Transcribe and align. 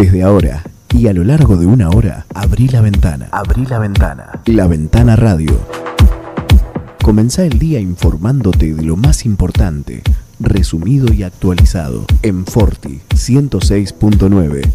Desde 0.00 0.22
ahora 0.22 0.62
y 0.96 1.08
a 1.08 1.12
lo 1.12 1.24
largo 1.24 1.58
de 1.58 1.66
una 1.66 1.90
hora, 1.90 2.24
abrí 2.34 2.68
la 2.68 2.80
ventana. 2.80 3.28
Abrí 3.32 3.66
la 3.66 3.78
ventana. 3.78 4.40
La 4.46 4.66
Ventana 4.66 5.14
Radio. 5.14 5.60
Comenzá 7.02 7.44
el 7.44 7.58
día 7.58 7.80
informándote 7.80 8.72
de 8.72 8.82
lo 8.82 8.96
más 8.96 9.26
importante, 9.26 10.02
resumido 10.38 11.12
y 11.12 11.22
actualizado, 11.22 12.06
en 12.22 12.46
Forti 12.46 13.02
106.9. 13.10 14.72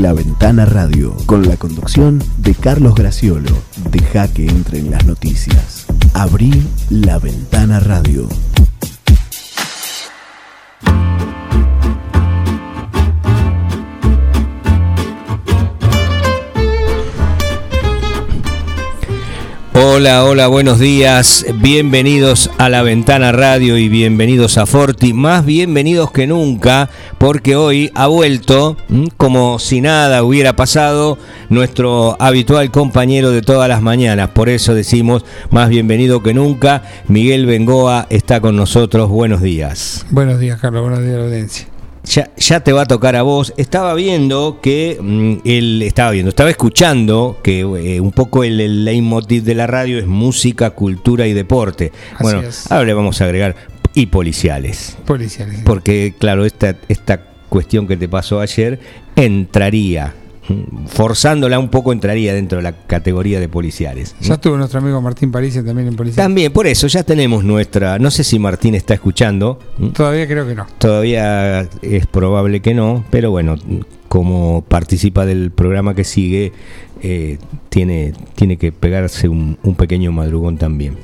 La 0.00 0.12
Ventana 0.12 0.66
Radio, 0.66 1.14
con 1.26 1.46
la 1.46 1.56
conducción 1.56 2.20
de 2.38 2.52
Carlos 2.52 2.96
Graciolo. 2.96 3.52
Deja 3.92 4.26
que 4.26 4.48
entren 4.48 4.90
las 4.90 5.06
noticias. 5.06 5.86
Abrí 6.14 6.66
La 6.90 7.20
Ventana 7.20 7.78
Radio. 7.78 8.26
Hola, 19.78 20.24
hola, 20.24 20.46
buenos 20.46 20.78
días. 20.78 21.44
Bienvenidos 21.56 22.50
a 22.56 22.70
La 22.70 22.82
Ventana 22.82 23.30
Radio 23.30 23.76
y 23.76 23.90
bienvenidos 23.90 24.56
a 24.56 24.64
Forti. 24.64 25.12
Más 25.12 25.44
bienvenidos 25.44 26.10
que 26.12 26.26
nunca, 26.26 26.88
porque 27.18 27.56
hoy 27.56 27.90
ha 27.94 28.06
vuelto, 28.06 28.78
como 29.18 29.58
si 29.58 29.82
nada 29.82 30.22
hubiera 30.22 30.56
pasado, 30.56 31.18
nuestro 31.50 32.16
habitual 32.22 32.70
compañero 32.70 33.32
de 33.32 33.42
todas 33.42 33.68
las 33.68 33.82
mañanas. 33.82 34.30
Por 34.30 34.48
eso 34.48 34.72
decimos 34.72 35.26
más 35.50 35.68
bienvenido 35.68 36.22
que 36.22 36.32
nunca. 36.32 36.82
Miguel 37.06 37.44
Bengoa 37.44 38.06
está 38.08 38.40
con 38.40 38.56
nosotros. 38.56 39.10
Buenos 39.10 39.42
días. 39.42 40.06
Buenos 40.08 40.40
días, 40.40 40.58
Carlos. 40.58 40.84
Buenos 40.84 41.04
días, 41.04 41.18
audiencia. 41.18 41.75
Ya, 42.06 42.60
te 42.60 42.72
va 42.72 42.82
a 42.82 42.86
tocar 42.86 43.16
a 43.16 43.22
vos. 43.22 43.52
Estaba 43.56 43.94
viendo 43.94 44.60
que 44.62 44.98
mm, 45.00 45.34
él 45.44 45.82
estaba 45.82 46.12
viendo, 46.12 46.30
estaba 46.30 46.50
escuchando 46.50 47.38
que 47.42 47.60
eh, 47.60 48.00
un 48.00 48.12
poco 48.12 48.44
el, 48.44 48.84
leitmotiv 48.84 49.42
de 49.42 49.54
la 49.54 49.66
radio 49.66 49.98
es 49.98 50.06
música, 50.06 50.70
cultura 50.70 51.26
y 51.26 51.32
deporte. 51.32 51.92
bueno, 52.20 52.42
ahora 52.70 52.84
le 52.84 52.94
vamos 52.94 53.20
a 53.20 53.24
agregar 53.24 53.56
y 53.94 54.06
policiales. 54.06 54.96
Policiales. 55.04 55.60
Porque 55.64 56.14
claro, 56.18 56.44
esta 56.44 56.76
esta 56.88 57.20
cuestión 57.48 57.86
que 57.86 57.96
te 57.96 58.08
pasó 58.08 58.40
ayer 58.40 58.78
entraría 59.16 60.14
forzándola 60.86 61.58
un 61.58 61.68
poco 61.68 61.92
entraría 61.92 62.34
dentro 62.34 62.58
de 62.58 62.62
la 62.62 62.72
categoría 62.72 63.40
de 63.40 63.48
policiales. 63.48 64.14
Ya 64.20 64.34
estuvo 64.34 64.56
nuestro 64.56 64.80
amigo 64.80 65.00
Martín 65.00 65.30
París 65.30 65.54
también 65.54 65.88
en 65.88 65.96
policía. 65.96 66.22
También, 66.22 66.52
por 66.52 66.66
eso 66.66 66.86
ya 66.86 67.02
tenemos 67.02 67.44
nuestra, 67.44 67.98
no 67.98 68.10
sé 68.10 68.24
si 68.24 68.38
Martín 68.38 68.74
está 68.74 68.94
escuchando. 68.94 69.58
Todavía 69.94 70.26
creo 70.26 70.46
que 70.46 70.54
no. 70.54 70.66
Todavía 70.78 71.68
es 71.82 72.06
probable 72.06 72.60
que 72.60 72.74
no, 72.74 73.04
pero 73.10 73.30
bueno, 73.30 73.56
como 74.08 74.62
participa 74.62 75.26
del 75.26 75.50
programa 75.50 75.94
que 75.94 76.04
sigue, 76.04 76.52
eh, 77.02 77.38
tiene, 77.68 78.12
tiene 78.34 78.56
que 78.56 78.72
pegarse 78.72 79.28
un 79.28 79.74
pequeño 79.76 80.12
madrugón 80.12 80.58
también. 80.58 80.96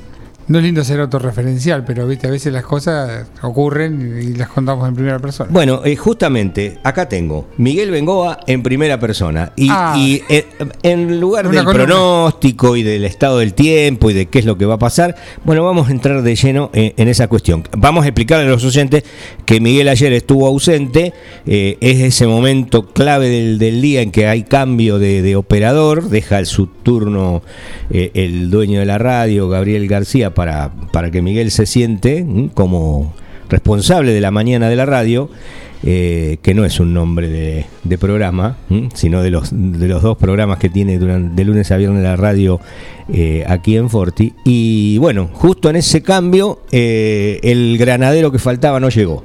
No 0.45 0.57
es 0.57 0.65
lindo 0.65 0.83
ser 0.83 0.99
autorreferencial, 0.99 1.85
pero 1.85 2.05
viste, 2.05 2.27
a 2.27 2.31
veces 2.31 2.51
las 2.51 2.65
cosas 2.65 3.27
ocurren 3.41 4.19
y 4.21 4.33
las 4.33 4.49
contamos 4.49 4.85
en 4.89 4.93
primera 4.93 5.17
persona. 5.19 5.49
Bueno, 5.49 5.81
eh, 5.85 5.95
justamente 5.95 6.79
acá 6.83 7.07
tengo 7.07 7.47
Miguel 7.57 7.91
Bengoa 7.91 8.39
en 8.45 8.61
primera 8.61 8.99
persona. 8.99 9.53
Y, 9.55 9.69
ah. 9.71 9.95
eh, 9.97 10.45
en 10.83 11.21
lugar 11.21 11.49
del 11.49 11.63
pronóstico 11.63 12.75
y 12.75 12.83
del 12.83 13.05
estado 13.05 13.39
del 13.39 13.53
tiempo 13.53 14.09
y 14.09 14.13
de 14.13 14.25
qué 14.25 14.39
es 14.39 14.45
lo 14.45 14.57
que 14.57 14.65
va 14.65 14.73
a 14.73 14.79
pasar, 14.79 15.15
bueno, 15.45 15.63
vamos 15.63 15.87
a 15.87 15.91
entrar 15.91 16.21
de 16.21 16.35
lleno 16.35 16.69
eh, 16.73 16.93
en, 16.97 17.07
esa 17.07 17.29
cuestión. 17.29 17.63
Vamos 17.77 18.03
a 18.03 18.09
explicarle 18.09 18.45
a 18.45 18.49
los 18.49 18.65
oyentes 18.65 19.05
que 19.45 19.61
Miguel 19.61 19.87
ayer 19.87 20.11
estuvo 20.11 20.45
ausente. 20.45 21.13
es 21.45 21.99
ese 21.99 22.27
momento 22.27 22.87
clave 22.87 23.29
del, 23.29 23.81
día 23.81 24.01
en 24.01 24.11
que 24.11 24.27
hay 24.27 24.43
cambio 24.43 24.99
de, 24.99 25.21
de 25.21 25.37
operador. 25.37 26.09
Deja 26.09 26.39
el 26.39 26.47
subturno 26.47 27.43
el 27.89 28.49
dueño 28.49 28.79
de 28.79 28.85
la 28.85 28.97
radio, 28.97 29.47
Gabriel 29.47 29.87
García 29.87 30.32
para, 30.33 30.71
para 30.91 31.11
que 31.11 31.21
Miguel 31.21 31.51
se 31.51 31.65
siente 31.65 32.25
como 32.53 33.13
responsable 33.49 34.13
de 34.13 34.21
la 34.21 34.31
mañana 34.31 34.69
de 34.69 34.75
la 34.75 34.85
radio, 34.85 35.29
eh, 35.83 36.37
que 36.41 36.53
no 36.53 36.63
es 36.65 36.79
un 36.79 36.93
nombre 36.93 37.27
de, 37.83 37.97
programa, 37.97 38.57
sino 38.93 39.21
de 39.21 39.29
los, 39.29 39.49
de 39.51 39.87
los 39.87 40.01
dos 40.01 40.17
programas 40.17 40.57
que 40.57 40.69
tiene 40.69 40.97
durante, 40.97 41.35
de 41.35 41.43
lunes 41.43 41.71
a 41.71 41.77
viernes 41.77 42.03
la 42.03 42.15
radio 42.15 42.59
eh, 43.11 43.43
aquí 43.47 43.75
en 43.75 43.89
Forti. 43.89 44.33
Y 44.45 44.97
bueno, 44.97 45.29
justo 45.33 45.69
en 45.69 45.75
ese 45.75 46.01
cambio, 46.01 46.61
eh, 46.71 47.39
el 47.43 47.77
granadero 47.77 48.31
que 48.31 48.39
faltaba 48.39 48.79
no 48.79 48.89
llegó 48.89 49.23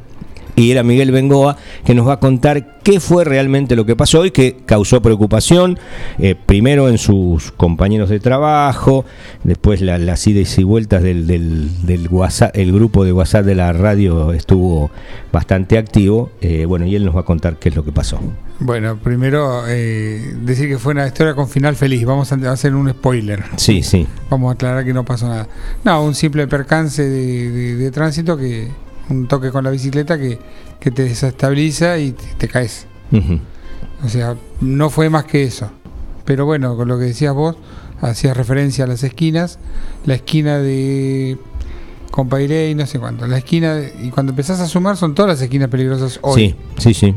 y 0.59 0.73
era 0.73 0.83
Miguel 0.83 1.13
Bengoa, 1.13 1.57
que 1.85 1.95
nos 1.95 2.07
va 2.09 2.15
a 2.15 2.21
contar 2.21 2.79
qué 2.83 2.99
fue 2.99 3.25
realmente 3.25 3.77
lo 3.77 3.87
que 3.87 3.95
pasó 3.95 4.25
y 4.25 4.33
que 4.33 4.57
causó 4.67 5.01
preocupación, 5.01 5.79
eh, 6.19 6.35
primero 6.35 6.89
en 6.89 6.99
sus 6.99 7.53
compañeros 7.53 8.09
de 8.09 8.19
trabajo, 8.19 9.05
después 9.45 9.81
las 9.81 10.27
idas 10.27 10.59
y 10.59 10.65
vueltas 10.65 11.03
del, 11.03 11.27
del, 11.29 12.09
WhatsApp, 12.11 12.57
el 12.57 12.73
grupo 12.73 13.05
de 13.05 13.13
WhatsApp 13.13 13.45
de 13.45 13.55
la 13.55 13.73
radio 13.73 14.33
estuvo 14.33 14.91
bastante 15.33 15.79
activo, 15.79 16.31
eh, 16.41 16.65
bueno, 16.65 16.87
y 16.87 16.97
él 16.97 17.05
nos 17.05 17.15
va 17.15 17.21
a 17.21 17.25
contar 17.25 17.57
qué 17.59 17.69
es 17.69 17.77
lo 17.77 17.85
que 17.85 17.93
pasó. 17.93 18.19
Bueno, 18.59 18.97
primero 18.97 19.63
eh, 19.69 20.35
decir 20.43 20.69
que 20.69 20.79
fue 20.79 20.93
una 20.93 21.07
historia 21.07 21.35
con 21.37 21.49
final 21.49 21.77
feliz. 21.77 22.05
Vamos 22.05 22.33
a 22.33 22.51
hacer 22.51 22.75
un 22.75 22.91
spoiler. 22.91 23.45
Sí, 23.55 23.85
sí. 23.85 24.09
Vamos 24.31 24.51
a 24.51 24.55
aclarar 24.55 24.85
que 24.85 24.93
no 24.93 25.05
pasó 25.05 25.29
nada. 25.29 25.47
No, 25.85 26.03
un 26.03 26.17
simple 26.17 26.49
percance 26.49 27.05
de 27.05 27.91
tránsito 27.93 28.37
que, 28.37 28.69
un 29.11 29.29
toque 29.29 29.51
con 29.51 29.65
la 29.65 29.71
bicicleta 29.71 30.19
que, 30.19 30.39
te 30.81 31.03
desestabiliza 31.03 31.99
y 31.99 32.13
te, 32.13 32.49
caes. 32.49 32.87
O 34.05 34.09
sea, 34.09 34.37
no 34.61 34.91
fue 34.91 35.11
más 35.11 35.25
que 35.25 35.45
eso. 35.45 35.71
Pero 36.25 36.47
bueno, 36.47 36.77
con 36.77 36.89
lo 36.89 36.99
que 36.99 37.07
decías 37.07 37.35
vos, 37.35 37.57
hacías 38.01 38.37
referencia 38.37 38.85
a 38.85 38.87
las 38.87 39.03
esquinas, 39.03 39.59
la 40.05 40.15
esquina 40.15 40.59
de 40.59 41.39
Compairé 42.11 42.71
y 42.71 42.75
no 42.75 42.87
sé 42.87 42.99
cuánto. 42.99 43.27
La 43.27 43.39
esquina, 43.39 43.81
y 44.03 44.11
cuando 44.11 44.33
empezás 44.33 44.61
a 44.61 44.67
sumar, 44.67 44.97
son 44.97 45.15
todas 45.15 45.31
las 45.31 45.43
esquinas 45.43 45.69
peligrosas 45.69 46.19
hoy. 46.23 46.57
Sí, 46.79 46.93
sí, 46.93 46.95
sí. 46.95 47.15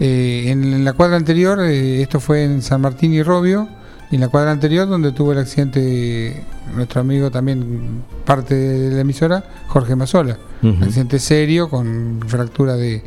Eh, 0.00 0.46
en, 0.48 0.84
la 0.84 0.94
cuadra 0.94 1.16
anterior, 1.16 1.60
eh, 1.60 2.02
esto 2.02 2.18
fue 2.18 2.44
en 2.44 2.62
San 2.62 2.80
Martín 2.80 3.12
y 3.12 3.22
Robio, 3.22 3.68
y 4.12 4.16
en 4.16 4.20
la 4.20 4.28
cuadra 4.28 4.50
anterior, 4.50 4.86
donde 4.86 5.10
tuvo 5.12 5.32
el 5.32 5.38
accidente 5.38 6.44
nuestro 6.76 7.00
amigo 7.00 7.30
también, 7.30 8.02
parte 8.26 8.54
de 8.54 8.94
la 8.94 9.00
emisora, 9.00 9.42
Jorge 9.68 9.96
Mazola. 9.96 10.36
Accidente 10.82 11.18
serio, 11.18 11.70
con 11.70 12.20
fractura 12.26 12.76
de, 12.76 13.02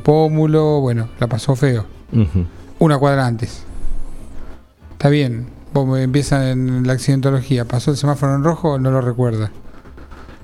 pómulo, 0.00 0.80
bueno, 0.80 1.08
la 1.18 1.26
pasó 1.26 1.56
feo. 1.56 1.86
Una 2.78 2.98
cuadra 2.98 3.26
antes. 3.26 3.64
Está 4.92 5.08
bien, 5.08 5.48
vos 5.74 5.98
empieza 5.98 6.52
en 6.52 6.86
la 6.86 6.92
accidentología. 6.92 7.64
¿Pasó 7.64 7.90
el 7.90 7.96
semáforo 7.96 8.36
en 8.36 8.44
rojo? 8.44 8.78
No 8.78 8.92
lo 8.92 9.00
recuerda. 9.00 9.50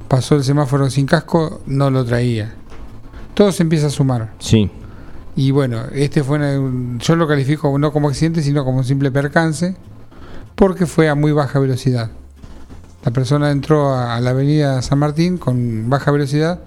¿Pasó 0.08 0.34
el 0.34 0.42
semáforo 0.42 0.90
sin 0.90 1.06
casco? 1.06 1.60
No 1.66 1.90
lo 1.90 2.04
traía. 2.04 2.52
Todo 3.34 3.52
se 3.52 3.62
empieza 3.62 3.86
a 3.86 3.90
sumar. 3.90 4.32
Sí. 4.40 4.68
Y 5.36 5.50
bueno, 5.50 5.82
este 5.92 6.22
fue 6.22 6.38
yo 6.98 7.16
lo 7.16 7.26
califico 7.26 7.76
no 7.78 7.92
como 7.92 8.08
accidente, 8.08 8.42
sino 8.42 8.64
como 8.64 8.78
un 8.78 8.84
simple 8.84 9.10
percance, 9.10 9.74
porque 10.54 10.86
fue 10.86 11.08
a 11.08 11.14
muy 11.14 11.32
baja 11.32 11.58
velocidad. 11.58 12.10
La 13.04 13.10
persona 13.10 13.50
entró 13.50 13.94
a, 13.94 14.20
la 14.20 14.30
avenida 14.30 14.80
San 14.80 14.98
Martín 14.98 15.36
con 15.38 15.90
baja 15.90 16.10
velocidad. 16.10 16.60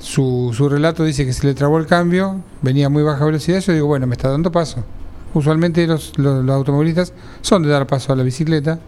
Su, 0.00 0.52
su 0.54 0.68
relato 0.68 1.02
dice 1.02 1.24
que 1.24 1.32
se 1.32 1.46
le 1.46 1.54
trabó 1.54 1.78
el 1.78 1.86
cambio, 1.86 2.42
venía 2.60 2.86
a 2.86 2.90
muy 2.90 3.02
baja 3.02 3.24
velocidad. 3.24 3.60
Yo 3.60 3.72
digo, 3.72 3.86
bueno, 3.86 4.06
me 4.06 4.14
está 4.14 4.28
dando 4.28 4.52
paso. 4.52 4.84
Usualmente 5.32 5.86
los, 5.86 6.16
los, 6.18 6.44
los 6.44 6.54
automovilistas 6.54 7.14
son 7.40 7.62
de 7.62 7.70
dar 7.70 7.86
paso 7.86 8.12
a 8.12 8.16
la 8.16 8.22
bicicleta, 8.22 8.78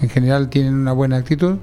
en 0.00 0.08
general 0.08 0.48
tienen 0.48 0.74
una 0.74 0.92
buena 0.92 1.16
actitud 1.16 1.56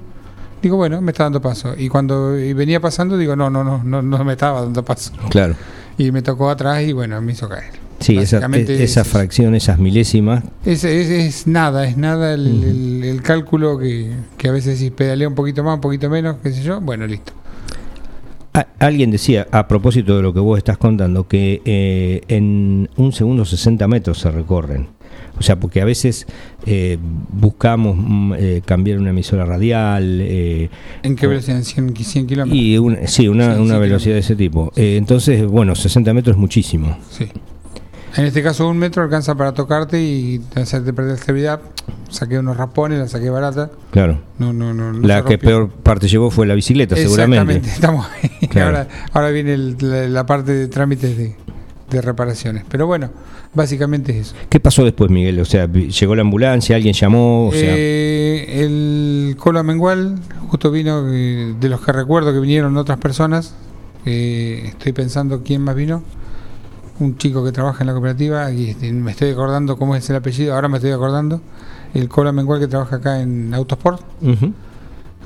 digo, 0.62 0.78
bueno, 0.78 1.02
me 1.02 1.12
está 1.12 1.24
dando 1.24 1.42
paso. 1.42 1.74
Y 1.76 1.90
cuando 1.90 2.30
venía 2.30 2.80
pasando, 2.80 3.18
digo, 3.18 3.36
no, 3.36 3.50
no, 3.50 3.62
no, 3.62 3.82
no, 3.84 4.00
no 4.00 4.24
me 4.24 4.32
estaba 4.32 4.62
dando 4.62 4.82
paso. 4.82 5.12
Claro 5.28 5.54
y 5.98 6.10
me 6.10 6.22
tocó 6.22 6.50
atrás 6.50 6.82
y 6.82 6.92
bueno, 6.92 7.20
me 7.20 7.32
hizo 7.32 7.48
caer. 7.48 7.84
Sí, 8.00 8.18
esa, 8.18 8.46
esa 8.46 9.04
fracción, 9.04 9.54
esas 9.54 9.78
milésimas. 9.78 10.44
Es, 10.64 10.84
es, 10.84 11.46
nada, 11.46 11.86
es 11.86 11.96
nada 11.96 12.34
el, 12.34 13.20
cálculo 13.22 13.78
que, 13.78 14.12
a 14.46 14.50
veces 14.50 14.78
si 14.78 14.90
pedalea 14.90 15.28
un 15.28 15.34
poquito 15.34 15.64
más, 15.64 15.76
un 15.76 15.80
poquito 15.80 16.10
menos, 16.10 16.36
qué 16.42 16.52
sé 16.52 16.62
yo, 16.62 16.80
bueno, 16.80 17.06
listo. 17.06 17.32
alguien 18.78 19.10
decía, 19.10 19.46
a 19.50 19.68
propósito 19.68 20.16
de 20.16 20.22
lo 20.22 20.34
que 20.34 20.40
vos 20.40 20.58
estás 20.58 20.76
contando, 20.76 21.26
que 21.26 21.62
eh, 21.64 22.20
en 22.28 22.90
un 22.96 23.12
segundo 23.12 23.44
60 23.44 23.88
metros 23.88 24.18
se 24.18 24.30
recorren. 24.30 24.88
O 25.38 25.42
sea, 25.42 25.58
porque 25.58 25.80
a 25.80 25.84
veces 25.84 26.26
eh, 26.66 26.98
buscamos 27.32 27.96
mm, 27.98 28.32
eh, 28.36 28.62
cambiar 28.64 28.98
una 28.98 29.10
emisora 29.10 29.44
radial. 29.44 30.20
Eh, 30.20 30.70
¿En 31.02 31.16
qué 31.16 31.26
velocidad? 31.26 31.58
¿100, 31.58 31.96
100 31.96 32.26
kilómetros? 32.26 32.58
Y 32.58 33.06
sí, 33.06 33.28
una, 33.28 33.60
una 33.60 33.78
velocidad 33.78 34.14
de 34.14 34.20
ese 34.20 34.36
tipo. 34.36 34.72
entonces, 34.76 35.46
bueno, 35.46 35.74
60 35.74 36.14
metros 36.14 36.36
es 36.36 36.40
muchísimo. 36.40 36.96
Sí. 37.10 37.28
En 38.16 38.24
este 38.26 38.44
caso, 38.44 38.68
un 38.68 38.78
metro 38.78 39.02
alcanza 39.02 39.34
para 39.34 39.52
tocarte 39.52 40.00
y 40.00 40.40
hacerte 40.54 40.92
perder 40.92 41.14
estabilidad. 41.14 41.60
Saqué 42.08 42.38
unos 42.38 42.56
rapones, 42.56 43.00
la 43.00 43.08
saqué 43.08 43.28
barata. 43.28 43.70
Claro. 43.90 44.20
No, 44.38 44.52
no, 44.52 44.72
no, 44.72 44.92
la 44.92 45.24
que 45.24 45.36
peor 45.36 45.68
parte 45.68 46.06
llevó 46.06 46.30
fue 46.30 46.46
la 46.46 46.54
bicicleta, 46.54 46.94
seguramente. 46.94 47.56
Exactamente, 47.56 47.70
estamos 47.70 48.06
ahí. 48.06 48.60
Ahora, 48.62 48.86
ahora 49.12 49.30
viene 49.30 49.56
la, 49.56 50.26
parte 50.26 50.52
de 50.52 50.68
trámites 50.68 51.16
de, 51.16 51.34
de 51.94 52.02
reparaciones. 52.02 52.64
Pero 52.68 52.86
bueno, 52.86 53.10
básicamente 53.54 54.12
es 54.12 54.28
eso. 54.28 54.36
¿Qué 54.48 54.60
pasó 54.60 54.84
después, 54.84 55.10
Miguel? 55.10 55.40
O 55.40 55.44
sea, 55.44 55.70
llegó 55.70 56.14
la 56.14 56.22
ambulancia, 56.22 56.76
alguien 56.76 56.94
llamó. 56.94 57.48
O 57.48 57.52
sea... 57.52 57.74
Eh, 57.76 58.64
el 58.64 59.36
Colo 59.38 59.62
Mengual 59.64 60.18
justo 60.48 60.70
vino, 60.70 61.04
eh, 61.08 61.54
de 61.58 61.68
los 61.68 61.80
que 61.80 61.92
recuerdo 61.92 62.32
que 62.32 62.40
vinieron 62.40 62.76
otras 62.76 62.98
personas. 62.98 63.54
Eh, 64.04 64.64
estoy 64.66 64.92
pensando 64.92 65.42
quién 65.42 65.62
más 65.62 65.76
vino. 65.76 66.02
Un 67.00 67.16
chico 67.16 67.44
que 67.44 67.50
trabaja 67.50 67.82
en 67.82 67.88
la 67.88 67.92
cooperativa 67.92 68.52
y 68.52 68.70
este, 68.70 68.92
me 68.92 69.10
estoy 69.10 69.30
acordando 69.30 69.76
cómo 69.76 69.96
es 69.96 70.08
el 70.10 70.16
apellido, 70.16 70.54
ahora 70.54 70.68
me 70.68 70.76
estoy 70.76 70.92
acordando. 70.92 71.40
El 71.92 72.08
Colo 72.08 72.32
Mengual 72.32 72.60
que 72.60 72.68
trabaja 72.68 72.96
acá 72.96 73.20
en 73.20 73.52
Autosport. 73.54 74.00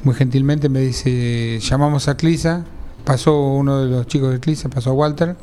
Muy 0.05 0.15
gentilmente 0.15 0.69
me 0.69 0.81
dice, 0.81 1.59
llamamos 1.61 2.09
a 2.09 2.17
Clisa, 2.17 2.65
pasó 3.05 3.39
uno 3.39 3.85
de 3.85 3.91
los 3.91 4.07
chicos 4.07 4.33
de 4.33 4.39
Clisa, 4.39 4.69
pasó 4.69 4.91
a 4.91 4.93
Walter 4.93 5.37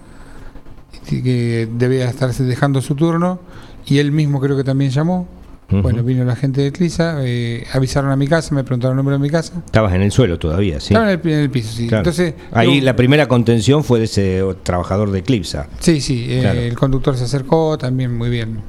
que 1.05 1.67
debía 1.71 2.09
estarse 2.09 2.43
dejando 2.43 2.81
su 2.81 2.95
turno 2.95 3.39
y 3.85 3.99
él 3.99 4.11
mismo 4.11 4.39
creo 4.39 4.57
que 4.57 4.63
también 4.63 4.91
llamó. 4.91 5.27
Bueno, 5.67 6.03
vino 6.03 6.23
la 6.25 6.35
gente 6.35 6.61
de 6.61 6.71
Clisa, 6.71 7.17
eh, 7.21 7.65
avisaron 7.73 8.11
a 8.11 8.15
mi 8.15 8.27
casa, 8.27 8.53
me 8.53 8.63
preguntaron 8.63 8.93
el 8.93 8.97
número 8.97 9.17
de 9.17 9.23
mi 9.23 9.31
casa. 9.31 9.53
Estabas 9.65 9.93
en 9.95 10.03
el 10.03 10.11
suelo 10.11 10.37
todavía, 10.37 10.79
sí. 10.79 10.93
Estaba 10.93 11.11
en 11.11 11.19
el, 11.27 11.49
piso, 11.49 11.71
sí. 11.75 11.87
Entonces, 11.91 12.35
Ahí 12.51 12.81
la 12.81 12.95
primera 12.95 13.27
contención 13.27 13.83
fue 13.83 13.97
de 13.97 14.05
ese 14.05 14.43
trabajador 14.61 15.09
de 15.09 15.23
Clisa. 15.23 15.67
Sí, 15.79 16.01
sí, 16.01 16.27
eh, 16.29 16.67
el 16.67 16.75
conductor 16.75 17.17
se 17.17 17.23
acercó 17.23 17.79
también 17.79 18.15
muy 18.15 18.29
bien, 18.29 18.59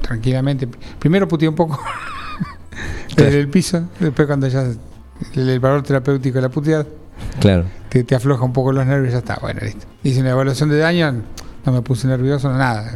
tranquilamente. 0.00 0.68
Primero 1.00 1.26
puteé 1.26 1.48
un 1.48 1.56
poco 1.56 1.80
en 3.16 3.34
el 3.34 3.48
piso, 3.48 3.88
después 3.98 4.28
cuando 4.28 4.46
ya 4.46 4.64
el, 5.34 5.60
valor 5.60 5.82
terapéutico 5.82 6.36
de 6.36 6.42
la 6.42 6.50
puteada. 6.50 6.86
Claro. 7.40 7.64
Te, 7.88 8.04
te, 8.04 8.14
afloja 8.14 8.44
un 8.44 8.52
poco 8.52 8.72
los 8.72 8.86
nervios 8.86 9.10
y 9.10 9.12
ya 9.12 9.18
está, 9.18 9.38
bueno, 9.42 9.60
listo. 9.62 9.86
Hice 10.04 10.20
una 10.20 10.30
evaluación 10.30 10.68
de 10.68 10.78
daño, 10.78 11.22
no 11.64 11.72
me 11.72 11.82
puse 11.82 12.06
nervioso, 12.06 12.50
nada. 12.50 12.92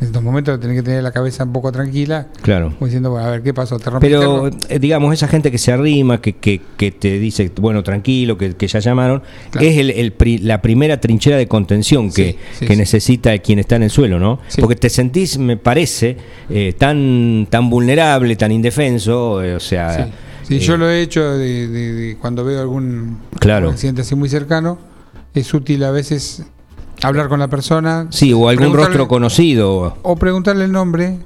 En 0.00 0.06
estos 0.06 0.22
momentos 0.22 0.58
tenés 0.58 0.78
que 0.78 0.82
tener 0.82 1.02
la 1.02 1.12
cabeza 1.12 1.44
un 1.44 1.52
poco 1.52 1.70
tranquila. 1.70 2.28
Claro. 2.40 2.70
Como 2.70 2.86
diciendo, 2.86 3.10
bueno, 3.10 3.26
a 3.26 3.30
ver, 3.32 3.42
¿qué 3.42 3.52
pasó? 3.52 3.78
¿Te 3.78 3.90
Pero, 4.00 4.48
eh, 4.48 4.78
digamos, 4.78 5.12
esa 5.12 5.28
gente 5.28 5.50
que 5.50 5.58
se 5.58 5.72
arrima, 5.72 6.22
que, 6.22 6.36
que, 6.36 6.62
que 6.78 6.90
te 6.90 7.18
dice, 7.18 7.52
bueno, 7.60 7.82
tranquilo, 7.82 8.38
que, 8.38 8.54
que 8.56 8.66
ya 8.66 8.78
llamaron, 8.78 9.22
es 9.60 9.76
el, 9.76 9.90
el 9.90 10.14
la 10.46 10.62
primera 10.62 10.98
trinchera 10.98 11.36
de 11.36 11.46
contención 11.46 12.10
que, 12.10 12.38
que 12.60 12.76
necesita 12.76 13.36
quien 13.40 13.58
está 13.58 13.76
en 13.76 13.82
el 13.82 13.90
suelo, 13.90 14.18
¿no? 14.18 14.40
Porque 14.58 14.76
te 14.76 14.88
sentís, 14.88 15.36
me 15.36 15.58
parece, 15.58 16.16
eh, 16.48 16.74
tan, 16.78 17.46
tan 17.50 17.68
vulnerable, 17.68 18.36
tan 18.36 18.52
indefenso, 18.52 19.42
eh, 19.42 19.54
o 19.54 19.60
sea... 19.60 20.08
Sí, 20.44 20.60
yo 20.60 20.78
lo 20.78 20.88
he 20.88 21.02
hecho 21.02 21.36
de, 21.36 22.16
cuando 22.20 22.42
veo 22.42 22.60
algún, 22.60 23.18
claro. 23.38 23.68
accidente 23.68 24.00
así 24.00 24.14
muy 24.14 24.30
cercano. 24.30 24.78
Es 25.32 25.54
útil 25.54 25.84
a 25.84 25.92
veces 25.92 26.42
hablar 27.02 27.28
con 27.28 27.40
la 27.40 27.48
persona. 27.48 28.06
Sí, 28.10 28.32
o 28.32 28.48
algún 28.48 28.74
rostro 28.74 29.08
conocido. 29.08 29.96
O 30.02 30.16
preguntarle 30.16 30.64
el 30.64 30.72
nombre, 30.72 31.18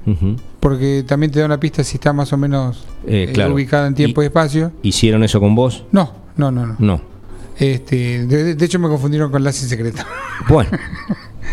porque 0.60 1.04
también 1.06 1.32
te 1.32 1.40
da 1.40 1.46
una 1.46 1.60
pista 1.60 1.84
si 1.84 1.96
está 1.96 2.12
más 2.12 2.32
o 2.32 2.36
menos 2.36 2.84
eh, 3.06 3.32
eh 3.34 3.48
ubicada 3.48 3.86
en 3.86 3.94
tiempo 3.94 4.22
y, 4.22 4.26
espacio. 4.26 4.72
¿Hicieron 4.82 5.24
eso 5.24 5.40
con 5.40 5.54
vos? 5.54 5.84
No, 5.92 6.12
no, 6.36 6.50
no. 6.50 6.66
No. 6.66 6.76
no. 6.78 7.14
Este, 7.58 8.26
de, 8.26 8.64
hecho 8.64 8.78
me 8.78 8.88
confundieron 8.88 9.30
con 9.30 9.44
Lassi 9.44 9.66
Secreta. 9.66 10.06
Bueno. 10.48 10.70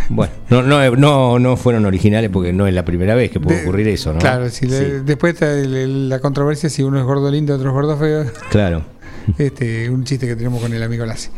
Bueno, 0.09 0.33
no, 0.50 0.62
no, 0.62 0.95
no, 0.95 1.39
no 1.39 1.57
fueron 1.57 1.85
originales 1.85 2.29
porque 2.29 2.51
no 2.51 2.68
es 2.68 2.73
la 2.73 2.83
primera 2.83 3.15
vez 3.15 3.31
que 3.31 3.39
puede 3.39 3.62
ocurrir 3.62 3.88
eso, 3.88 4.13
¿no? 4.13 4.19
Claro, 4.19 4.50
si 4.50 4.65
después 4.68 5.33
está 5.33 5.53
la 5.53 6.19
controversia 6.19 6.69
si 6.69 6.83
uno 6.83 7.00
es 7.00 7.06
gordo 7.06 7.29
lindo, 7.31 7.56
otro 7.56 7.69
es 7.69 7.73
gordo 7.73 7.97
feo. 7.97 8.25
Claro. 8.50 8.83
Este, 9.38 9.89
un 9.89 10.03
chiste 10.03 10.27
que 10.27 10.35
tenemos 10.35 10.62
con 10.62 10.73
el 10.73 10.83
amigo 10.83 11.06
Lassi. 11.06 11.29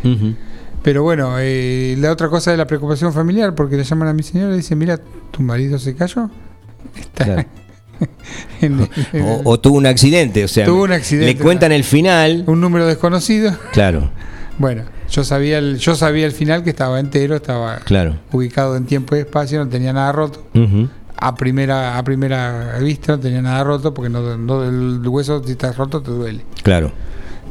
Pero 0.84 1.02
bueno, 1.02 1.36
eh, 1.40 1.96
la 1.98 2.12
otra 2.12 2.30
cosa 2.30 2.52
es 2.52 2.58
la 2.58 2.68
preocupación 2.68 3.14
familiar, 3.14 3.56
porque 3.56 3.78
le 3.78 3.84
llaman 3.84 4.10
a 4.10 4.14
mi 4.14 4.22
señora 4.22 4.54
y 4.54 4.58
dicen, 4.58 4.78
mira, 4.78 5.00
tu 5.32 5.42
marido 5.42 5.80
se 5.80 5.96
cayó. 5.96 6.30
Está 6.96 7.48
o, 9.46 9.60
tuvo 9.60 9.78
un 9.78 9.86
accidente, 9.86 10.44
o 10.44 10.48
sea, 10.48 10.66
tuvo 10.66 10.84
un 10.84 10.92
accidente, 10.92 11.34
le 11.34 11.40
cuentan 11.40 11.72
el 11.72 11.84
final. 11.84 12.44
Un 12.48 12.60
número 12.62 12.86
desconocido. 12.86 13.58
Claro. 13.72 14.12
Bueno, 14.60 14.84
yo 15.10 15.24
sabía 15.24 15.58
el, 15.58 15.80
yo 15.80 15.96
sabía 15.96 16.28
el 16.28 16.32
final 16.32 16.64
que 16.64 16.70
estaba 16.70 17.00
entero, 17.00 17.36
estaba 17.36 17.78
claro. 17.78 18.20
ubicado 18.32 18.78
en 18.78 18.86
tiempo 18.86 19.16
y 19.16 19.20
espacio, 19.20 19.58
no 19.58 19.68
tenía 19.68 19.92
nada 19.94 20.12
roto. 20.12 20.46
A 21.18 21.34
primera, 21.34 21.98
a 21.98 22.04
primera 22.04 22.78
vista 22.78 23.14
no 23.14 23.20
tenía 23.20 23.42
nada 23.42 23.64
roto, 23.64 23.96
porque 23.96 24.12
no, 24.12 24.38
no 24.38 24.64
el 24.64 25.08
hueso 25.08 25.44
si 25.44 25.54
está 25.54 25.72
roto 25.72 26.04
te 26.04 26.12
duele. 26.12 26.46
Claro. 26.62 26.92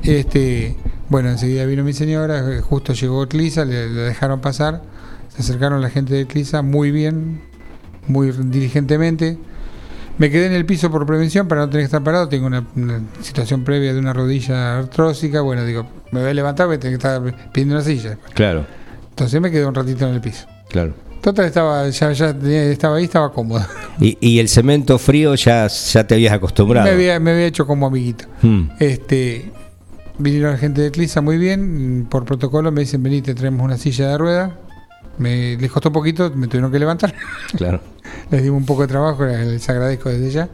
Este, 0.05 0.77
bueno, 1.13 1.29
enseguida 1.29 1.67
vino 1.67 1.85
mi 1.85 1.93
señora, 1.93 2.43
justo 2.63 2.95
llegó 2.95 3.29
Clisa, 3.29 3.67
le, 3.67 3.87
dejaron 3.91 4.41
pasar, 4.41 4.81
se 5.29 5.43
acercaron 5.43 5.83
la 5.83 5.91
gente 5.91 6.15
de 6.15 6.27
Clisa 6.27 6.63
muy 6.63 6.91
bien, 6.91 7.43
muy 8.09 8.33
diligentemente. 8.33 9.37
Me 10.17 10.31
quedé 10.31 10.47
en 10.47 10.55
el 10.55 10.65
piso 10.65 10.91
por 10.91 11.05
prevención 11.05 11.49
para 11.49 11.61
no 11.61 11.69
tener 11.69 11.83
que 11.83 11.85
estar 11.85 12.03
parado. 12.03 12.29
Tengo 12.31 12.47
una, 12.47 12.65
situación 13.21 13.63
previa 13.63 13.93
de 13.93 13.99
una 13.99 14.15
rodilla 14.15 14.79
artrósica. 14.79 15.43
Bueno, 15.43 15.67
digo, 15.67 15.87
me 16.13 16.21
voy 16.21 16.31
a 16.31 16.35
levantar, 16.35 16.67
voy 16.67 16.77
a 16.77 16.81
tener 16.81 16.99
que 16.99 17.07
estar 17.07 17.51
pidiendo 17.53 17.75
una 17.75 17.85
silla. 17.85 18.17
Claro. 18.33 18.65
Entonces 19.11 19.39
me 19.39 19.51
quedé 19.51 19.67
un 19.67 19.75
ratito 19.75 20.09
en 20.09 20.15
el 20.15 20.21
piso. 20.23 20.47
Claro. 20.71 20.95
Total, 21.21 21.45
estaba, 21.45 21.89
ya, 21.91 22.11
estaba 22.11 22.97
ahí, 22.97 23.05
estaba 23.05 23.31
cómodo. 23.33 23.67
¿Y, 24.01 24.39
el 24.39 24.49
cemento 24.49 24.99
frío 24.99 25.35
ya, 25.35 25.67
ya 25.67 26.07
te 26.07 26.15
habías 26.15 26.33
acostumbrado? 26.33 26.87
Me 26.87 26.93
había, 26.95 27.21
me 27.21 27.33
había 27.33 27.47
hecho 27.47 27.67
como 27.67 27.87
amiguito. 27.87 28.25
Hmm. 28.41 28.71
Este, 28.81 29.53
Vinieron 30.23 30.53
la 30.53 30.59
gente 30.59 30.83
de 30.83 30.93
Clisa 30.93 31.21
muy 31.21 31.37
bien, 31.37 32.07
por 32.09 32.25
protocolo 32.25 32.71
me 32.71 32.83
dicen, 32.83 33.03
vení, 33.03 33.23
te 33.23 33.35
traemos 33.35 33.65
una 33.65 33.77
silla 33.77 34.07
de 34.07 34.19
rueda. 34.19 34.57
Me, 35.19 35.57
les 35.57 35.69
costó 35.69 35.89
un 35.89 35.95
poquito, 35.95 36.31
me 36.37 36.47
tuvieron 36.47 36.71
que 36.71 36.79
levantar. 36.79 37.13
Claro. 37.57 37.81
les 38.31 38.41
dimos 38.45 38.61
un 38.61 38.67
poco 38.67 38.83
de 38.83 38.89
trabajo, 38.89 39.25
les 39.25 39.69
agradezco 39.69 40.11
desde 40.11 40.31
ya. 40.31 40.49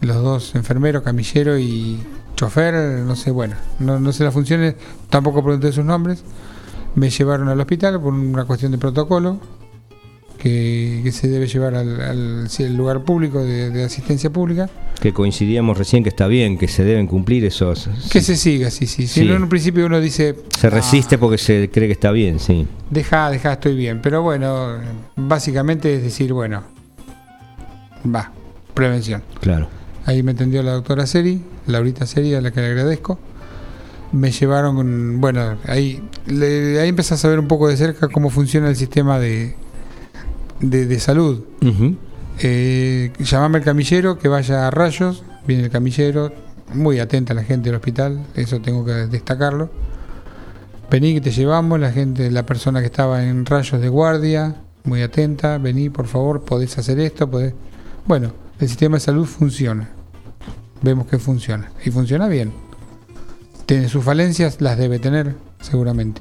Los 0.00 0.16
dos 0.16 0.56
enfermeros, 0.56 1.04
camillero 1.04 1.56
y 1.56 2.02
chofer, 2.34 2.74
no 2.74 3.14
sé, 3.14 3.30
bueno, 3.30 3.54
no, 3.78 4.00
no 4.00 4.12
sé 4.12 4.24
las 4.24 4.34
funciones, 4.34 4.74
tampoco 5.08 5.44
pregunté 5.44 5.70
sus 5.70 5.84
nombres. 5.84 6.24
Me 6.96 7.08
llevaron 7.08 7.48
al 7.48 7.60
hospital 7.60 8.00
por 8.00 8.12
una 8.12 8.46
cuestión 8.46 8.72
de 8.72 8.78
protocolo 8.78 9.38
que, 10.42 11.08
se 11.12 11.28
debe 11.28 11.46
llevar 11.46 11.76
al, 11.76 12.76
lugar 12.76 13.04
público 13.04 13.44
de, 13.44 13.84
asistencia 13.84 14.30
pública. 14.30 14.68
Que 15.00 15.12
coincidíamos 15.12 15.78
recién 15.78 16.02
que 16.02 16.08
está 16.08 16.26
bien, 16.26 16.58
que 16.58 16.66
se 16.66 16.82
deben 16.82 17.06
cumplir 17.06 17.44
esos... 17.44 17.88
Que 18.10 18.20
se 18.20 18.36
siga, 18.36 18.70
sí, 18.70 18.86
sí. 18.86 19.06
Si 19.06 19.20
en 19.20 19.42
un 19.42 19.48
principio 19.48 19.86
uno 19.86 20.00
dice... 20.00 20.34
Se 20.58 20.68
resiste 20.68 21.14
ah, 21.14 21.18
porque 21.18 21.38
se 21.38 21.70
cree 21.70 21.86
que 21.86 21.92
está 21.92 22.10
bien, 22.10 22.40
sí. 22.40 22.66
Deja, 22.90 23.30
deja, 23.30 23.52
estoy 23.52 23.76
bien. 23.76 24.00
Pero 24.02 24.22
bueno, 24.22 24.78
básicamente 25.14 25.94
es 25.94 26.02
decir, 26.02 26.32
bueno, 26.32 26.64
va, 28.04 28.32
prevención. 28.74 29.22
Claro. 29.40 29.68
Ahí 30.06 30.24
me 30.24 30.32
entendió 30.32 30.64
la 30.64 30.72
doctora 30.72 31.06
Seri, 31.06 31.40
Laurita 31.68 32.04
Seri, 32.04 32.34
a 32.34 32.40
la 32.40 32.50
que 32.50 32.60
le 32.60 32.66
agradezco 32.66 33.18
me 34.10 34.30
llevaron, 34.30 35.22
bueno, 35.22 35.56
ahí, 35.66 36.02
ahí 36.28 36.88
empecé 36.88 37.14
a 37.14 37.16
saber 37.16 37.38
un 37.38 37.48
poco 37.48 37.68
de 37.68 37.78
cerca 37.78 38.08
cómo 38.08 38.28
funciona 38.28 38.68
el 38.68 38.76
sistema 38.76 39.18
de, 39.18 39.56
de, 40.62 41.00
salud. 41.00 41.44
Eh, 42.40 43.12
llamame 43.18 43.58
al 43.58 43.64
camillero 43.64 44.18
que 44.18 44.28
vaya 44.28 44.66
a 44.66 44.70
rayos, 44.70 45.24
viene 45.46 45.64
el 45.64 45.70
camillero, 45.70 46.32
muy 46.72 46.98
atenta 46.98 47.34
la 47.34 47.44
gente 47.44 47.68
del 47.68 47.76
hospital, 47.76 48.24
eso 48.34 48.60
tengo 48.60 48.84
que 48.84 48.92
destacarlo. 48.92 49.70
Vení 50.90 51.14
que 51.14 51.20
te 51.20 51.30
llevamos, 51.30 51.80
la 51.80 51.90
gente, 51.90 52.30
la 52.30 52.44
persona 52.46 52.80
que 52.80 52.86
estaba 52.86 53.24
en 53.24 53.46
rayos 53.46 53.80
de 53.80 53.88
guardia, 53.88 54.56
muy 54.84 55.02
atenta, 55.02 55.58
vení 55.58 55.90
por 55.90 56.06
favor, 56.06 56.44
podés 56.44 56.76
hacer 56.78 56.98
esto, 57.00 57.30
podés... 57.30 57.54
Bueno, 58.06 58.32
el 58.58 58.68
sistema 58.68 58.96
de 58.96 59.00
salud 59.00 59.26
funciona. 59.26 59.90
Vemos 60.82 61.06
que 61.06 61.18
funciona. 61.18 61.70
Y 61.84 61.90
funciona 61.90 62.28
bien. 62.28 62.52
Tiene 63.66 63.88
sus 63.88 64.04
falencias, 64.04 64.60
las 64.60 64.76
debe 64.76 64.98
tener, 64.98 65.34
seguramente. 65.60 66.20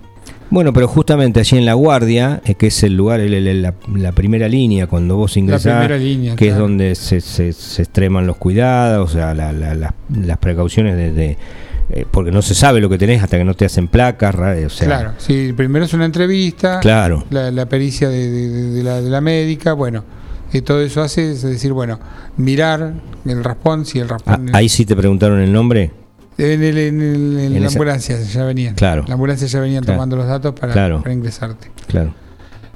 Bueno, 0.51 0.73
pero 0.73 0.87
justamente 0.87 1.39
allí 1.39 1.57
en 1.57 1.65
La 1.65 1.73
Guardia, 1.73 2.41
eh, 2.45 2.55
que 2.55 2.67
es 2.67 2.83
el 2.83 2.95
lugar, 2.95 3.21
la, 3.21 4.11
primera 4.11 4.49
línea, 4.49 4.85
cuando 4.85 5.15
vos 5.15 5.37
ingresás, 5.37 5.89
que 6.35 6.49
es 6.49 6.57
donde 6.57 6.95
se, 6.95 7.21
se, 7.21 7.49
extreman 7.49 8.27
los 8.27 8.35
cuidados, 8.35 9.09
o 9.09 9.13
sea, 9.13 9.33
las 9.33 10.37
precauciones 10.39 10.97
desde... 10.97 11.37
Eh, 11.93 12.05
porque 12.09 12.31
no 12.31 12.41
se 12.41 12.55
sabe 12.55 12.79
lo 12.79 12.89
que 12.89 12.97
tenés 12.97 13.21
hasta 13.21 13.37
que 13.37 13.43
no 13.43 13.53
te 13.53 13.65
hacen 13.65 13.89
placas. 13.89 14.35
O 14.35 14.69
sea, 14.69 14.87
claro, 14.87 15.11
sí, 15.17 15.53
primero 15.55 15.83
es 15.83 15.93
una 15.93 16.05
entrevista, 16.05 16.79
claro. 16.79 17.25
la, 17.29 17.65
pericia 17.65 18.07
de, 18.09 18.81
la, 18.83 19.01
de 19.01 19.09
la 19.09 19.19
médica, 19.19 19.73
bueno, 19.73 20.03
y 20.53 20.61
todo 20.61 20.81
eso 20.81 21.01
hace 21.01 21.31
es 21.31 21.41
decir, 21.41 21.71
bueno, 21.71 21.99
mirar 22.37 22.93
el 23.25 23.43
raspón, 23.43 23.85
si 23.85 23.99
el 23.99 24.09
raspón... 24.09 24.49
Ah, 24.53 24.57
ahí 24.57 24.69
sí 24.69 24.85
te 24.85 24.95
preguntaron 24.95 25.39
el 25.39 25.51
nombre. 25.51 25.91
En, 26.41 26.63
el, 26.63 26.77
en, 26.79 27.61
la 27.61 27.67
ambulancia 27.67 28.19
ya 28.19 28.43
venían. 28.43 28.73
Claro. 28.73 29.05
La 29.07 29.13
ambulancia 29.13 29.47
ya 29.47 29.59
venían 29.59 29.83
tomando 29.83 30.15
los 30.15 30.25
datos 30.25 30.59
para, 30.59 30.99
ingresarte. 31.11 31.71
Claro. 31.87 32.13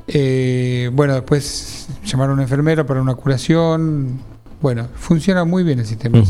Eh, 0.08 0.92
bueno, 0.94 1.16
después 1.16 1.88
llamaron 2.04 2.34
a 2.34 2.36
un 2.36 2.42
enfermero 2.42 2.86
para 2.86 3.02
una 3.02 3.16
curación. 3.16 4.20
Bueno, 4.62 4.88
funciona 4.94 5.46
muy 5.46 5.64
bien 5.64 5.80
el 5.80 5.86
sistema 5.86 6.22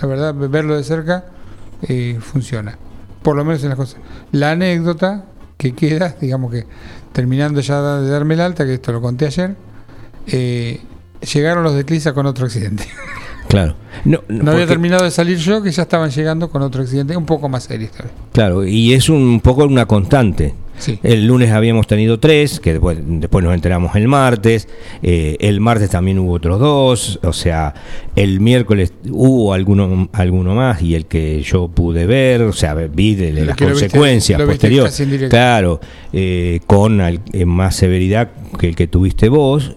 La 0.00 0.06
verdad, 0.06 0.34
verlo 0.34 0.76
de 0.76 0.84
cerca 0.84 1.24
eh, 1.82 2.18
funciona. 2.20 2.78
Por 3.22 3.34
lo 3.34 3.44
menos 3.44 3.60
en 3.64 3.70
las 3.70 3.78
cosas. 3.78 4.00
La 4.30 4.52
anécdota 4.52 5.24
que 5.56 5.74
queda, 5.74 6.14
digamos 6.20 6.52
que 6.52 6.64
terminando 7.12 7.60
ya 7.60 7.98
de 7.98 8.08
darme 8.08 8.34
el 8.34 8.40
alta, 8.40 8.64
que 8.64 8.74
esto 8.74 8.92
lo 8.92 9.00
conté 9.00 9.26
ayer, 9.26 9.56
eh, 10.28 10.80
llegaron 11.32 11.64
los 11.64 11.74
de 11.74 11.84
Clisa 11.84 12.12
con 12.12 12.26
otro 12.26 12.46
accidente. 12.46 12.84
Claro. 13.48 13.74
No, 14.04 14.22
no, 14.28 14.52
había 14.52 14.66
terminado 14.66 15.04
de 15.04 15.10
salir 15.10 15.38
yo, 15.38 15.62
que 15.62 15.70
ya 15.70 15.82
estaban 15.82 16.10
llegando 16.10 16.50
con 16.50 16.62
otro 16.62 16.82
accidente 16.82 17.16
un 17.16 17.26
poco 17.26 17.48
más 17.48 17.64
serio 17.64 17.86
esta 17.86 18.04
vez. 18.04 18.12
Claro, 18.32 18.66
y 18.66 18.92
es 18.92 19.08
un 19.08 19.40
poco 19.40 19.64
una 19.64 19.86
constante. 19.86 20.54
El 21.02 21.26
lunes 21.26 21.50
habíamos 21.50 21.86
tenido 21.86 22.18
tres, 22.18 22.60
que 22.60 22.72
después, 22.72 22.98
después 23.02 23.44
nos 23.44 23.54
enteramos 23.54 23.94
el 23.96 24.08
martes. 24.08 24.68
Eh, 25.02 25.36
el 25.40 25.60
martes 25.60 25.90
también 25.90 26.18
hubo 26.18 26.32
otros 26.32 26.60
dos. 26.60 27.20
O 27.22 27.32
sea, 27.32 27.74
el 28.16 28.40
miércoles 28.40 28.92
hubo 29.10 29.52
alguno, 29.52 30.08
alguno 30.12 30.54
más 30.54 30.82
y 30.82 30.94
el 30.94 31.06
que 31.06 31.42
yo 31.42 31.68
pude 31.68 32.06
ver, 32.06 32.42
o 32.42 32.52
sea, 32.52 32.74
vi 32.74 33.14
de, 33.14 33.32
las 33.44 33.56
consecuencias 33.56 34.40
posteriores. 34.40 35.28
Claro, 35.28 35.80
eh, 36.12 36.60
con 36.66 37.00
eh, 37.00 37.44
más 37.44 37.76
severidad 37.76 38.30
que 38.58 38.68
el 38.68 38.76
que 38.76 38.86
tuviste 38.86 39.28
vos. 39.28 39.72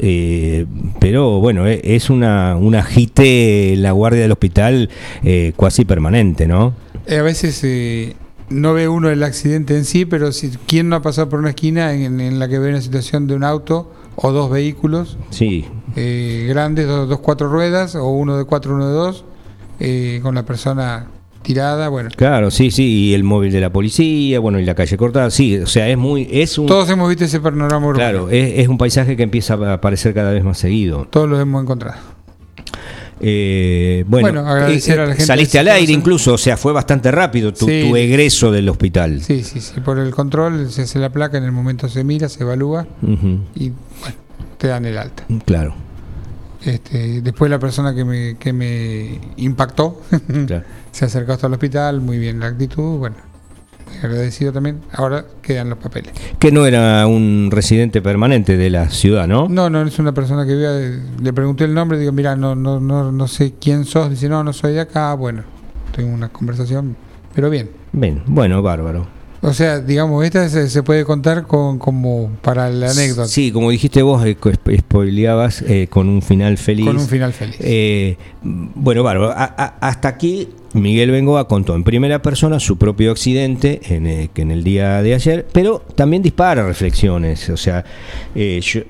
pero 1.00 1.39
bueno, 1.39 1.67
es 1.67 2.10
una, 2.10 2.55
una 2.55 2.79
agite 2.79 3.75
la 3.77 3.91
guardia 3.91 4.22
del 4.22 4.31
hospital 4.31 4.89
cuasi 5.55 5.86
permanente, 5.86 6.48
¿no? 6.48 6.74
a 7.08 7.22
veces 7.24 7.63
no 8.51 8.74
ve 8.74 8.88
uno 8.88 9.10
el 9.10 9.24
accidente 9.24 9.75
en 9.75 9.86
sí, 9.86 10.05
pero 10.05 10.31
si 10.31 10.51
quién 10.67 10.89
no 10.89 10.98
ha 10.98 11.01
pasado 11.01 11.29
por 11.29 11.39
una 11.39 11.50
esquina 11.50 11.93
en, 11.93 12.39
la 12.39 12.48
que 12.48 12.60
ve 12.60 12.70
una 12.70 12.81
situación 12.81 13.27
de 13.27 13.36
un 13.36 13.43
auto 13.43 13.91
o 14.15 14.31
dos 14.31 14.50
vehículos 14.50 15.17
sí. 15.29 15.65
Eh, 15.96 16.46
grandes, 16.50 16.88
dos, 16.88 17.20
cuatro 17.20 17.50
ruedas, 17.50 17.96
o 17.96 18.08
uno 18.10 18.38
de 18.38 18.46
cuatro, 18.46 18.75
uno 18.75 18.88
de 18.88 18.93
dos, 18.93 19.25
eh, 19.79 20.20
con 20.22 20.36
la 20.36 20.46
persona 20.46 21.08
tirada, 21.41 21.89
bueno. 21.89 22.10
Claro, 22.15 22.51
sí, 22.51 22.72
sí, 22.72 23.08
y 23.10 23.13
el 23.13 23.24
móvil 23.24 23.51
de 23.51 23.60
la 23.60 23.72
policía, 23.72 24.39
bueno, 24.39 24.60
y 24.60 24.65
la 24.65 24.75
calle 24.75 24.96
cortada, 24.96 25.31
sí, 25.31 25.58
o 25.58 25.67
sea, 25.67 25.89
es 25.89 25.98
muy, 25.98 26.27
es 26.31 26.58
un... 26.58 26.67
Todos 26.67 26.89
hemos 26.89 27.10
visto 27.10 27.25
ese 27.25 27.39
panorama 27.39 27.88
urbano. 27.88 27.96
Claro, 27.96 28.29
es, 28.29 28.60
es 28.60 28.67
un 28.67 28.77
paisaje 28.77 29.17
que 29.17 29.24
empieza 29.24 29.55
a 29.55 29.74
aparecer 29.74 30.13
cada 30.13 30.31
vez 30.31 30.43
más 30.43 30.58
seguido. 30.58 31.08
Todos 31.10 31.29
lo 31.29 31.39
hemos 31.39 31.63
encontrado. 31.63 32.00
Eh, 33.23 34.03
bueno, 34.07 34.39
agradecer 34.47 34.99
a 34.99 35.05
la 35.05 35.11
gente 35.11 35.25
saliste 35.25 35.59
al 35.59 35.67
aire 35.67 35.93
incluso, 35.93 36.33
o 36.33 36.37
sea, 36.37 36.57
fue 36.57 36.73
bastante 36.73 37.11
rápido 37.11 37.53
tu, 37.53 37.67
egreso 37.69 38.51
del 38.51 38.67
hospital. 38.67 39.21
Sí, 39.21 39.43
sí, 39.43 39.61
sí, 39.61 39.79
por 39.79 39.99
el 39.99 40.11
control 40.11 40.71
se 40.71 40.83
hace 40.83 40.97
la 40.97 41.11
placa, 41.11 41.37
en 41.37 41.43
el 41.43 41.51
momento 41.51 41.87
se 41.87 42.03
mira, 42.03 42.29
se 42.29 42.43
evalúa 42.43 42.87
y 43.55 43.69
bueno, 43.69 44.15
te 44.57 44.67
dan 44.67 44.85
el 44.85 44.97
alta. 44.97 45.23
Claro. 45.45 45.75
Este, 46.65 47.21
después 47.21 47.49
la 47.49 47.59
persona 47.59 47.93
que 47.93 48.05
me, 48.05 48.37
que 48.37 48.53
me 48.53 49.19
impactó 49.37 50.01
se 50.91 51.05
acercó 51.05 51.33
hasta 51.33 51.47
el 51.47 51.53
hospital, 51.53 52.01
muy 52.01 52.17
bien 52.17 52.39
la 52.39 52.47
actitud, 52.47 52.97
bueno, 52.97 53.17
agradecido 54.01 54.51
también. 54.51 54.81
Ahora 54.93 55.25
quedan 55.41 55.69
los 55.69 55.77
papeles. 55.77 56.13
Que 56.39 56.51
no 56.51 56.65
era 56.65 57.07
un 57.07 57.50
residente 57.51 58.01
permanente 58.01 58.57
de 58.57 58.69
la 58.69 58.89
ciudad, 58.89 59.27
¿no? 59.27 59.48
No, 59.50 59.69
no, 59.69 59.81
es 59.81 60.00
una 60.00 60.13
persona 60.13 60.45
que 60.45 60.55
vea, 60.55 60.71
le 61.21 61.33
pregunté 61.33 61.65
el 61.65 61.74
nombre, 61.74 61.98
digo, 61.98 62.12
mira, 62.12 62.36
no, 62.36 62.55
no, 62.55 62.79
no, 62.79 63.12
no 63.12 63.27
sé 63.27 63.53
quién 63.60 63.86
sos, 63.86 64.10
dice, 64.10 64.29
no, 64.29 64.43
no 64.43 64.53
soy 64.53 64.74
de 64.74 64.81
acá, 64.81 65.13
bueno, 65.13 65.43
tengo 65.95 66.13
una 66.13 66.29
conversación, 66.29 66.95
pero 67.33 67.50
bien. 67.50 67.69
Bien, 67.91 68.24
bueno, 68.25 68.62
bárbaro. 68.62 69.20
O 69.43 69.53
sea, 69.53 69.79
digamos, 69.79 70.24
esta 70.24 70.48
se, 70.50 70.83
puede 70.83 71.03
contar 71.03 71.48
con 71.48 71.79
como 71.79 72.29
para 72.43 72.69
la 72.69 72.91
anécdota. 72.91 73.27
Sí, 73.27 73.51
como 73.51 73.71
dijiste 73.71 74.03
vos, 74.03 74.24
eh, 74.24 74.38
spoileabas 74.77 75.63
eh, 75.63 75.88
con 75.89 76.10
un 76.10 76.21
final 76.21 76.60
feliz. 76.60 76.86
Con 76.86 76.98
un 76.98 77.07
final 77.07 77.33
feliz. 77.33 77.55
Eh, 77.60 78.17
bueno, 78.43 79.01
bárbaro. 79.01 79.33
hasta 79.36 80.07
aquí 80.07 80.50
Miguel 80.74 81.10
Bengoa 81.10 81.48
contó 81.48 81.74
en 81.74 81.83
primera 81.83 82.21
persona 82.21 82.60
su 82.60 82.77
propio 82.77 83.10
accidente 83.10 83.81
en, 83.89 84.05
en 84.07 84.51
el 84.51 84.63
día 84.63 85.01
de 85.01 85.15
ayer, 85.15 85.48
pero 85.51 85.83
también 85.95 86.21
dispara 86.21 86.65
reflexiones. 86.65 87.50
O 87.50 87.57
sea, 87.57 87.83
yo, 88.36 88.81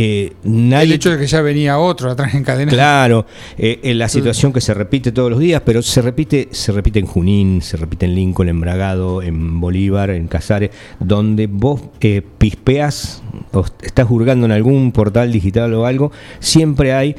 eh, 0.00 0.32
el 0.44 0.92
hecho 0.92 1.10
de 1.10 1.18
que 1.18 1.26
ya 1.26 1.42
venía 1.42 1.76
otro 1.76 2.08
atrás 2.08 2.32
en 2.34 2.44
cadena. 2.44 2.70
Claro, 2.70 3.26
eh, 3.58 3.80
en 3.82 3.98
la 3.98 4.08
situación 4.08 4.52
que 4.52 4.60
se 4.60 4.72
repite 4.72 5.10
todos 5.10 5.28
los 5.28 5.40
días, 5.40 5.60
pero 5.66 5.82
se 5.82 6.00
repite, 6.00 6.46
se 6.52 6.70
repite 6.70 7.00
en 7.00 7.06
Junín, 7.06 7.62
se 7.62 7.76
repite 7.76 8.06
en 8.06 8.14
Lincoln, 8.14 8.48
en 8.48 8.60
Bragado, 8.60 9.22
en 9.22 9.58
Bolívar, 9.58 10.10
en 10.10 10.28
Casares, 10.28 10.70
donde 11.00 11.48
vos 11.48 11.80
eh, 12.00 12.22
pispeas 12.38 13.24
o 13.50 13.64
estás 13.82 14.06
hurgando 14.08 14.46
en 14.46 14.52
algún 14.52 14.92
portal 14.92 15.32
digital 15.32 15.74
o 15.74 15.84
algo, 15.84 16.12
siempre 16.38 16.92
hay 16.92 17.16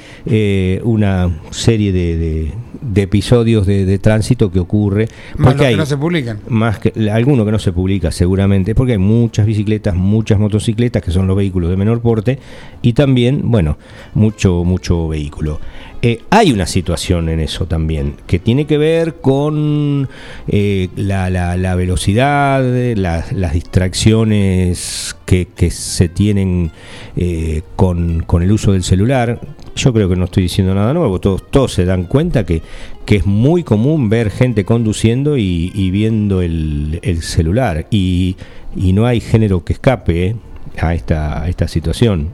una 0.83 1.37
serie 1.49 1.91
de, 1.91 2.53
episodios 2.95 3.67
de, 3.67 3.99
tránsito 3.99 4.51
que 4.51 4.59
ocurre. 4.59 5.09
Más 5.35 5.55
que 5.55 5.75
no 5.75 5.85
se 5.85 5.97
publican. 5.97 6.39
Más 6.47 6.79
que 6.79 7.09
alguno 7.09 7.43
que 7.43 7.51
no 7.51 7.59
se 7.59 7.73
publica, 7.73 8.11
seguramente, 8.11 8.73
porque 8.73 8.93
hay 8.93 8.97
muchas 8.99 9.45
bicicletas, 9.45 9.95
muchas 9.95 10.39
motocicletas, 10.39 11.03
que 11.03 11.11
son 11.11 11.27
los 11.27 11.35
vehículos 11.35 11.69
de 11.69 11.77
menor 11.77 12.01
porte, 12.01 12.39
y 12.81 12.93
también, 12.93 13.51
bueno, 13.51 13.77
mucho, 14.13 14.63
mucho 14.63 15.07
vehículo. 15.07 15.59
Eh, 16.01 16.21
hay 16.29 16.53
una 16.53 16.65
situación 16.65 17.27
en 17.27 17.41
eso 17.41 17.65
también, 17.65 18.15
que 18.25 18.39
tiene 18.39 18.65
que 18.65 18.77
ver 18.77 19.15
con 19.15 20.07
eh, 20.47 20.87
la, 20.95 21.29
la, 21.29 21.75
velocidad, 21.75 22.63
las 22.95 23.53
distracciones 23.53 25.17
que, 25.25 25.47
se 25.71 26.07
tienen 26.07 26.71
eh, 27.17 27.63
con, 27.75 28.25
el 28.41 28.51
uso 28.51 28.71
del 28.71 28.83
celular. 28.83 29.41
Yo 29.75 29.91
creo 29.91 30.07
que 30.07 30.15
no 30.15 30.25
estoy 30.25 30.43
diciendo 30.43 30.73
nada 30.73 30.93
nuevo, 30.93 31.19
todos, 31.19 31.51
todos 31.51 31.73
se 31.73 31.83
dan 31.83 32.05
cuenta 32.05 32.45
que, 32.45 32.61
que 33.05 33.17
es 33.17 33.25
muy 33.25 33.63
común 33.63 34.07
ver 34.07 34.31
gente 34.31 34.63
conduciendo 34.63 35.35
y, 35.35 35.91
viendo 35.91 36.41
el, 36.41 37.19
celular, 37.21 37.87
y, 37.91 38.37
y, 38.73 38.93
no 38.93 39.05
hay 39.05 39.19
género 39.19 39.65
que 39.65 39.73
escape 39.73 40.37
a 40.77 40.93
esta, 40.93 41.47
esta 41.47 41.67
situación. 41.67 42.29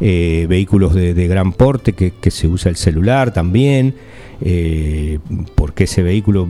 Eh, 0.00 0.46
vehículos 0.48 0.92
de, 0.94 1.28
gran 1.28 1.52
porte 1.52 1.92
que, 1.92 2.30
se 2.30 2.48
usa 2.48 2.68
el 2.68 2.76
celular 2.76 3.32
también, 3.32 3.94
eh, 4.40 5.20
porque 5.54 5.84
ese 5.84 6.02
vehículo 6.02 6.48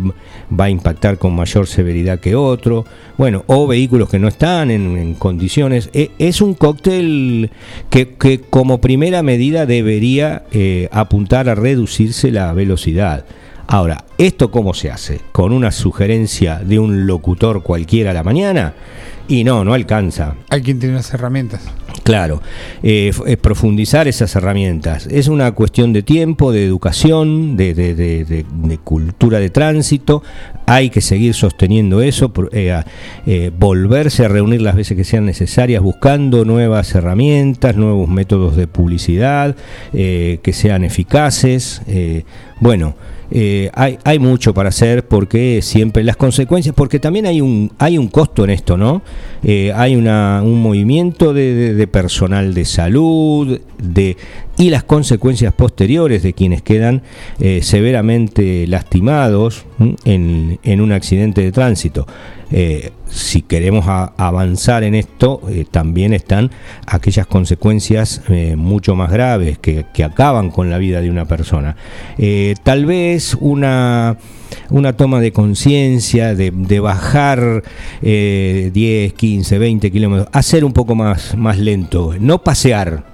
va 0.51 0.65
a 0.65 0.71
impactar 0.71 1.19
con 1.19 1.37
mayor 1.37 1.67
severidad 1.67 2.21
que 2.21 2.35
otro, 2.35 2.87
bueno, 3.19 3.45
o 3.47 3.67
vehículos 3.67 4.09
que 4.09 4.19
no 4.19 4.29
están 4.29 4.71
en, 4.71 5.15
condiciones. 5.15 5.91
E, 5.93 6.11
es 6.19 6.41
un 6.41 6.55
cóctel 6.55 7.51
que, 7.91 8.41
como 8.49 8.81
primera 8.81 9.23
medida 9.23 9.67
debería 9.67 10.45
eh, 10.51 10.89
apuntar 10.91 11.51
a 11.51 11.55
reducirse 11.55 12.31
la 12.31 12.53
velocidad. 12.55 13.27
Ahora, 13.67 14.05
¿esto 14.19 14.51
cómo 14.51 14.73
se 14.75 14.91
hace? 14.91 15.21
¿Con 15.33 15.53
una 15.53 15.71
sugerencia 15.71 16.61
de 16.61 16.79
un 16.79 17.07
locutor 17.07 17.63
cualquiera 17.63 18.11
a 18.11 18.15
la 18.15 18.23
mañana? 18.23 18.75
Y 19.29 19.45
no, 19.45 19.65
no 19.65 19.73
alcanza. 19.73 20.35
Hay 20.51 20.63
quien 20.63 20.79
tiene 20.79 20.97
las 20.97 21.13
herramientas. 21.15 21.63
Claro, 22.05 22.43
eh, 22.83 23.13
es 23.27 23.37
profundizar 23.39 24.07
esas 24.07 24.37
herramientas. 24.37 25.07
Es 25.07 25.29
una 25.29 25.53
cuestión 25.53 25.95
de 25.95 26.03
tiempo, 26.03 26.53
de 26.53 26.63
educación, 26.67 27.57
de, 27.57 27.73
de, 27.73 27.95
de, 27.95 28.79
cultura 28.85 29.39
de 29.39 29.49
tránsito. 29.49 30.23
Hay 30.67 30.91
que 30.91 31.01
seguir 31.01 31.33
sosteniendo 31.33 32.03
eso, 32.03 32.31
eh, 32.53 32.79
eh, 33.25 33.51
volverse 33.59 34.27
a 34.27 34.29
reunir 34.29 34.61
las 34.61 34.77
veces 34.77 34.99
que 34.99 35.05
sean 35.05 35.25
necesarias, 35.25 35.83
buscando 35.83 36.45
nuevas 36.45 36.95
herramientas, 36.95 37.75
nuevos 37.77 38.07
métodos 38.07 38.55
de 38.57 38.67
publicidad 38.67 39.57
que 39.93 40.53
sean 40.53 40.85
eficaces. 40.85 41.81
bueno, 42.61 42.97
eh, 43.37 43.69
hay, 43.75 43.99
hay 44.05 44.21
mucho 44.21 44.55
para 44.55 44.69
hacer 44.69 45.09
porque 45.09 45.59
siempre 45.61 46.05
las 46.05 46.17
consecuencias, 46.17 46.73
porque 46.73 47.01
también 47.01 47.27
hay 47.27 47.41
un, 47.41 47.73
hay 47.79 47.99
un 47.99 48.07
costo 48.07 48.45
en 48.45 48.51
esto, 48.51 48.77
¿no? 48.77 49.03
Eh, 49.45 49.73
hay 49.75 49.95
una, 49.95 50.41
un 50.43 50.63
movimiento 50.63 51.35
de, 51.35 51.87
personal 51.91 52.55
de 52.55 52.65
salud 52.65 53.61
de, 53.79 54.17
y 54.57 54.71
las 54.71 54.85
consecuencias 54.85 55.53
posteriores 55.53 56.23
de 56.23 56.33
quienes 56.33 56.63
quedan 56.63 57.03
eh, 57.39 57.61
severamente 57.63 58.67
lastimados 58.67 59.67
en, 60.05 60.59
en 60.63 60.81
un 60.81 60.93
accidente 60.93 61.43
de 61.43 61.53
tránsito. 61.53 62.07
Eh, 62.51 62.93
si 63.09 63.43
queremos 63.43 63.85
avanzar 63.87 64.83
en 64.85 64.95
esto, 64.95 65.41
también 65.71 66.15
están 66.15 66.51
aquellas 66.87 67.27
consecuencias 67.27 68.23
mucho 68.57 68.97
más 68.97 69.11
graves 69.11 69.59
que, 69.59 69.85
acaban 70.05 70.51
con 70.51 70.71
la 70.71 70.79
vida 70.79 71.01
de 71.01 71.11
una 71.11 71.25
persona. 71.25 71.77
tal 72.63 72.87
vez 72.87 73.37
una, 73.41 74.17
una 74.71 74.95
toma 74.95 75.21
de 75.21 75.33
conciencia, 75.33 76.35
de, 76.35 76.81
bajar 76.81 77.63
10, 78.03 79.13
15, 79.13 79.59
20 79.59 79.91
kilómetros, 79.91 80.29
hacer 80.33 80.65
un 80.65 80.73
poco 80.73 80.95
más, 80.95 81.37
más 81.37 81.59
lento, 81.59 82.15
no 82.19 82.43
pasear, 82.43 83.05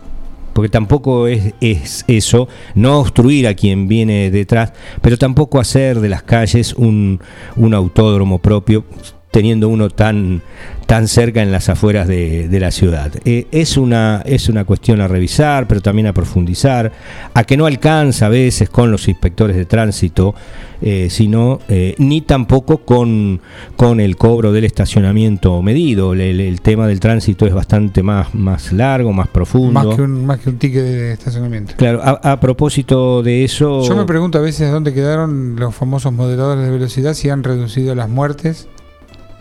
porque 0.53 0.69
tampoco 0.69 1.27
es, 1.29 1.55
es, 1.61 2.05
eso, 2.09 2.49
no 2.75 3.01
obstruir 3.01 3.47
a 3.47 3.55
quien 3.55 3.89
viene 3.89 4.31
detrás, 4.31 4.73
pero 5.01 5.17
tampoco 5.17 5.61
hacer 5.61 6.01
de 6.01 6.09
las 6.09 6.23
calles 6.23 6.75
un, 6.75 7.21
un 7.57 7.75
autódromo 7.75 8.39
propio, 8.39 8.85
teniendo 9.31 9.69
uno 9.69 9.91
tan, 9.91 10.43
tan 10.87 11.07
cerca 11.07 11.41
en 11.43 11.53
las 11.53 11.69
afueras 11.69 12.09
de, 12.09 12.49
la 12.61 12.71
ciudad. 12.71 13.13
Eh, 13.25 13.47
es, 13.53 13.77
una, 13.77 14.23
es 14.27 14.49
una 14.49 14.65
cuestión 14.65 15.01
a 15.01 15.09
revisar, 15.09 15.69
pero 15.69 15.81
también 15.81 16.09
a 16.09 16.13
profundizar, 16.13 16.93
a 17.33 17.45
que 17.45 17.57
no 17.57 17.67
alcanza 17.67 18.27
a 18.27 18.29
veces 18.29 18.69
con 18.69 18.91
los 18.91 19.09
inspectores 19.09 19.57
de 19.57 19.65
tránsito, 19.67 20.35
eh, 20.83 21.09
sino 21.09 21.61
eh, 21.69 21.95
ni 21.99 22.23
tampoco 22.23 22.79
con, 22.79 23.41
con 23.77 24.01
el 24.01 24.17
cobro 24.17 24.51
del 24.53 24.65
estacionamiento 24.65 25.63
medido. 25.63 26.13
El, 26.13 26.61
tema 26.61 26.89
del 26.89 26.99
tránsito 26.99 27.47
es 27.47 27.55
bastante 27.55 28.03
más, 28.03 28.35
más 28.35 28.73
largo, 28.73 29.13
más 29.13 29.29
profundo. 29.29 29.73
Más 29.73 29.97
que 29.97 30.03
un, 30.03 30.27
más 30.27 30.41
que 30.41 30.51
un 30.51 30.59
ticket 30.59 30.83
de 30.83 31.13
estacionamiento. 31.13 31.75
Claro, 31.77 32.01
a, 32.03 32.33
a 32.33 32.41
propósito 32.41 33.23
de 33.23 33.45
eso... 33.45 33.83
Yo 33.83 33.95
me 33.95 34.05
pregunto 34.05 34.39
a 34.39 34.43
veces 34.43 34.71
dónde 34.73 34.93
quedaron 34.93 35.57
los 35.57 35.75
famosos 35.75 36.13
moderadores 36.13 36.65
de 36.65 36.71
velocidad, 36.71 37.15
si 37.15 37.31
han 37.31 37.45
reducido 37.45 37.95
las 37.95 38.09
muertes 38.09 38.69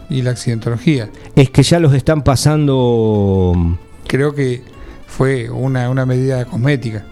y 0.10 0.22
la 0.22 0.32
accidentología. 0.32 1.10
Es 1.36 1.50
que 1.50 1.64
ya 1.64 1.80
los 1.80 1.94
están 1.94 2.24
pasando. 2.24 3.78
Creo 4.08 4.34
que 4.34 4.62
fue 5.08 5.50
una, 5.50 6.06
medida 6.06 6.46
cosmética. 6.46 7.06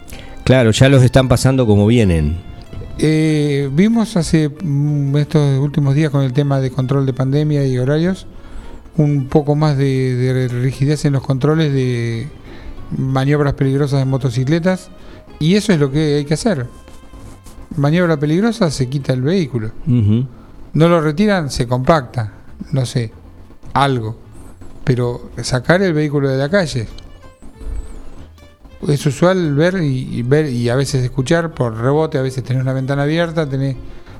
Claro, 0.43 0.71
ya 0.71 0.89
los 0.89 1.03
están 1.03 1.27
pasando 1.27 1.65
como 1.65 1.85
vienen. 1.87 2.37
Eh, 2.99 3.69
vimos 3.71 4.17
hace 4.17 4.49
mm, 4.49 5.15
estos 5.17 5.59
últimos 5.59 5.93
días 5.93 6.09
con 6.09 6.23
el 6.23 6.33
tema 6.33 6.59
de 6.59 6.71
control 6.71 7.05
de 7.05 7.13
pandemia 7.13 7.65
y 7.65 7.77
horarios 7.77 8.25
un 8.95 9.27
poco 9.27 9.55
más 9.55 9.77
de, 9.77 10.47
rigidez 10.51 11.05
en 11.05 11.13
los 11.13 11.21
controles 11.21 11.71
de 11.71 12.27
maniobras 12.97 13.53
peligrosas 13.53 13.99
de 13.99 14.05
motocicletas 14.05 14.89
y 15.37 15.53
eso 15.53 15.71
es 15.73 15.79
lo 15.79 15.91
que 15.91 16.15
hay 16.15 16.25
que 16.25 16.33
hacer. 16.33 16.65
Maniobra 17.75 18.17
peligrosa 18.17 18.71
se 18.71 18.89
quita 18.89 19.13
el 19.13 19.21
vehículo. 19.21 19.71
No 19.85 20.87
lo 20.89 21.01
retiran, 21.01 21.51
se 21.51 21.67
compacta 21.67 22.36
no 22.71 22.85
sé, 22.85 23.11
algo. 23.73 24.17
Pero 24.83 25.31
sacar 25.41 25.81
el 25.81 25.93
vehículo 25.93 26.29
de 26.29 26.37
la 26.37 26.49
calle. 26.49 26.87
Es 28.87 29.05
usual 29.05 29.55
ver 29.55 29.81
y, 29.81 30.21
ver 30.21 30.49
y 30.49 30.69
a 30.69 30.75
veces 30.75 31.03
escuchar 31.03 31.53
por 31.53 31.75
rebote, 31.75 32.17
a 32.17 32.21
veces 32.21 32.43
tenés 32.43 32.61
una 32.61 32.73
ventana 32.73 33.03
abierta, 33.03 33.49
tenés, 33.49 33.75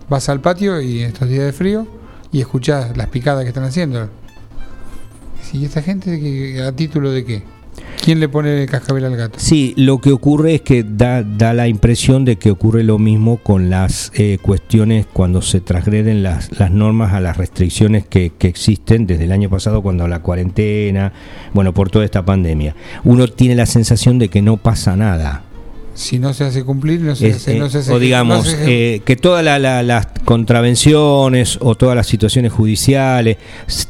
vas 0.10 0.28
al 0.30 0.42
patio 0.42 0.82
y 0.82 1.02
en 1.02 1.08
estos 1.08 1.30
días 1.30 1.46
de 1.46 1.54
frío 1.54 1.88
y 2.32 2.42
escuchás 2.42 2.98
las 2.98 3.08
picadas 3.08 3.44
que 3.44 3.50
están 3.50 3.64
haciendo. 3.64 4.10
¿Y 5.54 5.64
esta 5.64 5.82
gente 5.82 6.62
a 6.62 6.72
título 6.72 7.12
de 7.12 7.24
qué? 7.24 7.57
¿Quién 8.04 8.20
le 8.20 8.30
pone 8.30 8.64
el 8.64 8.70
cascabel 8.70 9.04
al 9.06 9.18
gato? 9.18 9.38
Sí, 9.38 9.74
lo 9.76 10.00
que 10.00 10.12
ocurre 10.12 10.56
es 10.56 10.62
que 10.62 10.84
da, 10.84 11.24
da 11.24 11.54
la 11.54 11.68
impresión 11.68 12.24
de 12.24 12.38
que 12.38 12.52
ocurre 12.52 12.84
lo 12.84 13.00
mismo 13.00 13.38
con 13.38 13.70
las 13.70 14.12
eh, 14.16 14.38
cuestiones 14.42 15.06
cuando 15.12 15.42
se 15.42 15.60
transgreden 15.60 16.24
las, 16.24 16.58
las 16.58 16.72
normas 16.72 17.14
a 17.14 17.20
las 17.20 17.36
restricciones 17.36 18.06
que, 18.06 18.32
que, 18.38 18.48
existen 18.48 19.08
desde 19.08 19.26
el 19.26 19.34
año 19.34 19.50
pasado 19.50 19.82
cuando 19.82 20.08
la 20.08 20.22
cuarentena, 20.22 21.12
bueno, 21.54 21.74
por 21.74 21.90
toda 21.90 22.06
esta 22.06 22.24
pandemia. 22.24 22.76
Uno 23.04 23.28
tiene 23.28 23.56
la 23.56 23.66
sensación 23.66 24.20
de 24.20 24.30
que 24.30 24.42
no 24.42 24.56
pasa 24.56 24.96
nada 24.96 25.44
si 25.98 26.20
no 26.20 26.32
se 26.34 26.44
hace 26.44 26.64
cumplir, 26.64 27.02
no 27.02 27.16
se, 27.16 27.32
hace, 27.32 27.58
no 27.58 27.70
se 27.70 27.92
O 27.92 27.98
digamos, 27.98 28.56
eh, 28.60 29.02
que 29.04 29.16
todas 29.16 29.44
las 29.44 30.08
contravenciones 30.26 31.58
o 31.60 31.74
todas 31.74 31.96
las 31.96 32.06
situaciones 32.06 32.54
judiciales 32.54 33.38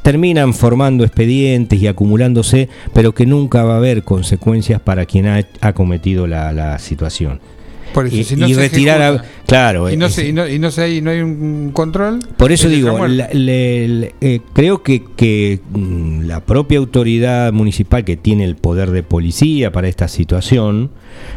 terminan 0.02 0.54
formando 0.54 1.04
expedientes 1.04 1.82
y 1.82 1.88
acumulándose, 1.88 2.70
pero 2.94 3.14
que 3.14 3.26
nunca 3.26 3.64
va 3.66 3.74
a 3.74 3.78
haber 3.78 4.04
consecuencias 4.04 4.80
para 4.80 5.06
quien 5.06 5.28
ha, 5.28 5.46
ha 5.60 5.74
cometido 5.74 6.28
la, 6.28 6.54
la 6.54 6.80
situación 6.80 7.42
y, 8.06 8.54
retirar 8.54 9.24
claro 9.46 9.90
y 9.90 9.98
no, 9.98 10.08
y 10.08 10.34
no, 10.34 10.48
y 10.48 10.60
no, 10.60 10.70
no 10.70 11.10
hay 11.12 11.22
un 11.22 11.72
control 11.74 12.20
por 12.38 12.52
eso 12.52 12.70
digo 12.70 12.98
eh, 13.08 14.40
creo 14.54 14.84
que, 14.84 15.04
que 15.16 15.60
mm, 15.72 16.22
la 16.24 16.42
propia 16.42 16.80
autoridad 16.80 17.52
municipal 17.54 18.04
que 18.04 18.18
tiene 18.18 18.46
el 18.46 18.56
poder 18.56 18.92
de 18.92 19.04
policía 19.04 19.72
para 19.72 19.88
esta 19.88 20.08
situación 20.08 20.92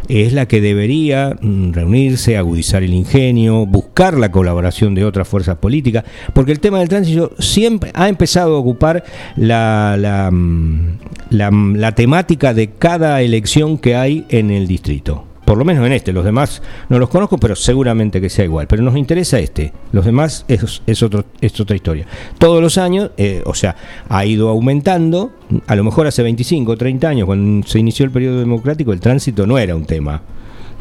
es 0.08 0.32
la 0.32 0.46
que 0.46 0.60
debería 0.60 1.36
mm, 1.40 1.72
reunirse 1.72 2.36
agudizar 2.36 2.82
el 2.82 2.92
ingenio 2.92 3.64
buscar 3.66 4.18
la 4.18 4.30
colaboración 4.30 4.94
de 4.94 5.04
otras 5.04 5.26
fuerzas 5.28 5.56
políticas 5.56 6.04
porque 6.34 6.52
el 6.52 6.60
tema 6.60 6.80
del 6.80 6.88
tránsito 6.88 7.32
siempre 7.38 7.90
ha 7.94 8.08
empezado 8.08 8.56
a 8.56 8.58
ocupar 8.58 9.04
la, 9.36 9.96
la, 9.98 10.30
mm, 10.30 10.98
la, 11.30 11.50
la 11.50 11.94
temática 11.94 12.52
de 12.52 12.70
cada 12.70 13.22
elección 13.22 13.78
que 13.78 13.96
hay 13.96 14.26
en 14.28 14.50
el 14.50 14.66
distrito 14.66 15.29
por 15.50 15.59
lo 15.59 15.64
menos 15.64 15.85
en 15.85 15.90
este, 15.90 16.12
los 16.12 16.25
demás 16.25 16.62
no 16.89 17.00
los 17.00 17.08
conozco, 17.08 17.36
pero 17.36 17.56
seguramente 17.56 18.21
que 18.21 18.30
sea 18.30 18.45
igual. 18.45 18.69
Pero 18.69 18.84
nos 18.84 18.97
interesa 18.97 19.41
este, 19.41 19.73
los 19.91 20.04
demás 20.04 20.45
es, 20.47 20.80
es, 20.86 21.02
otro, 21.02 21.25
es 21.41 21.58
otra 21.58 21.75
historia. 21.75 22.06
Todos 22.39 22.63
los 22.63 22.78
años, 22.78 23.10
eh, 23.17 23.43
o 23.45 23.52
sea, 23.52 23.75
ha 24.08 24.25
ido 24.25 24.49
aumentando, 24.49 25.32
a 25.67 25.75
lo 25.75 25.82
mejor 25.82 26.06
hace 26.06 26.23
25 26.23 26.71
o 26.71 26.76
30 26.76 27.08
años, 27.08 27.26
cuando 27.26 27.67
se 27.67 27.80
inició 27.80 28.04
el 28.04 28.13
periodo 28.13 28.39
democrático, 28.39 28.93
el 28.93 29.00
tránsito 29.00 29.45
no 29.45 29.58
era 29.58 29.75
un 29.75 29.86
tema. 29.86 30.23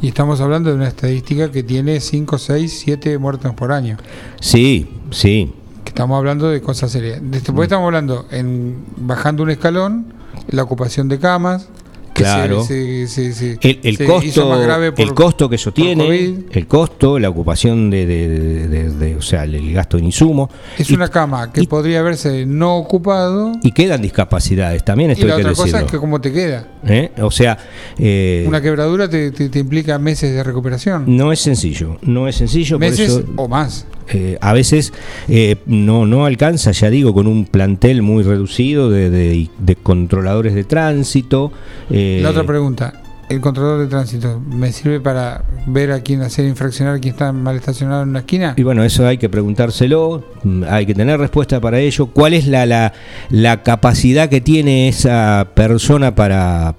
Y 0.03 0.09
estamos 0.09 0.39
hablando 0.39 0.69
de 0.69 0.75
una 0.75 0.89
estadística 0.89 1.49
que 1.49 1.63
tiene 1.63 1.99
5, 1.99 2.37
6, 2.37 2.81
7 2.85 3.17
muertos 3.17 3.51
por 3.55 3.71
año. 3.71 3.97
Sí, 4.39 4.87
sí. 5.09 5.51
Estamos 5.83 6.15
hablando 6.15 6.47
de 6.47 6.61
cosas 6.61 6.91
serias. 6.91 7.19
Después 7.23 7.65
estamos 7.65 7.87
hablando 7.87 8.27
en 8.29 8.85
bajando 8.97 9.41
un 9.41 9.49
escalón, 9.49 10.13
la 10.47 10.61
ocupación 10.61 11.09
de 11.09 11.17
camas, 11.17 11.69
Claro. 12.13 12.65
el, 12.69 14.05
costo, 14.05 14.93
el 14.97 15.13
costo 15.13 15.49
que 15.49 15.55
eso 15.55 15.71
tiene, 15.71 16.45
el 16.51 16.67
costo, 16.67 17.19
la 17.19 17.29
ocupación 17.29 17.89
de, 17.89 19.15
o 19.17 19.21
sea, 19.21 19.43
el, 19.43 19.73
gasto 19.73 19.97
en 19.97 20.05
insumo. 20.05 20.49
Es 20.77 20.89
una 20.91 21.09
cama 21.09 21.51
que 21.51 21.63
podría 21.65 21.99
haberse 21.99 22.45
no 22.45 22.77
ocupado. 22.77 23.53
Y 23.63 23.71
quedan 23.71 24.01
discapacidades, 24.01 24.83
también 24.83 25.11
estoy 25.11 25.25
Y 25.25 25.29
la 25.29 25.37
otra 25.37 25.53
cosa 25.53 25.81
es 25.81 25.91
que 25.91 25.97
cómo 25.97 26.19
te 26.19 26.31
queda. 26.31 26.67
¿Eh? 26.85 27.11
O 27.21 27.31
sea, 27.31 27.57
eh, 27.97 28.45
una 28.47 28.61
quebradura 28.61 29.09
te, 29.09 29.31
implica 29.55 29.97
meses 29.99 30.33
de 30.33 30.43
recuperación. 30.43 31.03
No 31.07 31.31
es 31.31 31.39
sencillo, 31.39 31.97
no 32.01 32.27
es 32.27 32.35
sencillo. 32.35 32.79
Meses 32.79 33.21
o 33.35 33.47
más. 33.47 33.85
Eh, 34.11 34.37
a 34.41 34.53
veces 34.53 34.93
eh, 35.27 35.57
no, 35.65 36.05
no 36.05 36.25
alcanza, 36.25 36.71
ya 36.71 36.89
digo, 36.89 37.13
con 37.13 37.27
un 37.27 37.45
plantel 37.45 38.01
muy 38.01 38.23
reducido 38.23 38.89
de, 38.89 39.09
de, 39.09 39.75
controladores 39.75 40.55
de 40.55 40.63
tránsito. 40.63 41.51
Eh, 41.89 42.19
La 42.23 42.31
otra 42.31 42.43
pregunta, 42.43 43.01
¿el 43.29 43.39
controlador 43.39 43.81
de 43.81 43.87
tránsito 43.87 44.39
me 44.39 44.71
sirve 44.71 44.99
para 44.99 45.43
ver 45.67 45.91
a 45.91 46.01
quién 46.01 46.21
hacer 46.21 46.45
infraccionar 46.45 46.95
a 46.95 46.99
quién 46.99 47.13
está 47.13 47.31
mal 47.31 47.55
estacionado 47.55 48.03
en 48.03 48.09
una 48.09 48.19
esquina? 48.19 48.53
Y 48.57 48.63
bueno, 48.63 48.83
eso 48.83 49.05
hay 49.05 49.17
que 49.17 49.29
preguntárselo, 49.29 50.23
mm, 50.43 50.63
hay 50.67 50.85
que 50.85 50.95
tener 50.95 51.19
respuesta 51.19 51.61
para 51.61 51.79
ello. 51.79 52.07
¿Cuál 52.07 52.33
es 52.33 52.47
la, 52.47 52.65
la, 52.65 52.93
la 53.29 53.61
capacidad 53.63 54.29
que 54.29 54.41
tiene 54.41 54.89
esa 54.89 55.49
persona 55.53 56.15
para 56.15 56.75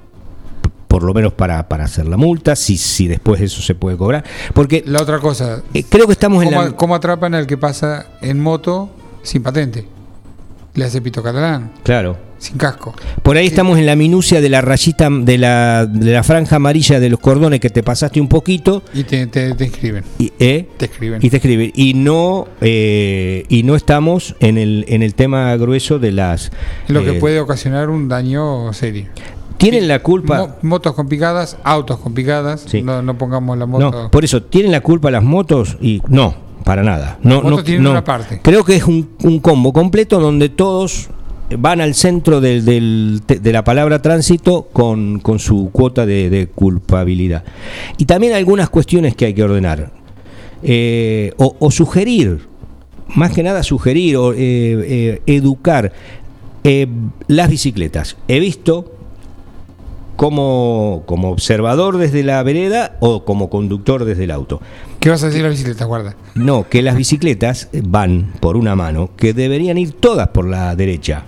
por 0.90 1.04
lo 1.04 1.14
menos 1.14 1.32
para, 1.32 1.68
para 1.68 1.84
hacer 1.84 2.08
la 2.08 2.16
multa, 2.16 2.56
si, 2.56 2.76
si 2.76 3.06
después 3.06 3.40
eso 3.40 3.62
se 3.62 3.76
puede 3.76 3.96
cobrar. 3.96 4.24
Porque 4.52 4.82
la 4.84 5.00
otra 5.00 5.20
cosa, 5.20 5.62
eh, 5.72 5.84
creo 5.88 6.06
que 6.06 6.14
estamos 6.14 6.42
en 6.42 6.50
la... 6.50 6.72
¿Cómo 6.72 6.96
atrapan 6.96 7.32
al 7.36 7.46
que 7.46 7.56
pasa 7.56 8.06
en 8.20 8.40
moto 8.40 8.90
sin 9.22 9.40
patente? 9.40 9.86
Le 10.74 10.84
hace 10.84 11.00
pito 11.00 11.22
catalán. 11.22 11.70
Claro. 11.84 12.18
Sin 12.38 12.56
casco. 12.56 12.92
Por 13.22 13.36
ahí 13.36 13.46
estamos 13.46 13.78
en 13.78 13.86
la 13.86 13.94
minucia 13.94 14.40
de 14.40 14.48
la 14.48 14.62
rayita, 14.62 15.08
de 15.12 15.38
la, 15.38 15.86
de 15.86 16.10
la 16.10 16.24
franja 16.24 16.56
amarilla 16.56 16.98
de 16.98 17.08
los 17.08 17.20
cordones 17.20 17.60
que 17.60 17.70
te 17.70 17.84
pasaste 17.84 18.20
un 18.20 18.28
poquito. 18.28 18.82
Y 18.92 19.04
te, 19.04 19.28
te, 19.28 19.50
escriben. 19.64 20.02
Y, 20.18 20.32
¿eh? 20.40 20.66
Te 20.76 20.86
escriben. 20.86 21.24
Y 21.24 21.30
te 21.30 21.36
escriben. 21.36 21.70
Y 21.72 21.94
no, 21.94 22.48
eh, 22.60 23.44
y 23.48 23.62
no 23.62 23.76
estamos 23.76 24.34
en 24.40 24.58
el, 24.58 24.84
en 24.88 25.02
el 25.02 25.14
tema 25.14 25.54
grueso 25.56 26.00
de 26.00 26.10
las... 26.10 26.50
Lo 26.88 27.04
que 27.04 27.12
puede 27.12 27.38
ocasionar 27.38 27.90
un 27.90 28.08
daño 28.08 28.72
serio. 28.72 29.06
Tienen 29.60 29.88
la 29.88 29.98
culpa. 29.98 30.56
motos 30.62 30.94
con 30.94 31.06
picadas, 31.06 31.58
autos 31.64 31.98
con 31.98 32.14
picadas. 32.14 32.66
No, 32.82 33.02
no, 33.02 33.18
pongamos 33.18 33.58
la 33.58 33.66
moto. 33.66 33.90
No, 33.90 34.10
por 34.10 34.24
eso, 34.24 34.42
¿tienen 34.42 34.72
la 34.72 34.80
culpa 34.80 35.10
las 35.10 35.22
motos? 35.22 35.76
Y 35.82 36.00
no, 36.08 36.34
para 36.64 36.82
nada. 36.82 37.18
No, 37.22 37.42
no, 37.42 37.62
tienen 37.62 37.86
una 37.86 38.02
parte. 38.02 38.40
Creo 38.42 38.64
que 38.64 38.76
es 38.76 38.84
un, 38.84 39.40
combo 39.42 39.72
completo 39.72 40.18
donde 40.18 40.48
todos 40.48 41.10
van 41.58 41.82
al 41.82 41.94
centro 41.94 42.40
del, 42.40 42.64
del, 42.64 43.20
de 43.26 43.52
la 43.52 43.62
palabra 43.62 44.00
tránsito 44.00 44.68
con, 44.72 45.20
con 45.20 45.38
su 45.38 45.68
cuota 45.70 46.06
de, 46.06 46.48
culpabilidad. 46.54 47.44
Y 47.98 48.06
también 48.06 48.32
algunas 48.32 48.70
cuestiones 48.70 49.14
que 49.14 49.26
hay 49.26 49.34
que 49.34 49.42
ordenar. 49.42 49.90
Eh, 50.62 51.34
o, 51.36 51.70
sugerir, 51.70 52.40
más 53.14 53.32
que 53.32 53.42
nada 53.42 53.62
sugerir 53.62 54.16
o 54.16 54.32
eh, 54.32 54.38
eh, 54.38 55.22
educar 55.26 55.92
las 57.26 57.50
bicicletas. 57.50 58.16
He 58.28 58.40
visto 58.40 58.99
como, 60.20 61.04
como 61.06 61.30
observador 61.30 61.96
desde 61.96 62.22
la 62.22 62.42
vereda 62.42 62.98
o 63.00 63.24
como 63.24 63.48
conductor 63.48 64.04
desde 64.04 64.24
el 64.24 64.32
auto. 64.32 64.60
¿Qué 65.00 65.08
vas 65.08 65.22
a 65.22 65.28
decir 65.28 65.40
la 65.40 65.48
bicicleta, 65.48 65.86
guarda? 65.86 66.14
No, 66.34 66.68
que 66.68 66.82
las 66.82 66.94
bicicletas 66.94 67.70
van 67.72 68.34
por 68.38 68.58
una 68.58 68.76
mano, 68.76 69.12
que 69.16 69.32
deberían 69.32 69.78
ir 69.78 69.92
todas 69.92 70.28
por 70.28 70.46
la 70.46 70.76
derecha. 70.76 71.24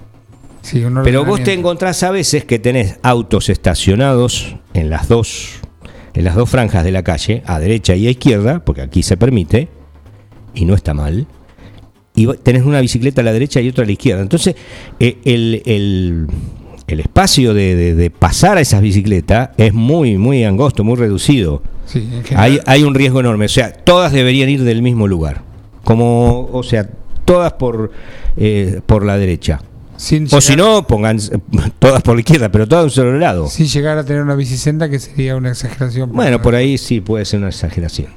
Sí, 0.60 0.84
Pero 1.04 1.24
vos 1.24 1.42
te 1.42 1.54
encontrás 1.54 2.02
a 2.02 2.10
veces 2.10 2.44
que 2.44 2.58
tenés 2.58 2.98
autos 3.02 3.48
estacionados 3.48 4.56
en 4.74 4.90
las 4.90 5.08
dos 5.08 5.52
en 6.12 6.24
las 6.24 6.34
dos 6.34 6.50
franjas 6.50 6.84
de 6.84 6.92
la 6.92 7.02
calle, 7.02 7.42
a 7.46 7.58
derecha 7.60 7.96
y 7.96 8.08
a 8.08 8.10
izquierda, 8.10 8.62
porque 8.62 8.82
aquí 8.82 9.02
se 9.02 9.16
permite 9.16 9.68
y 10.52 10.66
no 10.66 10.74
está 10.74 10.92
mal. 10.92 11.26
y 12.14 12.26
tenés 12.42 12.64
una 12.64 12.82
bicicleta 12.82 13.22
a 13.22 13.24
la 13.24 13.32
derecha 13.32 13.58
y 13.62 13.70
otra 13.70 13.84
a 13.84 13.86
la 13.86 13.92
izquierda. 13.92 14.20
Entonces, 14.20 14.54
eh, 15.00 15.16
el, 15.24 15.62
el, 15.64 16.26
el, 16.86 17.00
espacio 17.00 17.54
de, 17.54 17.94
de, 17.94 18.10
pasar 18.10 18.58
a 18.58 18.60
esas 18.60 18.80
bicicletas 18.80 19.50
es 19.56 19.72
muy, 19.72 20.18
muy 20.18 20.44
angosto, 20.44 20.84
muy 20.84 20.96
reducido. 20.96 21.62
hay, 22.36 22.60
hay 22.66 22.82
un 22.82 22.94
riesgo 22.94 23.20
enorme. 23.20 23.46
O 23.46 23.48
sea, 23.48 23.72
todas 23.72 24.12
deberían 24.12 24.48
ir 24.48 24.62
del 24.64 24.82
mismo 24.82 25.06
lugar. 25.08 25.42
Como, 25.84 26.48
o 26.52 26.62
sea, 26.62 26.88
todas 27.24 27.52
por, 27.54 27.90
eh, 28.36 28.80
por 28.86 29.04
la 29.04 29.16
derecha. 29.16 29.60
o 30.30 30.40
si 30.40 30.56
no, 30.56 30.86
pongan 30.86 31.18
todas 31.78 32.02
por 32.02 32.14
la 32.14 32.20
izquierda, 32.20 32.50
pero 32.50 32.66
todas 32.66 32.82
de 32.82 32.86
un 32.86 32.90
solo 32.90 33.18
lado. 33.18 33.48
Sin 33.48 33.66
llegar 33.66 33.98
a 33.98 34.04
tener 34.04 34.22
una 34.22 34.34
bicicenda 34.34 34.88
que 34.88 34.98
sería 34.98 35.36
una 35.36 35.50
exageración. 35.50 36.12
Bueno, 36.12 36.40
por 36.42 36.54
ahí 36.54 36.78
sí 36.78 37.00
puede 37.00 37.24
ser 37.24 37.40
una 37.40 37.48
exageración. 37.48 38.08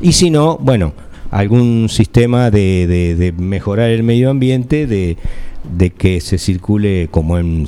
Y 0.00 0.12
si 0.12 0.30
no, 0.30 0.58
bueno, 0.58 0.92
algún 1.30 1.88
sistema 1.88 2.50
de, 2.50 3.34
mejorar 3.38 3.90
el 3.90 4.02
medio 4.02 4.30
ambiente, 4.30 4.86
de, 4.86 5.16
que 5.96 6.20
se 6.20 6.38
circule 6.38 7.08
como 7.10 7.38
en 7.38 7.66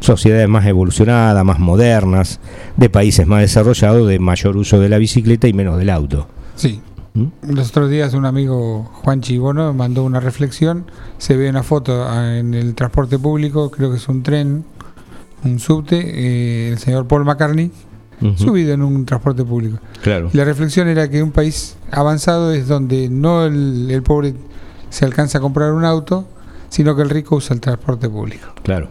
sociedades 0.00 0.48
más 0.48 0.66
evolucionadas, 0.66 1.44
más 1.44 1.58
modernas, 1.58 2.40
de 2.76 2.88
países 2.90 3.26
más 3.26 3.40
desarrollados, 3.40 4.08
de 4.08 4.18
mayor 4.18 4.56
uso 4.56 4.80
de 4.80 4.88
la 4.88 4.98
bicicleta 4.98 5.48
y 5.48 5.52
menos 5.52 5.78
del 5.78 5.90
auto. 5.90 6.26
Sí. 6.56 6.80
¿Mm? 7.14 7.26
Los 7.54 7.70
otros 7.70 7.90
días 7.90 8.14
un 8.14 8.24
amigo, 8.24 8.84
Juan 9.02 9.20
Chibono, 9.20 9.72
mandó 9.72 10.04
una 10.04 10.20
reflexión, 10.20 10.86
se 11.18 11.36
ve 11.36 11.50
una 11.50 11.62
foto 11.62 12.06
en 12.14 12.54
el 12.54 12.74
transporte 12.74 13.18
público, 13.18 13.70
creo 13.70 13.90
que 13.90 13.96
es 13.96 14.08
un 14.08 14.22
tren, 14.22 14.64
un 15.44 15.58
subte, 15.58 15.98
eh, 15.98 16.68
el 16.72 16.78
señor 16.78 17.06
Paul 17.06 17.24
McCartney, 17.24 17.70
subido 18.36 18.74
en 18.74 18.82
un 18.82 19.06
transporte 19.06 19.44
público. 19.44 19.78
Claro. 20.02 20.28
la 20.32 20.44
reflexión 20.44 20.88
era 20.88 21.08
que 21.08 21.22
un 21.22 21.32
país 21.32 21.76
avanzado 21.90 22.52
es 22.52 22.68
donde 22.68 23.08
no 23.08 23.46
el, 23.46 24.02
pobre 24.04 24.34
se 24.90 25.04
alcanza 25.04 25.38
a 25.38 25.40
comprar 25.40 25.72
un 25.72 25.84
auto, 25.84 26.26
sino 26.70 26.96
que 26.96 27.02
el 27.02 27.10
rico 27.10 27.36
usa 27.36 27.52
el 27.52 27.60
transporte 27.60 28.08
público. 28.08 28.48
Claro. 28.62 28.88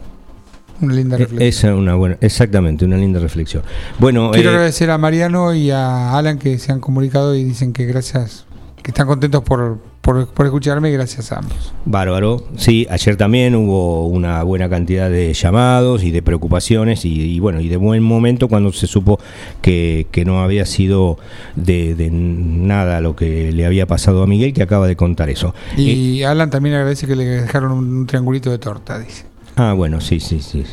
Una 0.81 0.93
linda 0.93 1.15
e, 1.15 1.19
reflexión. 1.19 1.47
Esa 1.47 1.67
es 1.69 1.73
una 1.73 1.95
buena, 1.95 2.17
exactamente, 2.21 2.85
una 2.85 2.97
linda 2.97 3.19
reflexión. 3.19 3.63
Bueno, 3.97 4.31
quiero 4.31 4.51
eh, 4.51 4.53
agradecer 4.53 4.91
a 4.91 4.97
Mariano 4.97 5.53
y 5.53 5.71
a 5.71 6.15
Alan 6.17 6.37
que 6.37 6.57
se 6.59 6.71
han 6.71 6.79
comunicado 6.79 7.35
y 7.35 7.43
dicen 7.43 7.73
que 7.73 7.85
gracias, 7.85 8.45
que 8.89 8.91
están 8.91 9.07
contentos 9.07 9.43
por, 9.43 9.77
por, 10.01 10.45
escucharme, 10.45 10.89
gracias 10.89 11.31
a 11.31 11.37
ambos. 11.37 11.73
Bárbaro. 11.85 12.43
Sí, 12.57 12.87
ayer 12.89 13.17
también 13.17 13.53
hubo 13.53 14.07
una 14.07 14.41
buena 14.41 14.67
cantidad 14.67 15.11
de 15.11 15.31
llamados 15.33 16.03
y 16.03 16.09
de 16.09 16.23
preocupaciones 16.23 17.05
y, 17.05 17.39
bueno, 17.39 17.59
y 17.59 17.67
de 17.67 17.77
buen 17.77 18.01
momento 18.01 18.47
cuando 18.47 18.73
se 18.73 18.87
supo 18.87 19.19
que, 19.61 20.07
no 20.25 20.41
había 20.41 20.65
sido 20.65 21.19
de, 21.55 22.09
nada 22.11 22.99
lo 22.99 23.15
que 23.15 23.51
le 23.51 23.65
había 23.65 23.85
pasado 23.85 24.23
a 24.23 24.27
Miguel, 24.27 24.53
que 24.53 24.63
acaba 24.63 24.87
de 24.87 24.95
contar 24.95 25.29
eso. 25.29 25.53
Y 25.77 26.21
eh, 26.21 26.25
Alan 26.25 26.49
también 26.49 26.75
agradece 26.75 27.05
que 27.05 27.15
le 27.15 27.25
dejaron 27.25 27.71
un, 27.71 28.07
triangulito 28.07 28.49
de 28.49 28.57
torta, 28.57 28.97
dice. 28.97 29.25
Ah, 29.55 29.73
bueno, 29.73 30.01
sí, 30.01 30.19
sí, 30.19 30.41
sí. 30.41 30.63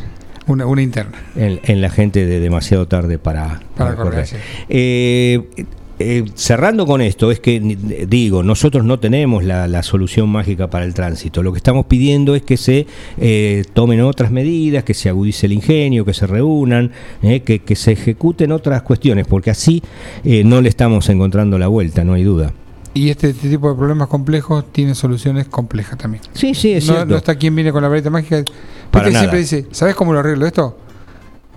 Una, 0.47 0.65
una 0.65 0.81
interna. 0.81 1.19
En, 1.35 1.81
la 1.83 1.91
gente 1.91 2.25
de 2.25 2.41
demasiado 2.41 2.89
tarde 2.89 3.19
para, 3.19 3.61
para, 3.77 3.95
correr. 3.95 4.27
Eh, 4.69 5.67
eh, 5.99 6.25
cerrando 6.35 6.87
con 6.87 7.01
esto, 7.01 7.31
es 7.31 7.41
que 7.41 7.59
digo, 7.61 8.43
nosotros 8.43 8.85
no 8.85 8.99
tenemos 8.99 9.45
la, 9.45 9.83
solución 9.83 10.29
mágica 10.29 10.69
para 10.69 10.85
el 10.85 10.95
tránsito. 10.95 11.43
Lo 11.43 11.53
que 11.53 11.59
estamos 11.59 11.87
pidiendo 11.87 12.35
es 12.35 12.43
que 12.43 12.57
se 12.57 12.87
eh, 13.19 13.65
tomen 13.73 14.01
otras 14.03 14.31
medidas, 14.31 14.85
que 14.85 14.95
se 14.95 15.09
agudice 15.09 15.47
el 15.47 15.53
ingenio, 15.53 16.05
que 16.05 16.13
se 16.13 16.27
reúnan, 16.27 16.93
eh, 17.23 17.41
que, 17.41 17.77
se 17.77 17.93
ejecuten 17.93 18.53
otras 18.53 18.83
cuestiones, 18.83 19.27
porque 19.27 19.51
así 19.51 19.83
no 20.25 20.61
le 20.61 20.69
estamos 20.69 21.09
encontrando 21.09 21.59
la 21.59 21.69
vuelta, 21.69 22.05
no 22.05 22.15
hay 22.15 22.25
duda. 22.25 22.53
Y 22.95 23.11
este, 23.11 23.31
este, 23.31 23.51
tipo 23.51 23.69
de 23.71 23.77
problemas 23.77 24.09
complejos 24.09 24.65
tiene 24.73 24.95
soluciones 24.95 25.49
complejas 25.49 25.99
también. 25.99 26.23
Sí, 26.33 26.55
sí, 26.55 26.73
es 26.73 26.87
no, 26.87 26.95
cierto. 26.95 27.11
No 27.13 27.17
está 27.19 27.37
quien 27.37 27.55
viene 27.55 27.71
con 27.71 27.83
la 27.83 27.89
varita 27.89 28.09
mágica. 28.11 28.43
Porque 28.91 29.11
siempre 29.11 29.39
dice, 29.39 29.67
¿sabes 29.71 29.95
cómo 29.95 30.13
lo 30.13 30.21
arreglo 30.21 30.47
esto? 30.47 30.79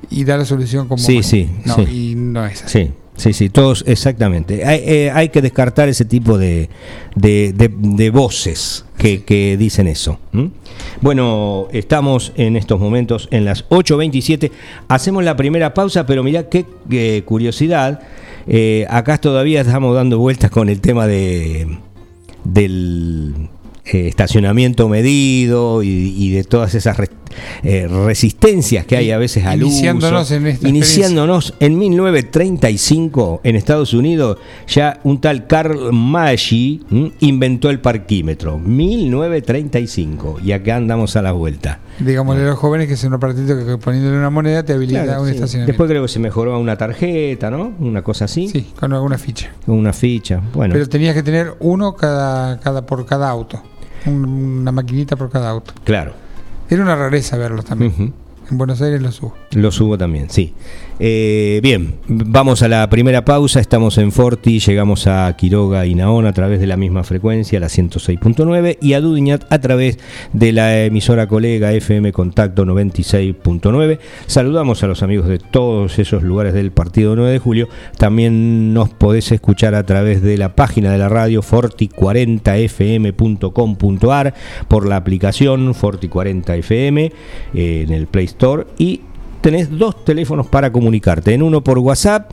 Y 0.10 0.24
da 0.26 0.38
la 0.38 0.46
solución 0.46 0.88
como. 0.88 1.02
Sí, 1.02 1.24
sí. 1.24 1.50
No, 1.66 1.82
y 1.84 2.16
no 2.16 2.46
es 2.46 2.64
así. 2.64 2.86
Sí. 2.86 2.92
Sí, 3.20 3.34
sí, 3.34 3.50
todos, 3.50 3.84
exactamente. 3.86 4.66
Hay, 4.66 4.82
eh, 4.86 5.12
hay 5.14 5.28
que 5.28 5.42
descartar 5.42 5.90
ese 5.90 6.06
tipo 6.06 6.38
de, 6.38 6.70
de, 7.16 8.10
voces 8.12 8.86
que, 8.98 9.58
dicen 9.60 9.90
eso. 9.90 10.20
Bueno, 11.02 11.68
estamos 11.74 12.32
en 12.38 12.56
estos 12.56 12.80
momentos 12.80 13.28
en 13.32 13.44
las 13.44 13.68
8.27. 13.68 14.52
Hacemos 14.88 15.26
la 15.26 15.36
primera 15.36 15.74
pausa, 15.74 16.06
pero 16.06 16.24
mirá 16.24 16.48
qué 16.48 17.24
curiosidad. 17.26 18.00
Eh, 18.48 18.86
acá 18.90 19.18
todavía 19.18 19.62
estamos 19.62 19.94
dando 19.94 20.18
vueltas 20.18 20.50
con 20.50 20.70
el 20.70 20.80
tema 20.80 21.06
de 21.06 21.78
del 22.46 23.50
eh, 23.94 24.08
estacionamiento 24.08 24.88
medido 24.88 25.82
y, 25.84 26.32
de 26.32 26.44
todas 26.44 26.76
esas 26.76 26.98
eh, 27.64 27.88
resistencias 27.88 28.86
que 28.86 28.98
hay 28.98 29.12
a 29.12 29.18
veces 29.18 29.46
al 29.46 29.62
iniciándonos 29.62 30.32
En 30.32 30.58
iniciándonos 30.62 31.54
en 31.60 31.78
1935 31.78 33.42
en 33.44 33.56
Estados 33.56 33.94
Unidos, 33.94 34.38
ya 34.68 35.00
un 35.04 35.20
tal 35.22 35.48
Carl 35.48 35.92
Maggi 35.92 36.82
inventó 37.20 37.70
el 37.70 37.80
parquímetro. 37.80 38.60
1935 38.60 40.40
y 40.44 40.52
acá 40.52 40.76
andamos 40.76 41.16
a 41.16 41.22
la 41.22 41.32
vuelta. 41.32 41.80
Digámosle 42.00 42.44
a 42.44 42.48
los 42.48 42.60
jóvenes 42.60 42.88
que 42.88 42.94
es 42.94 43.04
un 43.04 43.14
aparatito 43.14 43.58
que 43.58 43.78
poniéndole 43.78 44.18
una 44.18 44.30
moneda 44.30 44.64
te 44.64 44.74
habilita 44.74 45.20
un 45.20 45.30
estacionamiento. 45.30 45.72
Después 45.72 45.90
creo 45.90 46.04
que 46.04 46.08
se 46.08 46.20
mejoró 46.20 46.54
a 46.54 46.60
una 46.60 46.78
tarjeta, 46.78 47.50
¿no? 47.50 47.74
Una 47.80 48.04
cosa 48.04 48.26
así. 48.26 48.48
Sí, 48.50 48.72
con 48.80 48.94
alguna 48.94 49.18
ficha. 49.18 49.52
Con 49.66 49.78
una 49.78 49.94
ficha, 49.94 50.42
bueno. 50.54 50.74
Pero 50.74 50.88
tenías 50.88 51.16
que 51.16 51.24
tener 51.24 51.56
uno 51.60 51.96
cada, 51.96 52.60
cada 52.60 52.86
por 52.86 53.06
cada 53.06 53.30
auto 53.30 53.62
una 54.06 54.72
maquinita 54.72 55.16
por 55.16 55.30
cada 55.30 55.50
auto. 55.50 55.74
Claro. 55.84 56.14
Era 56.70 56.84
una 56.84 56.96
rareza 56.96 57.38
verlos 57.38 57.66
también. 57.66 58.14
En 58.50 58.58
Buenos 58.58 58.82
Aires 58.82 59.02
los 59.02 59.16
subo. 59.16 59.36
Los 59.52 59.76
subo 59.76 59.98
también, 59.98 60.30
sí. 60.30 60.54
Eh, 61.02 61.62
bien, 61.64 61.96
vamos 62.10 62.62
a 62.62 62.68
la 62.68 62.90
primera 62.90 63.24
pausa. 63.24 63.62
Estamos 63.62 63.98
en 63.98 64.12
Forti, 64.12 64.60
llegamos 64.60 65.08
a 65.08 65.34
Quiroga 65.38 65.86
y 65.86 65.96
Naón 65.96 66.26
a 66.26 66.34
través 66.34 66.60
de 66.60 66.68
la 66.68 66.76
misma 66.76 67.06
frecuencia, 67.06 67.58
la 67.60 67.68
106.9, 67.68 68.78
y 68.82 68.94
a 68.94 69.00
Dudiñat 69.00 69.46
a 69.50 69.60
través 69.60 69.98
de 70.34 70.52
la 70.52 70.84
emisora 70.84 71.28
colega 71.28 71.72
FM 71.72 72.12
Contacto 72.12 72.66
96.9. 72.66 74.00
Saludamos 74.26 74.84
a 74.84 74.88
los 74.88 75.02
amigos 75.02 75.28
de 75.28 75.40
todos 75.40 75.98
esos 76.00 76.22
lugares 76.22 76.54
del 76.54 76.72
partido 76.72 77.16
9 77.16 77.32
de 77.32 77.40
julio. 77.40 77.70
También 77.98 78.74
nos 78.74 78.90
podés 78.90 79.32
escuchar 79.32 79.76
a 79.76 79.86
través 79.86 80.22
de 80.22 80.38
la 80.38 80.54
página 80.56 80.92
de 80.92 80.98
la 80.98 81.08
radio 81.08 81.42
forti40fm.com.ar 81.42 84.34
por 84.68 84.86
la 84.86 84.98
aplicación 84.98 85.74
Forti40fm 85.74 87.14
eh, 87.54 87.86
en 87.88 87.94
el 87.94 88.08
Play 88.08 88.26
Store 88.26 88.66
y 88.78 89.04
tenés 89.42 89.70
dos 89.70 90.04
teléfonos 90.04 90.48
para 90.48 90.72
comunicarte. 90.72 91.34
En 91.34 91.44
uno 91.44 91.64
por 91.64 91.80
WhatsApp, 91.80 92.32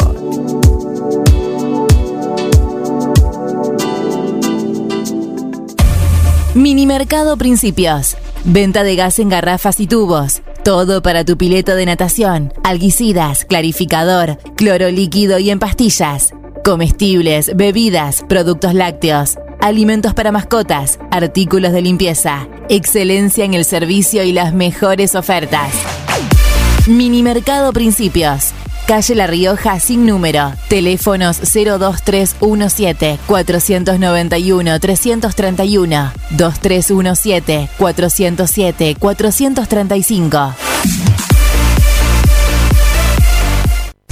Mini 6.56 6.86
Mercado 6.86 7.38
Principios. 7.38 8.18
Venta 8.44 8.84
de 8.84 8.98
gas 8.98 9.20
en 9.20 9.30
garrafas 9.30 9.80
y 9.80 9.88
tubos. 9.88 10.42
Todo 10.64 11.02
para 11.02 11.26
tu 11.26 11.36
pileto 11.38 11.76
de 11.76 11.86
natación. 11.86 12.54
Alguicidas, 12.64 13.44
clarificador, 13.44 14.38
cloro 14.56 14.90
líquido 14.90 15.38
y 15.38 15.50
en 15.50 15.60
pastillas. 15.60 16.34
Comestibles, 16.64 17.54
bebidas, 17.54 18.24
productos 18.30 18.74
lácteos. 18.74 19.36
Alimentos 19.60 20.14
para 20.14 20.32
mascotas, 20.32 21.00
artículos 21.12 21.74
de 21.74 21.82
limpieza. 21.82 22.48
Excelencia 22.70 23.44
en 23.44 23.56
el 23.56 23.66
servicio 23.66 24.24
y 24.24 24.32
las 24.32 24.54
mejores 24.54 25.16
ofertas. 25.16 25.74
Mini 26.88 27.24
Mercado 27.24 27.74
Principios 27.74 28.54
calle 28.86 29.16
La 29.16 29.28
Rioja 29.28 29.80
sin 29.80 30.06
número. 30.06 30.54
Teléfonos 30.68 31.40
02317 31.42 33.20
491 33.26 34.80
331 34.80 36.12
2317 36.32 37.70
407 37.78 38.96
435. 39.00 41.13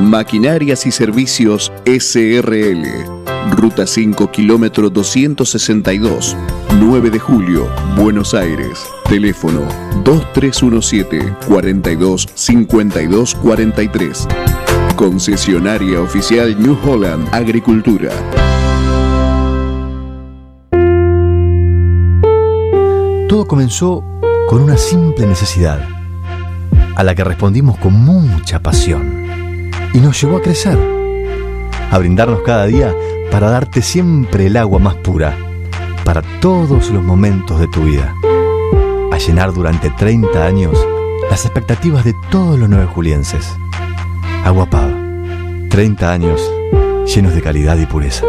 Maquinarias 0.01 0.87
y 0.87 0.91
Servicios 0.91 1.71
SRL. 1.85 2.83
Ruta 3.51 3.85
5, 3.85 4.31
kilómetro 4.31 4.89
262, 4.89 6.35
9 6.79 7.09
de 7.11 7.19
julio, 7.19 7.69
Buenos 7.95 8.33
Aires. 8.33 8.83
Teléfono 9.07 9.61
2317 10.03 11.35
42 11.47 12.27
52 12.33 13.35
43. 13.35 14.27
Concesionaria 14.95 16.01
oficial 16.01 16.59
New 16.59 16.77
Holland 16.83 17.27
Agricultura. 17.31 18.11
Todo 23.29 23.47
comenzó 23.47 24.03
con 24.49 24.63
una 24.63 24.77
simple 24.77 25.27
necesidad, 25.27 25.79
a 26.95 27.03
la 27.03 27.15
que 27.15 27.23
respondimos 27.23 27.77
con 27.77 27.93
mucha 27.93 28.59
pasión, 28.59 29.20
y 29.93 29.99
nos 29.99 30.21
llevó 30.21 30.37
a 30.37 30.41
crecer, 30.41 30.77
a 31.91 31.97
brindarnos 31.97 32.41
cada 32.41 32.65
día 32.65 32.93
para 33.31 33.49
darte 33.49 33.81
siempre 33.81 34.47
el 34.47 34.57
agua 34.57 34.79
más 34.79 34.95
pura, 34.95 35.37
para 36.03 36.21
todos 36.39 36.89
los 36.89 37.03
momentos 37.03 37.59
de 37.59 37.67
tu 37.67 37.83
vida, 37.83 38.13
a 39.11 39.17
llenar 39.17 39.53
durante 39.53 39.89
30 39.89 40.45
años 40.45 40.77
las 41.29 41.45
expectativas 41.45 42.03
de 42.03 42.13
todos 42.29 42.59
los 42.59 42.69
nueve 42.69 42.87
julienses. 42.87 43.47
Agua 44.43 44.69
Pava, 44.69 44.93
30 45.69 46.11
años 46.11 46.41
llenos 47.13 47.33
de 47.33 47.41
calidad 47.41 47.77
y 47.77 47.85
pureza. 47.85 48.25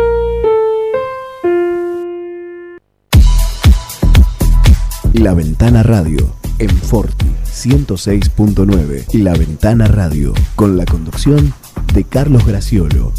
La 5.14 5.34
Ventana 5.34 5.82
Radio, 5.82 6.26
en 6.58 6.70
Forti 6.70 7.41
106.9. 7.52 9.12
La 9.14 9.34
Ventana 9.34 9.86
Radio, 9.86 10.32
con 10.56 10.76
la 10.76 10.84
conducción 10.84 11.52
de 11.94 12.04
Carlos 12.04 12.46
Graciolo. 12.46 13.12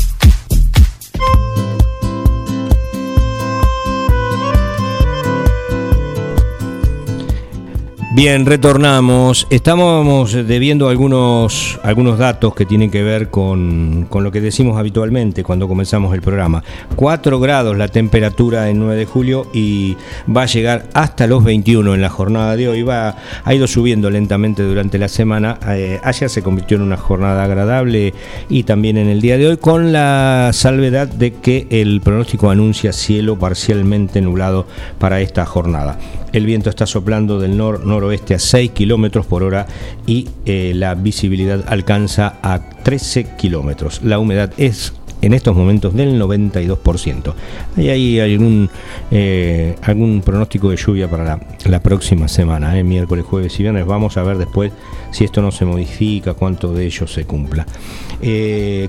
Bien, 8.15 8.45
retornamos. 8.45 9.47
Estamos 9.49 10.33
debiendo 10.33 10.87
algunos, 10.87 11.79
algunos 11.81 12.19
datos 12.19 12.53
que 12.53 12.63
tienen 12.63 12.91
que 12.91 13.01
ver 13.01 13.31
con, 13.31 14.07
lo 14.13 14.31
que 14.31 14.39
decimos 14.39 14.77
habitualmente 14.77 15.43
cuando 15.43 15.67
comenzamos 15.67 16.13
el 16.13 16.21
programa. 16.21 16.63
4 16.95 17.39
grados 17.39 17.75
la 17.75 17.87
temperatura 17.87 18.69
en 18.69 18.77
9 18.77 18.97
de 18.97 19.05
julio 19.07 19.47
y 19.51 19.97
va 20.29 20.43
a 20.43 20.45
llegar 20.45 20.89
hasta 20.93 21.25
los 21.25 21.43
21 21.43 21.95
en 21.95 22.01
la 22.01 22.09
jornada 22.09 22.55
de 22.55 22.67
hoy. 22.67 22.83
Va, 22.83 23.15
ha 23.43 23.53
ido 23.55 23.65
subiendo 23.65 24.11
lentamente 24.11 24.61
durante 24.61 24.99
la 24.99 25.07
semana. 25.07 25.57
Eh, 25.69 25.99
ayer 26.03 26.29
se 26.29 26.43
convirtió 26.43 26.77
en 26.77 26.83
una 26.83 26.97
jornada 26.97 27.43
agradable 27.43 28.13
y 28.47 28.61
también 28.61 28.97
en 28.97 29.07
el 29.07 29.21
día 29.21 29.39
de 29.39 29.47
hoy 29.47 29.57
con 29.57 29.91
la 29.91 30.51
salvedad 30.53 31.07
de 31.07 31.33
que 31.33 31.65
el 31.71 31.99
pronóstico 32.01 32.51
anuncia 32.51 32.93
cielo 32.93 33.39
parcialmente 33.39 34.21
nublado 34.21 34.67
para 34.99 35.19
esta 35.19 35.47
jornada. 35.47 35.97
El 36.31 36.47
viento 36.47 36.71
está 36.71 36.87
soplando 36.87 37.39
del 37.39 37.57
nor-noroeste 38.03 38.33
a 38.35 38.39
6 38.39 38.71
kilómetros 38.71 39.25
por 39.25 39.43
hora 39.43 39.67
y 40.05 40.27
eh, 40.45 40.73
la 40.75 40.95
visibilidad 40.95 41.63
alcanza 41.67 42.35
a 42.41 42.59
13 42.83 43.35
kilómetros. 43.37 44.01
La 44.03 44.19
humedad 44.19 44.51
es 44.57 44.93
en 45.21 45.33
estos 45.33 45.55
momentos 45.55 45.93
del 45.93 46.21
92%. 46.21 47.33
Hay 47.77 47.89
ahí 47.89 48.19
algún, 48.19 48.69
eh, 49.09 49.73
algún 49.83 50.21
pronóstico 50.21 50.69
de 50.69 50.75
lluvia 50.75 51.09
para 51.09 51.39
la, 51.63 51.79
próxima 51.81 52.27
semana, 52.27 52.77
eh, 52.77 52.83
miércoles, 52.83 53.23
jueves 53.25 53.57
y 53.57 53.63
viernes. 53.63 53.85
Vamos 53.85 54.17
a 54.17 54.23
ver 54.23 54.37
después 54.37 54.73
si 55.11 55.23
esto 55.23 55.41
no 55.41 55.51
se 55.51 55.63
modifica, 55.63 56.33
cuánto 56.33 56.73
de 56.73 56.85
ello 56.85 57.07
se 57.07 57.23
cumpla. 57.23 57.65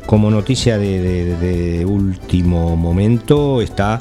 como 0.07 0.31
noticia 0.31 0.77
de 0.77 1.85
último 1.87 2.77
momento 2.77 3.63
está 3.63 4.01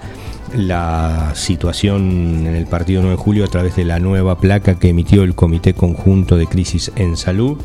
la 0.55 1.33
situación 1.35 2.47
en 2.47 2.55
el 2.55 2.65
partido 2.67 3.01
9 3.01 3.17
de 3.17 3.21
julio 3.21 3.43
a 3.45 3.47
través 3.47 3.75
de 3.75 3.83
la 3.85 3.99
nueva 3.99 4.37
placa 4.37 4.77
que 4.79 4.89
emitió 4.89 5.23
el 5.23 5.33
Comité 5.35 5.73
Conjunto 5.73 6.37
de 6.37 6.45
Crisis 6.47 6.91
en 6.95 7.17
Salud. 7.17 7.57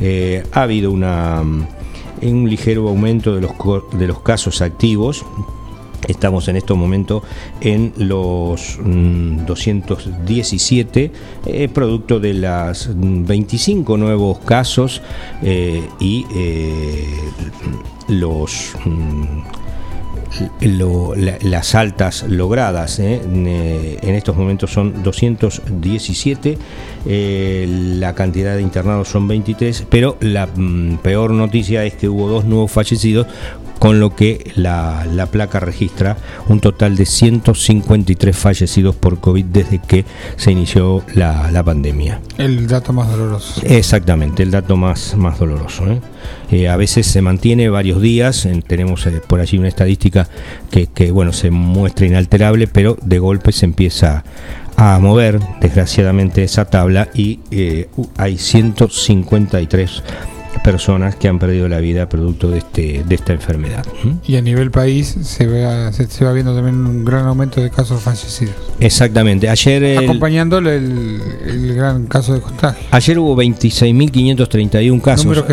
Eh, 0.00 0.44
ha 0.52 0.62
habido 0.62 0.92
una, 0.92 1.40
un 1.40 2.48
ligero 2.48 2.88
aumento 2.88 3.34
de 3.34 3.40
los, 3.40 3.52
de 3.98 4.06
los 4.06 4.20
casos 4.20 4.62
activos. 4.62 5.26
Estamos 6.08 6.46
en 6.48 6.56
estos 6.56 6.76
momentos 6.76 7.22
en 7.60 7.94
los 7.96 8.78
217, 8.84 11.08
mm, 11.08 11.12
eh, 11.48 11.68
producto 11.68 12.18
de 12.20 12.34
las 12.34 12.90
25 12.94 13.96
nuevos 13.96 14.38
casos 14.40 15.00
eh, 15.42 15.88
y 15.98 16.26
los 18.08 18.76
las 20.60 21.74
altas 21.74 22.24
logradas 22.28 22.98
¿eh? 22.98 23.20
en 24.02 24.14
estos 24.14 24.36
momentos 24.36 24.72
son 24.72 25.02
217, 25.02 26.58
eh, 27.06 27.66
la 27.98 28.14
cantidad 28.14 28.54
de 28.54 28.62
internados 28.62 29.08
son 29.08 29.28
23, 29.28 29.86
pero 29.88 30.16
la 30.20 30.46
mm, 30.46 30.98
peor 30.98 31.30
noticia 31.32 31.84
es 31.84 31.94
que 31.94 32.08
hubo 32.08 32.28
dos 32.28 32.44
nuevos 32.44 32.70
fallecidos 32.70 33.26
con 33.78 34.00
lo 34.00 34.14
que 34.14 34.52
la, 34.56 35.06
la 35.12 35.26
placa 35.26 35.60
registra 35.60 36.16
un 36.48 36.60
total 36.60 36.96
de 36.96 37.06
153 37.06 38.36
fallecidos 38.36 38.96
por 38.96 39.20
COVID 39.20 39.44
desde 39.44 39.78
que 39.78 40.04
se 40.36 40.50
inició 40.50 41.02
la, 41.14 41.50
la 41.50 41.62
pandemia. 41.62 42.20
El 42.38 42.66
dato 42.66 42.92
más 42.92 43.10
doloroso. 43.10 43.60
Exactamente, 43.64 44.42
el 44.42 44.50
dato 44.50 44.76
más, 44.76 45.14
más 45.16 45.38
doloroso. 45.38 45.84
¿eh? 46.50 46.68
A 46.68 46.76
veces 46.76 47.06
se 47.06 47.20
mantiene 47.22 47.68
varios 47.68 48.00
días, 48.00 48.48
tenemos 48.66 49.06
por 49.26 49.40
allí 49.40 49.58
una 49.58 49.68
estadística 49.68 50.15
que, 50.70 51.10
bueno 51.10 51.32
se 51.32 51.50
muestra 51.50 52.06
inalterable, 52.06 52.66
pero 52.66 52.96
de 53.02 53.18
golpe 53.18 53.52
se 53.52 53.66
empieza 53.66 54.24
a 54.76 54.98
mover 54.98 55.40
desgraciadamente 55.60 56.42
esa 56.44 56.66
tabla 56.66 57.08
y 57.14 57.40
hay 58.16 58.36
153 58.36 60.02
personas 60.62 61.16
que 61.16 61.28
han 61.28 61.38
perdido 61.38 61.68
la 61.68 61.78
vida 61.78 62.08
producto 62.08 62.50
de, 62.50 62.58
este, 62.58 63.04
de 63.06 63.14
esta 63.14 63.32
enfermedad. 63.32 63.86
Y 64.26 64.36
a 64.36 64.42
nivel 64.42 64.70
país 64.70 65.16
se, 65.22 65.46
ve, 65.46 65.64
se, 65.92 66.24
va 66.24 66.32
viendo 66.32 66.54
también 66.54 66.76
un 66.76 67.04
gran 67.04 67.26
aumento 67.26 67.60
de 67.60 67.70
casos 67.70 68.02
fallecidos. 68.02 68.54
Exactamente. 68.80 69.48
Ayer 69.48 69.98
Acompañándole 69.98 70.76
el, 70.76 71.74
gran 71.74 72.06
caso 72.06 72.34
de 72.34 72.40
contagio. 72.40 72.86
Ayer 72.90 73.18
hubo 73.18 73.36
26.531 73.36 75.00
casos. 75.00 75.44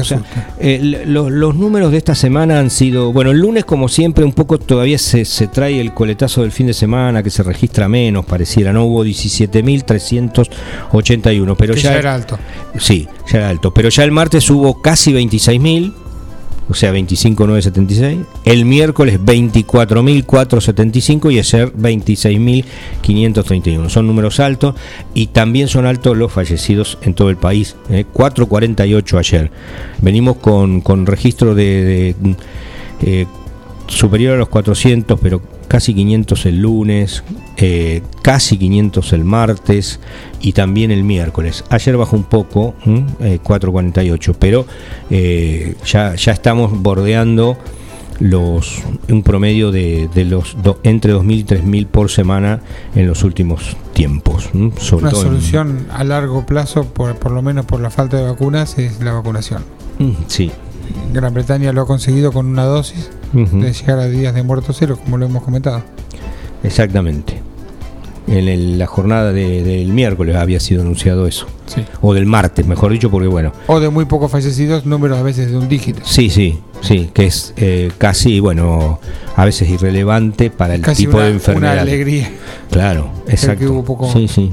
los, 1.05 1.55
números 1.55 1.91
de 1.91 1.97
esta 1.97 2.15
semana 2.15 2.59
han 2.59 2.69
sido, 2.69 3.13
bueno, 3.13 3.31
el 3.31 3.39
lunes 3.39 3.65
como 3.65 3.87
siempre 3.87 4.23
un 4.23 4.33
poco 4.33 4.57
todavía 4.57 4.97
se, 4.97 5.25
se 5.25 5.47
trae 5.47 5.79
el 5.79 5.93
coletazo 5.93 6.41
del 6.41 6.51
fin 6.51 6.67
de 6.67 6.73
semana 6.73 7.23
que 7.23 7.29
se 7.29 7.43
registra 7.43 7.87
menos, 7.87 8.25
pareciera, 8.25 8.73
¿no? 8.73 8.85
Hubo 8.85 9.05
17.381, 9.05 11.55
pero 11.57 11.75
ya, 11.75 11.81
ya 11.81 11.99
era 11.99 12.15
alto. 12.15 12.39
Sí, 12.79 13.07
ya 13.31 13.39
era 13.39 13.49
alto, 13.49 13.73
pero 13.73 13.89
ya 13.89 14.03
el 14.03 14.11
martes 14.11 14.49
hubo 14.49 14.81
casi 14.81 14.92
casi 14.93 15.11
26.000, 15.11 15.91
o 16.69 16.75
sea, 16.75 16.93
25.976. 16.93 18.25
El 18.45 18.65
miércoles 18.65 19.19
24.475 19.19 21.33
y 21.33 21.39
ayer 21.39 21.73
26.531. 21.73 23.89
Son 23.89 24.05
números 24.05 24.39
altos 24.39 24.75
y 25.15 25.25
también 25.27 25.67
son 25.67 25.87
altos 25.87 26.15
los 26.15 26.31
fallecidos 26.31 26.99
en 27.01 27.15
todo 27.15 27.31
el 27.31 27.37
país. 27.37 27.75
448 27.87 29.15
¿eh? 29.15 29.19
ayer. 29.19 29.49
Venimos 29.99 30.37
con, 30.37 30.81
con 30.81 31.07
registro 31.07 31.55
de, 31.55 32.15
eh, 33.01 33.25
superior 33.87 34.35
a 34.35 34.37
los 34.37 34.49
400, 34.49 35.19
pero 35.19 35.41
casi 35.73 35.95
500 35.95 36.45
el 36.45 36.61
lunes, 36.61 37.23
eh, 37.57 38.03
casi 38.21 38.59
500 38.59 39.11
el 39.13 39.23
martes 39.23 39.99
y 40.39 40.51
también 40.51 40.91
el 40.91 41.03
miércoles. 41.03 41.63
Ayer 41.71 41.97
bajó 41.97 42.15
un 42.15 42.25
poco, 42.25 42.75
4.48, 42.85 44.29
eh, 44.29 44.35
pero 44.37 44.67
eh, 45.09 45.75
ya, 45.83 46.13
ya 46.13 46.31
estamos 46.31 46.79
bordeando 46.79 47.57
los 48.19 48.83
un 49.09 49.23
promedio 49.23 49.71
de, 49.71 50.07
los 50.29 50.55
entre 50.83 51.11
2.000 51.11 51.37
y 51.39 51.43
3.000 51.43 51.87
por 51.87 52.11
semana 52.11 52.61
en 52.93 53.07
los 53.07 53.23
últimos 53.23 53.75
tiempos. 53.93 54.51
Una 54.53 55.09
solución 55.09 55.87
a 55.91 56.03
largo 56.03 56.45
plazo, 56.45 56.83
por, 56.83 57.15
por 57.15 57.31
lo 57.31 57.41
menos 57.41 57.65
por 57.65 57.81
la 57.81 57.89
falta 57.89 58.17
de 58.17 58.25
vacunas, 58.25 58.77
es 58.77 59.01
la 59.01 59.13
vacunación. 59.13 59.63
Mm, 59.97 60.11
sí. 60.27 60.51
Gran 61.13 61.33
Bretaña 61.33 61.71
lo 61.71 61.81
ha 61.81 61.85
conseguido 61.85 62.31
con 62.31 62.47
una 62.47 62.65
dosis 62.65 63.09
de 63.33 63.73
llegar 63.73 63.99
a 63.99 64.07
días 64.07 64.33
de 64.33 64.43
muerto 64.43 64.73
cero, 64.73 64.97
como 65.01 65.17
lo 65.17 65.25
hemos 65.25 65.43
comentado. 65.43 65.83
Exactamente. 66.63 67.41
En 68.27 68.79
la 68.79 68.87
jornada 68.87 69.33
del 69.33 69.89
miércoles 69.89 70.35
había 70.35 70.59
sido 70.59 70.81
anunciado 70.81 71.27
eso. 71.27 71.45
O 72.01 72.13
del 72.13 72.25
martes, 72.25 72.65
mejor 72.65 72.91
dicho, 72.91 73.11
porque 73.11 73.27
bueno. 73.27 73.51
O 73.67 73.79
de 73.79 73.89
muy 73.89 74.05
pocos 74.05 74.31
fallecidos, 74.31 74.85
números 74.85 75.17
a 75.17 75.23
veces 75.23 75.51
de 75.51 75.57
un 75.57 75.67
dígito. 75.67 76.01
Sí, 76.03 76.29
sí, 76.29 76.59
sí, 76.81 77.09
que 77.13 77.25
es 77.25 77.53
eh, 77.57 77.91
casi, 77.97 78.39
bueno, 78.39 78.99
a 79.35 79.45
veces 79.45 79.69
irrelevante 79.69 80.49
para 80.49 80.75
el 80.75 80.81
tipo 80.81 81.19
de 81.19 81.31
enfermedad. 81.31 81.73
Una 81.73 81.81
alegría. 81.81 82.31
Claro, 82.71 83.11
exacto. 83.27 83.83
poco, 83.83 84.11
sí, 84.11 84.27
sí. 84.27 84.51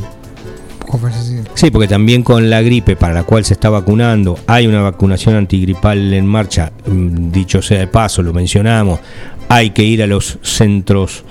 Sí, 1.55 1.71
porque 1.71 1.89
también 1.89 2.23
con 2.23 2.51
la 2.51 2.63
gripe 2.63 2.97
para 2.97 3.15
la 3.15 3.25
cual 3.25 3.45
se 3.45 3.55
está 3.55 3.71
vacunando, 3.71 4.39
hay 4.47 4.67
una 4.67 4.83
vacunación 4.83 5.37
antigripal 5.37 6.13
en 6.13 6.27
marcha, 6.27 6.73
mm, 6.87 7.31
dicho 7.31 7.63
sea 7.63 7.79
de 7.79 7.87
paso, 7.87 8.23
lo 8.23 8.33
mencionamos, 8.33 9.01
hay 9.49 9.71
que 9.71 9.83
ir 9.83 10.01
a 10.01 10.07
los 10.07 10.39
centros 10.43 11.25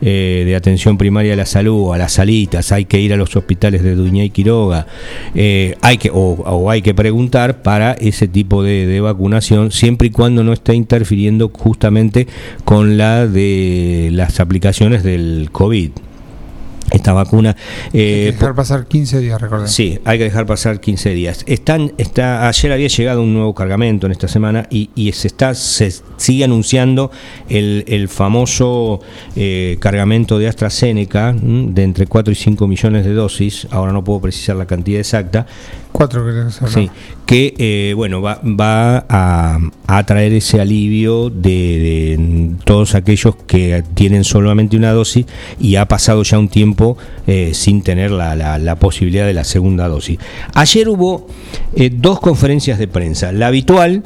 eh, 0.00 0.44
de 0.46 0.56
atención 0.56 0.96
primaria 0.96 1.32
de 1.32 1.36
la 1.36 1.44
salud, 1.44 1.92
a 1.92 1.98
las 1.98 2.12
salitas, 2.12 2.72
hay 2.72 2.86
que 2.86 2.98
ir 2.98 3.12
a 3.12 3.16
los 3.16 3.36
hospitales 3.36 3.82
de 3.82 3.94
Duña 3.94 4.24
y 4.24 4.30
Quiroga, 4.30 4.86
eh, 5.34 5.76
hay 5.82 5.98
que, 5.98 6.10
o, 6.10 6.70
hay 6.70 6.80
que 6.80 6.94
preguntar 6.94 7.60
para 7.60 7.92
ese 7.92 8.28
tipo 8.28 8.62
de, 8.62 8.86
de, 8.86 9.00
vacunación, 9.00 9.72
siempre 9.72 10.08
y 10.08 10.10
cuando 10.10 10.42
no 10.42 10.54
esté 10.54 10.74
interfiriendo 10.74 11.50
justamente 11.50 12.26
con 12.64 12.96
la 12.96 13.26
de 13.26 14.08
las 14.10 14.40
aplicaciones 14.40 15.02
del 15.02 15.50
COVID 15.52 15.90
esta 16.90 17.12
vacuna. 17.12 17.56
Eh, 17.92 18.26
hay 18.26 18.32
que 18.32 18.32
dejar 18.32 18.54
pasar 18.54 18.86
15 18.86 19.20
días, 19.20 19.40
recordemos. 19.40 19.72
Sí, 19.72 19.98
hay 20.04 20.18
que 20.18 20.24
dejar 20.24 20.46
pasar 20.46 20.80
15 20.80 21.10
días. 21.10 21.44
Están, 21.46 21.92
está, 21.98 22.48
ayer 22.48 22.72
había 22.72 22.88
llegado 22.88 23.22
un 23.22 23.34
nuevo 23.34 23.54
cargamento 23.54 24.06
en 24.06 24.12
esta 24.12 24.28
semana 24.28 24.66
y, 24.70 24.86
se 25.12 25.28
está 25.28 25.54
se 25.54 25.92
sigue 26.16 26.44
anunciando 26.44 27.10
el, 27.48 28.08
famoso 28.08 29.00
eh, 29.34 29.76
cargamento 29.80 30.38
de 30.38 30.48
AstraZeneca 30.48 31.34
de 31.34 31.82
entre 31.82 32.06
4 32.06 32.32
y 32.32 32.34
5 32.34 32.66
millones 32.66 33.04
de 33.04 33.12
dosis. 33.12 33.66
Ahora 33.70 33.92
no 33.92 34.04
puedo 34.04 34.20
precisar 34.20 34.56
la 34.56 34.66
cantidad 34.66 35.00
exacta, 35.00 35.46
Cuatro 35.96 36.26
que 37.24 37.54
eh, 37.56 37.94
bueno, 37.94 38.20
va, 38.20 38.38
a, 39.08 39.58
a, 39.86 40.04
traer 40.04 40.34
ese 40.34 40.60
alivio 40.60 41.30
de, 41.30 42.50
todos 42.64 42.94
aquellos 42.94 43.34
que 43.46 43.82
tienen 43.94 44.22
solamente 44.22 44.76
una 44.76 44.92
dosis 44.92 45.24
y 45.58 45.76
ha 45.76 45.88
pasado 45.88 46.22
ya 46.22 46.38
un 46.38 46.50
tiempo 46.50 46.98
eh, 47.26 47.52
sin 47.54 47.80
tener 47.80 48.10
la, 48.10 48.36
la, 48.36 48.76
posibilidad 48.76 49.24
de 49.24 49.32
la 49.32 49.44
segunda 49.44 49.88
dosis. 49.88 50.18
Ayer 50.52 50.90
hubo 50.90 51.28
eh, 51.74 51.88
dos 51.90 52.20
conferencias 52.20 52.78
de 52.78 52.88
prensa. 52.88 53.32
La 53.32 53.46
habitual, 53.46 54.02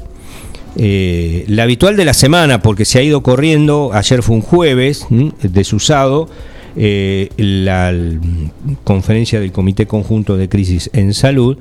la 0.77 1.63
habitual 1.65 1.97
de 1.97 2.05
la 2.05 2.15
semana, 2.15 2.63
porque 2.63 2.85
se 2.85 3.01
ha 3.01 3.03
ido 3.03 3.25
corriendo, 3.25 3.91
ayer 3.95 4.23
fue 4.23 4.37
un 4.37 4.43
jueves 4.43 5.09
desusado, 5.43 6.29
eh, 6.77 7.31
la 7.37 7.93
conferencia 8.85 9.41
del 9.41 9.53
Comité 9.53 9.87
Conjunto 9.87 10.37
de 10.37 10.49
Crisis 10.49 10.91
en 10.93 11.15
Salud 11.15 11.59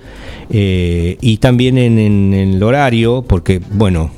eh, 0.49 1.17
y 1.21 1.37
también 1.37 1.77
en, 1.77 2.33
el 2.33 2.61
horario, 2.61 3.23
porque 3.27 3.59
bueno, 3.71 4.11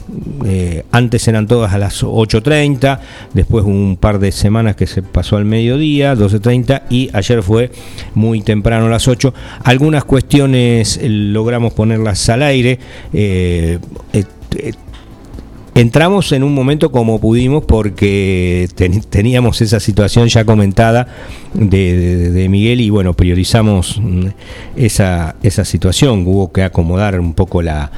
eh, 0.46 0.84
antes 0.92 1.28
eran 1.28 1.48
todas 1.48 1.74
a 1.74 1.78
las 1.78 2.04
8.30, 2.04 3.00
después 3.34 3.66
un 3.66 3.98
par 4.00 4.20
de 4.20 4.32
semanas 4.32 4.76
que 4.76 4.88
se 4.88 5.02
pasó 5.02 5.38
al 5.38 5.46
mediodía, 5.46 6.16
12.30 6.16 6.84
y 6.90 7.10
ayer 7.14 7.42
fue 7.44 7.72
muy 8.14 8.42
temprano 8.42 8.88
a 8.88 8.90
las 8.90 9.08
8. 9.08 9.34
Algunas 9.64 10.04
cuestiones 10.04 11.00
logramos 11.04 11.74
ponerlas 11.74 12.28
al 12.30 12.44
aire 12.44 12.80
entramos 15.76 16.32
en 16.32 16.44
un 16.44 16.54
momento 16.54 16.92
como 16.92 17.20
pudimos 17.20 17.64
porque 17.66 18.68
teníamos 19.10 19.62
esa 19.62 19.80
situación 19.80 20.28
ya 20.28 20.46
comentada 20.46 21.08
de, 21.54 22.48
Miguel 22.50 22.82
y 22.82 22.90
bueno, 22.90 23.14
priorizamos 23.14 24.00
mm, 24.02 24.28
esa, 24.76 25.36
esa 25.44 25.66
situación. 25.66 26.26
Hubo 26.26 26.52
que 26.52 26.64
acomodar 26.64 27.20
un 27.20 27.34
poco 27.34 27.62
la... 27.62 27.92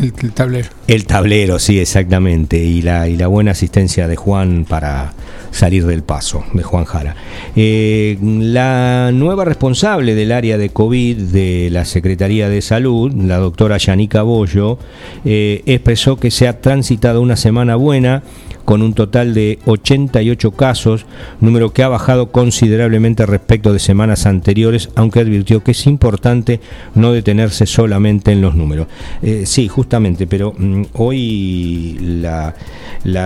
El, 0.00 0.32
tablero. 0.32 0.68
El 0.86 1.06
tablero, 1.06 1.58
sí, 1.58 1.78
exactamente. 1.78 2.58
Y 2.58 2.82
la, 2.82 3.08
y 3.08 3.16
la 3.16 3.26
buena 3.26 3.52
asistencia 3.52 4.06
de 4.06 4.16
Juan 4.16 4.66
para 4.68 5.14
salir 5.50 5.86
del 5.86 6.02
paso, 6.02 6.44
de 6.52 6.62
Juan 6.62 6.84
Jara. 6.84 7.14
Eh, 7.56 8.18
la 8.20 9.10
nueva 9.12 9.44
responsable 9.44 10.14
del 10.14 10.32
área 10.32 10.58
de 10.58 10.70
COVID 10.70 11.16
de 11.16 11.68
la 11.70 11.84
Secretaría 11.84 12.48
de 12.48 12.60
Salud, 12.60 13.12
la 13.14 13.38
doctora 13.38 13.78
Yanica 13.78 14.22
Bollo, 14.22 14.78
eh, 15.24 15.62
expresó 15.66 16.16
que 16.16 16.30
se 16.30 16.48
ha 16.48 16.60
transitado 16.60 17.22
una 17.22 17.36
semana 17.36 17.76
buena 17.76 18.22
con 18.64 18.82
un 18.82 18.94
total 18.94 19.34
de 19.34 19.58
88 19.66 20.52
casos, 20.52 21.06
número 21.40 21.72
que 21.72 21.82
ha 21.82 21.88
bajado 21.88 22.30
considerablemente 22.30 23.26
respecto 23.26 23.72
de 23.72 23.78
semanas 23.78 24.26
anteriores, 24.26 24.88
aunque 24.94 25.20
advirtió 25.20 25.62
que 25.62 25.72
es 25.72 25.86
importante 25.86 26.60
no 26.94 27.12
detenerse 27.12 27.66
solamente 27.66 28.32
en 28.32 28.40
los 28.40 28.54
números. 28.54 28.88
Eh, 29.22 29.44
sí, 29.46 29.68
justamente, 29.68 30.26
pero 30.26 30.54
mm, 30.56 30.73
hoy 30.92 31.96
la, 32.00 32.54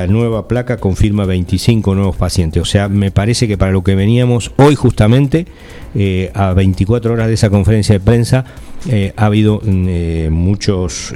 nueva 0.06 0.48
placa 0.48 0.76
confirma 0.78 1.24
25 1.24 1.94
nuevos 1.94 2.16
pacientes, 2.16 2.62
o 2.62 2.64
sea, 2.64 2.88
me 2.88 3.10
parece 3.10 3.48
que 3.48 3.58
para 3.58 3.72
lo 3.72 3.82
que 3.82 3.94
veníamos 3.94 4.52
hoy 4.56 4.74
justamente, 4.74 5.46
eh, 5.94 6.30
a 6.34 6.52
24 6.52 7.12
horas 7.12 7.28
de 7.28 7.34
esa 7.34 7.50
conferencia 7.50 7.94
de 7.94 8.00
prensa, 8.00 8.44
eh, 8.88 9.12
ha 9.16 9.26
habido 9.26 9.60
mm, 9.62 10.30
muchos, 10.30 11.12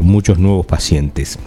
muchos 0.00 0.38
nuevos 0.38 0.66
pacientes. 0.66 1.38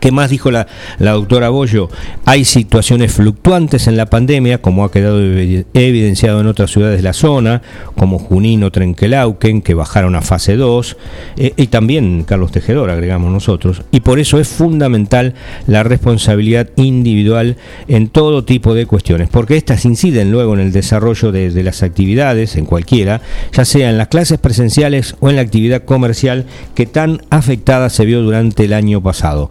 ¿Qué 0.00 0.12
más 0.12 0.30
dijo 0.30 0.50
la, 0.50 0.66
doctora 0.98 1.48
Bollo? 1.48 1.88
Hay 2.24 2.44
situaciones 2.44 3.12
fluctuantes 3.12 3.88
en 3.88 3.96
la 3.96 4.06
pandemia, 4.06 4.62
como 4.62 4.84
ha 4.84 4.92
quedado 4.92 5.18
evidenciado 5.20 6.40
en 6.40 6.46
otras 6.46 6.70
ciudades 6.70 6.98
de 6.98 7.02
la 7.02 7.12
zona, 7.12 7.62
como 7.96 8.18
Junín 8.18 8.62
o 8.62 8.70
Trenquelauquen, 8.70 9.60
que 9.60 9.74
bajaron 9.74 10.14
a 10.14 10.22
fase 10.22 10.56
2, 10.56 10.96
eh, 11.36 11.52
y 11.56 11.66
también 11.66 12.24
Carlos 12.24 12.52
Tejedor, 12.52 12.90
agregamos 12.90 13.32
nosotros, 13.32 13.82
y 13.90 14.00
por 14.00 14.18
eso 14.20 14.38
es 14.38 14.48
fundamental 14.48 15.34
la 15.66 15.82
responsabilidad 15.82 16.68
individual 16.76 17.56
en 17.88 18.08
todo 18.08 18.44
tipo 18.44 18.74
de 18.74 18.86
cuestiones, 18.86 19.28
porque 19.28 19.56
estas 19.56 19.84
inciden 19.84 20.30
luego 20.30 20.54
en 20.54 20.60
el 20.60 20.72
desarrollo 20.72 21.32
de, 21.32 21.50
de 21.50 21.62
las 21.64 21.82
actividades, 21.82 22.56
en 22.56 22.66
cualquiera, 22.66 23.20
ya 23.52 23.64
sea 23.64 23.90
en 23.90 23.98
las 23.98 24.08
clases 24.08 24.38
presenciales 24.38 25.16
o 25.20 25.28
en 25.30 25.36
la 25.36 25.42
actividad 25.42 25.84
comercial 25.84 26.44
que 26.74 26.86
tan 26.86 27.22
afectada 27.30 27.90
se 27.90 28.04
vio 28.04 28.22
durante 28.22 28.64
el 28.64 28.74
año 28.74 29.02
pasado. 29.02 29.50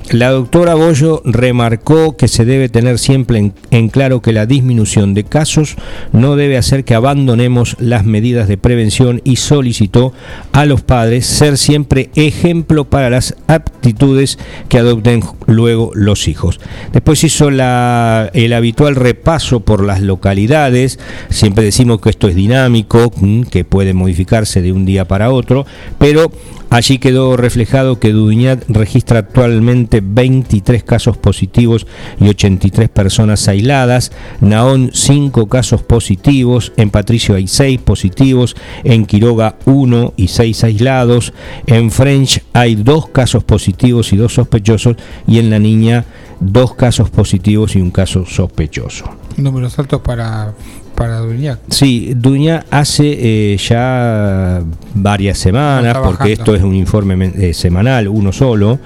La 0.11 0.31
doctora 0.31 0.75
Bollo 0.75 1.21
remarcó 1.23 2.17
que 2.17 2.27
se 2.27 2.43
debe 2.43 2.67
tener 2.67 2.99
siempre 2.99 3.53
en, 3.71 3.87
claro 3.87 4.21
que 4.21 4.33
la 4.33 4.45
disminución 4.45 5.13
de 5.13 5.23
casos 5.23 5.77
no 6.11 6.35
debe 6.35 6.57
hacer 6.57 6.83
que 6.83 6.95
abandonemos 6.95 7.77
las 7.79 8.03
medidas 8.03 8.49
de 8.49 8.57
prevención 8.57 9.21
y 9.23 9.37
solicitó 9.37 10.11
a 10.51 10.65
los 10.65 10.81
padres 10.81 11.25
ser 11.25 11.57
siempre 11.57 12.09
ejemplo 12.15 12.89
para 12.89 13.09
las 13.09 13.35
aptitudes 13.47 14.37
que 14.67 14.79
adopten 14.79 15.23
luego 15.47 15.91
los 15.95 16.27
hijos. 16.27 16.59
Después 16.91 17.23
hizo 17.23 17.47
el 17.47 18.53
habitual 18.53 18.97
repaso 18.97 19.61
por 19.61 19.81
las 19.81 20.01
localidades, 20.01 20.99
siempre 21.29 21.63
decimos 21.63 22.01
que 22.01 22.09
esto 22.09 22.27
es 22.27 22.35
dinámico, 22.35 23.13
mm, 23.15 23.43
que 23.43 23.63
puede 23.63 23.93
modificarse 23.93 24.61
de 24.61 24.73
un 24.73 24.83
día 24.83 25.05
para 25.05 25.31
otro, 25.31 25.65
pero 25.97 26.29
Allí 26.71 26.99
quedó 26.99 27.35
reflejado 27.35 27.99
que 27.99 28.13
Duñat 28.13 28.63
registra 28.69 29.19
actualmente 29.19 30.00
23 30.01 30.83
casos 30.83 31.17
positivos 31.17 31.87
y 32.19 32.27
83 32.29 32.89
personas 32.89 33.47
aisladas, 33.47 34.11
Naón 34.39 34.91
5 34.93 35.47
casos 35.47 35.83
positivos, 35.83 36.73
en 36.77 36.89
Patricio 36.89 37.35
hay 37.35 37.47
6 37.47 37.81
positivos, 37.81 38.55
en 38.83 39.05
Quiroga 39.05 39.55
1 39.65 40.13
y 40.17 40.27
6 40.27 40.63
aislados, 40.63 41.33
en 41.67 41.91
French 41.91 42.43
hay 42.53 42.75
2 42.75 43.09
casos 43.09 43.43
positivos 43.43 44.11
y 44.13 44.17
2 44.17 44.33
sospechosos. 44.33 44.95
Y 45.27 45.39
en 45.39 45.49
La 45.49 45.59
Niña 45.59 46.05
2 46.39 46.75
casos 46.75 47.09
positivos 47.09 47.75
y 47.75 47.81
un 47.81 47.91
caso 47.91 48.25
sospechoso. 48.25 49.05
Números 49.37 49.77
altos 49.79 50.01
para 50.01 50.53
para 50.95 51.19
Duñac. 51.19 51.59
Sí, 51.69 52.13
Duñac 52.15 52.67
hace 52.69 53.53
eh, 53.53 53.57
ya 53.57 54.61
varias 54.93 55.37
semanas, 55.39 55.97
porque 56.03 56.33
esto 56.33 56.53
es 56.53 56.61
un 56.61 56.75
informe 56.75 57.31
eh, 57.35 57.53
semanal, 57.55 58.07
uno 58.07 58.31
solo, 58.31 58.77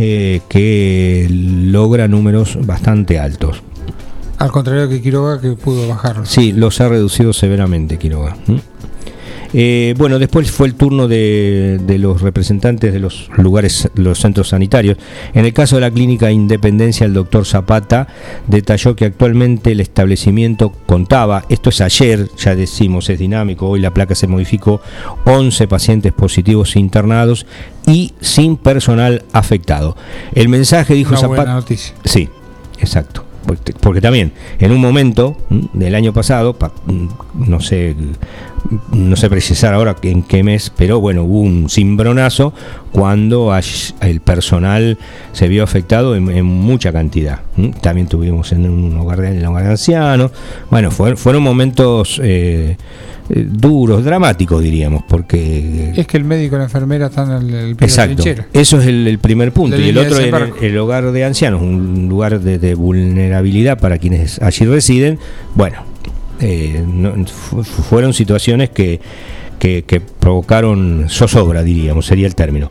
eh, 0.00 0.42
que 0.48 1.26
logra 1.28 2.06
números 2.06 2.56
bastante 2.64 3.18
altos. 3.18 3.62
Al 4.38 4.52
contrario 4.52 4.88
que 4.88 5.02
Quiroga, 5.02 5.40
que 5.40 5.50
pudo 5.54 5.88
bajarlo. 5.88 6.24
Sí, 6.24 6.52
los 6.52 6.80
ha 6.80 6.88
reducido 6.88 7.32
severamente 7.32 7.98
Quiroga. 7.98 8.36
Eh, 9.52 9.94
bueno, 9.96 10.18
después 10.18 10.50
fue 10.50 10.66
el 10.66 10.74
turno 10.74 11.08
de, 11.08 11.80
los 11.98 12.20
representantes 12.20 12.92
de 12.92 12.98
los 12.98 13.30
lugares, 13.36 13.90
los 13.94 14.18
centros 14.18 14.48
sanitarios. 14.48 14.98
En 15.32 15.44
el 15.44 15.52
caso 15.52 15.76
de 15.76 15.82
la 15.82 15.90
clínica 15.90 16.30
Independencia, 16.30 17.06
el 17.06 17.14
doctor 17.14 17.46
Zapata 17.46 18.08
detalló 18.46 18.94
que 18.94 19.06
actualmente 19.06 19.72
el 19.72 19.80
establecimiento 19.80 20.72
contaba, 20.86 21.44
esto 21.48 21.70
es 21.70 21.80
ayer, 21.80 22.28
ya 22.36 22.54
decimos, 22.54 23.08
es 23.08 23.18
dinámico, 23.18 23.68
hoy 23.68 23.80
la 23.80 23.92
placa 23.92 24.14
se 24.14 24.26
modificó, 24.26 24.80
11 25.24 25.66
pacientes 25.66 26.12
positivos 26.12 26.76
internados 26.76 27.46
y 27.86 28.12
sin 28.20 28.56
personal 28.56 29.24
afectado. 29.32 29.96
El 30.34 30.48
mensaje 30.48 30.94
dijo 30.94 31.16
Zapata. 31.16 31.62
Sí, 32.04 32.28
exacto 32.78 33.28
porque, 33.80 34.00
también 34.00 34.32
en 34.58 34.72
un 34.72 34.80
momento 34.80 35.36
del 35.72 35.94
año 35.94 36.12
pasado, 36.12 36.56
no 37.34 37.60
sé, 37.60 37.96
no 38.92 39.16
sé 39.16 39.30
precisar 39.30 39.74
ahora 39.74 39.96
en 40.02 40.22
qué 40.22 40.42
mes, 40.42 40.72
pero 40.76 41.00
bueno, 41.00 41.24
hubo 41.24 41.40
un 41.40 41.68
cimbronazo 41.68 42.52
cuando 42.92 43.52
el 44.00 44.20
personal 44.20 44.98
se 45.32 45.48
vio 45.48 45.64
afectado 45.64 46.16
en, 46.16 46.44
mucha 46.44 46.92
cantidad. 46.92 47.40
También 47.80 48.08
tuvimos 48.08 48.52
en 48.52 48.68
un 48.68 48.96
hogar 48.96 49.20
de, 49.20 49.46
hogar 49.46 49.64
de 49.64 49.70
ancianos. 49.70 50.32
Bueno, 50.70 50.90
fueron 50.90 51.42
momentos 51.42 52.20
eh, 52.22 52.76
eh, 53.30 53.46
duros, 53.46 54.04
dramáticos 54.04 54.62
diríamos, 54.62 55.02
porque... 55.06 55.92
Es 55.94 56.06
que 56.06 56.16
el 56.16 56.24
médico 56.24 56.56
y 56.56 56.58
la 56.58 56.64
enfermera 56.64 57.06
están 57.06 57.30
en 57.30 57.54
el, 57.54 57.70
Exacto, 57.72 58.24
eso 58.54 58.80
es 58.80 58.86
el, 58.86 59.18
primer 59.18 59.52
punto. 59.52 59.78
y 59.78 59.90
el 59.90 59.98
otro 59.98 60.18
es 60.18 60.32
el, 60.62 60.78
hogar 60.78 61.12
de 61.12 61.24
ancianos, 61.24 61.60
un 61.60 62.08
lugar 62.08 62.40
de, 62.40 62.74
vulnerabilidad 62.74 63.78
para 63.78 63.98
quienes 63.98 64.40
allí 64.40 64.64
residen. 64.64 65.18
Bueno, 65.54 65.76
eh, 66.40 66.84
fueron 67.88 68.12
situaciones 68.12 68.70
que 68.70 69.00
que, 69.58 70.02
provocaron 70.20 71.06
zozobra, 71.08 71.62
diríamos, 71.62 72.06
sería 72.06 72.26
el 72.26 72.34
término. 72.34 72.70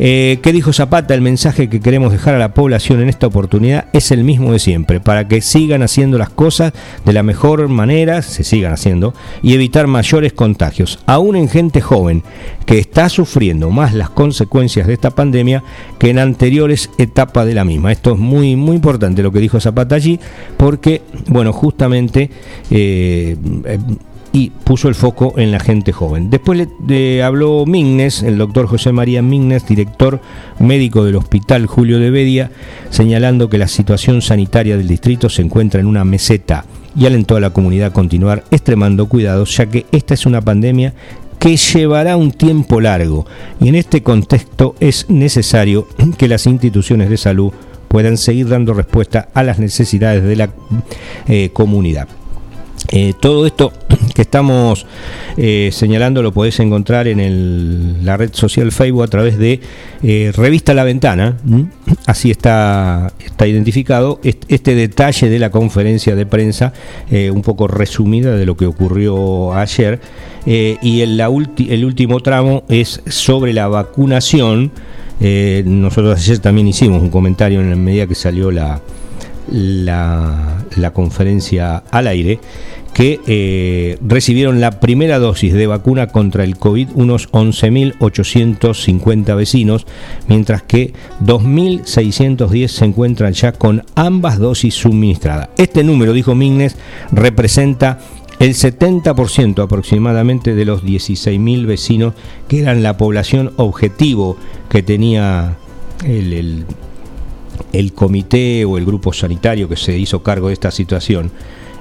Eh, 0.00 0.38
¿Qué 0.42 0.52
dijo 0.52 0.72
Zapata? 0.72 1.14
El 1.14 1.20
mensaje 1.22 1.68
que 1.68 1.80
queremos 1.80 2.12
dejar 2.12 2.34
a 2.34 2.38
la 2.38 2.54
población 2.54 3.00
en 3.00 3.08
esta 3.08 3.26
oportunidad 3.26 3.86
es 3.92 4.10
el 4.10 4.24
mismo 4.24 4.52
de 4.52 4.58
siempre, 4.58 5.00
para 5.00 5.28
que 5.28 5.40
sigan 5.40 5.82
haciendo 5.82 6.18
las 6.18 6.30
cosas 6.30 6.72
de 7.04 7.12
la 7.12 7.22
mejor 7.22 7.68
manera, 7.68 8.22
se 8.22 8.44
sigan 8.44 8.72
haciendo, 8.72 9.14
y 9.42 9.54
evitar 9.54 9.86
mayores 9.86 10.32
contagios, 10.32 10.98
aún 11.06 11.36
en 11.36 11.48
gente 11.48 11.80
joven 11.80 12.22
que 12.66 12.78
está 12.78 13.08
sufriendo 13.08 13.70
más 13.70 13.94
las 13.94 14.10
consecuencias 14.10 14.86
de 14.86 14.94
esta 14.94 15.10
pandemia 15.10 15.62
que 15.98 16.10
en 16.10 16.18
anteriores 16.18 16.90
etapas 16.98 17.46
de 17.46 17.54
la 17.54 17.64
misma. 17.64 17.92
Esto 17.92 18.12
es 18.12 18.18
muy, 18.18 18.56
muy 18.56 18.76
importante 18.76 19.22
lo 19.22 19.32
que 19.32 19.40
dijo 19.40 19.60
Zapata 19.60 19.94
allí, 19.94 20.18
porque, 20.56 21.02
bueno, 21.28 21.52
justamente 21.52 22.30
eh, 22.70 23.36
y 24.38 24.50
puso 24.50 24.88
el 24.88 24.94
foco 24.94 25.34
en 25.36 25.50
la 25.50 25.58
gente 25.58 25.90
joven. 25.90 26.30
Después 26.30 26.68
le 26.86 27.22
habló 27.24 27.66
Mignes, 27.66 28.22
el 28.22 28.38
doctor 28.38 28.68
José 28.68 28.92
María 28.92 29.20
Mignes, 29.20 29.66
director 29.66 30.20
médico 30.60 31.04
del 31.04 31.16
Hospital 31.16 31.66
Julio 31.66 31.98
de 31.98 32.12
Bedia, 32.12 32.52
señalando 32.90 33.50
que 33.50 33.58
la 33.58 33.66
situación 33.66 34.22
sanitaria 34.22 34.76
del 34.76 34.86
distrito 34.86 35.28
se 35.28 35.42
encuentra 35.42 35.80
en 35.80 35.88
una 35.88 36.04
meseta 36.04 36.64
y 36.94 37.06
alentó 37.06 37.34
a 37.34 37.40
la 37.40 37.50
comunidad 37.50 37.88
a 37.88 37.92
continuar 37.92 38.44
extremando 38.52 39.08
cuidados, 39.08 39.56
ya 39.56 39.66
que 39.66 39.86
esta 39.90 40.14
es 40.14 40.24
una 40.24 40.40
pandemia 40.40 40.94
que 41.40 41.56
llevará 41.56 42.16
un 42.16 42.30
tiempo 42.30 42.80
largo 42.80 43.26
y 43.60 43.66
en 43.66 43.74
este 43.74 44.04
contexto 44.04 44.76
es 44.78 45.10
necesario 45.10 45.88
que 46.16 46.28
las 46.28 46.46
instituciones 46.46 47.10
de 47.10 47.16
salud 47.16 47.52
puedan 47.88 48.16
seguir 48.16 48.48
dando 48.48 48.72
respuesta 48.72 49.30
a 49.34 49.42
las 49.42 49.58
necesidades 49.58 50.22
de 50.22 50.36
la 50.36 50.50
eh, 51.26 51.50
comunidad. 51.52 52.06
Eh, 52.90 53.12
todo 53.20 53.46
esto 53.46 53.72
estamos 54.22 54.86
eh, 55.36 55.70
señalando 55.72 56.22
lo 56.22 56.32
podés 56.32 56.58
encontrar 56.60 57.08
en 57.08 58.04
la 58.04 58.16
red 58.16 58.30
social 58.32 58.72
Facebook 58.72 59.04
a 59.04 59.08
través 59.08 59.38
de 59.38 59.60
eh, 60.02 60.32
Revista 60.34 60.74
La 60.74 60.84
Ventana. 60.84 61.36
Así 62.06 62.30
está, 62.30 63.12
identificado 63.40 64.20
este, 64.22 64.74
detalle 64.74 65.28
de 65.28 65.38
la 65.38 65.50
conferencia 65.50 66.14
de 66.14 66.26
prensa, 66.26 66.72
un 67.10 67.42
poco 67.42 67.68
resumida 67.68 68.36
de 68.36 68.46
lo 68.46 68.56
que 68.56 68.66
ocurrió 68.66 69.54
ayer. 69.54 70.00
y 70.46 71.00
el, 71.00 71.84
último 71.84 72.20
tramo 72.20 72.64
es 72.68 73.02
sobre 73.06 73.52
la 73.52 73.68
vacunación. 73.68 74.72
nosotros 75.20 76.18
ayer 76.18 76.38
también 76.38 76.68
hicimos 76.68 77.02
un 77.02 77.10
comentario 77.10 77.60
en 77.60 77.70
la 77.70 77.76
medida 77.76 78.06
que 78.06 78.14
salió 78.14 78.50
la 78.50 78.80
conferencia 80.92 81.82
al 81.90 82.06
aire 82.06 82.40
que 82.94 83.20
eh, 83.26 83.98
recibieron 84.00 84.60
la 84.60 84.78
primera 84.80 85.18
dosis 85.18 85.54
de 85.54 85.66
vacuna 85.66 86.06
contra 86.08 86.44
el 86.44 86.56
COVID 86.56 86.90
unos 86.94 87.30
11.850 87.30 89.36
vecinos, 89.36 89.86
mientras 90.26 90.62
que 90.62 90.92
2.610 91.22 92.68
se 92.68 92.84
encuentran 92.84 93.32
ya 93.34 93.52
con 93.52 93.84
ambas 93.94 94.38
dosis 94.38 94.74
suministradas. 94.74 95.50
Este 95.56 95.84
número, 95.84 96.12
dijo 96.12 96.34
Mignes, 96.34 96.76
representa 97.12 98.00
el 98.38 98.54
70% 98.54 99.62
aproximadamente 99.62 100.54
de 100.54 100.64
los 100.64 100.84
16.000 100.84 101.66
vecinos 101.66 102.14
que 102.46 102.60
eran 102.60 102.82
la 102.82 102.96
población 102.96 103.52
objetivo 103.56 104.36
que 104.68 104.82
tenía 104.82 105.56
el, 106.04 106.64
el 107.72 107.92
comité 107.92 108.64
o 108.64 108.78
el 108.78 108.84
grupo 108.84 109.12
sanitario 109.12 109.68
que 109.68 109.76
se 109.76 109.98
hizo 109.98 110.22
cargo 110.22 110.48
de 110.48 110.54
esta 110.54 110.70
situación. 110.70 111.30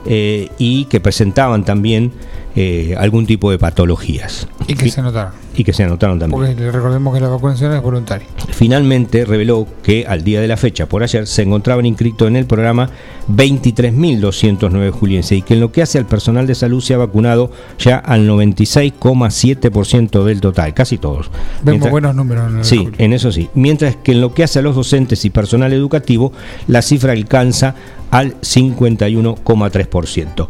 Eh, 0.05 0.49
y 0.57 0.85
que 0.85 0.99
presentaban 0.99 1.65
también 1.65 2.11
eh, 2.59 2.95
algún 2.97 3.27
tipo 3.27 3.51
de 3.51 3.59
patologías. 3.59 4.47
Y 4.67 4.73
que 4.73 4.89
se 4.89 4.99
anotaron. 4.99 5.31
Y 5.55 5.63
que 5.63 5.73
se 5.73 5.83
anotaron 5.83 6.17
también. 6.17 6.41
Porque 6.41 6.71
recordemos 6.71 7.13
que 7.13 7.21
la 7.21 7.27
vacunación 7.27 7.71
es 7.73 7.83
voluntaria. 7.83 8.25
Finalmente 8.49 9.25
reveló 9.25 9.67
que 9.83 10.07
al 10.07 10.23
día 10.23 10.41
de 10.41 10.47
la 10.47 10.57
fecha, 10.57 10.87
por 10.87 11.03
ayer, 11.03 11.27
se 11.27 11.43
encontraban 11.43 11.85
inscritos 11.85 12.27
en 12.27 12.35
el 12.35 12.47
programa 12.47 12.89
23.209 13.29 14.89
julienses 14.89 15.37
y 15.37 15.43
que 15.43 15.53
en 15.53 15.59
lo 15.59 15.71
que 15.71 15.83
hace 15.83 15.99
al 15.99 16.07
personal 16.07 16.47
de 16.47 16.55
salud 16.55 16.81
se 16.81 16.95
ha 16.95 16.97
vacunado 16.97 17.51
ya 17.77 17.97
al 17.97 18.27
96,7% 18.27 20.23
del 20.23 20.41
total, 20.41 20.73
casi 20.73 20.97
todos. 20.97 21.29
Vemos 21.61 21.91
buenos 21.91 22.15
números. 22.15 22.51
En 22.51 22.65
sí, 22.65 22.89
en 22.97 23.13
eso 23.13 23.31
sí. 23.31 23.51
Mientras 23.53 23.97
que 23.97 24.13
en 24.13 24.21
lo 24.21 24.33
que 24.33 24.43
hace 24.43 24.57
a 24.57 24.63
los 24.63 24.75
docentes 24.75 25.23
y 25.25 25.29
personal 25.29 25.73
educativo, 25.73 26.33
la 26.65 26.81
cifra 26.81 27.11
alcanza 27.11 27.75
al 28.09 28.41
51,3%. 28.41 30.47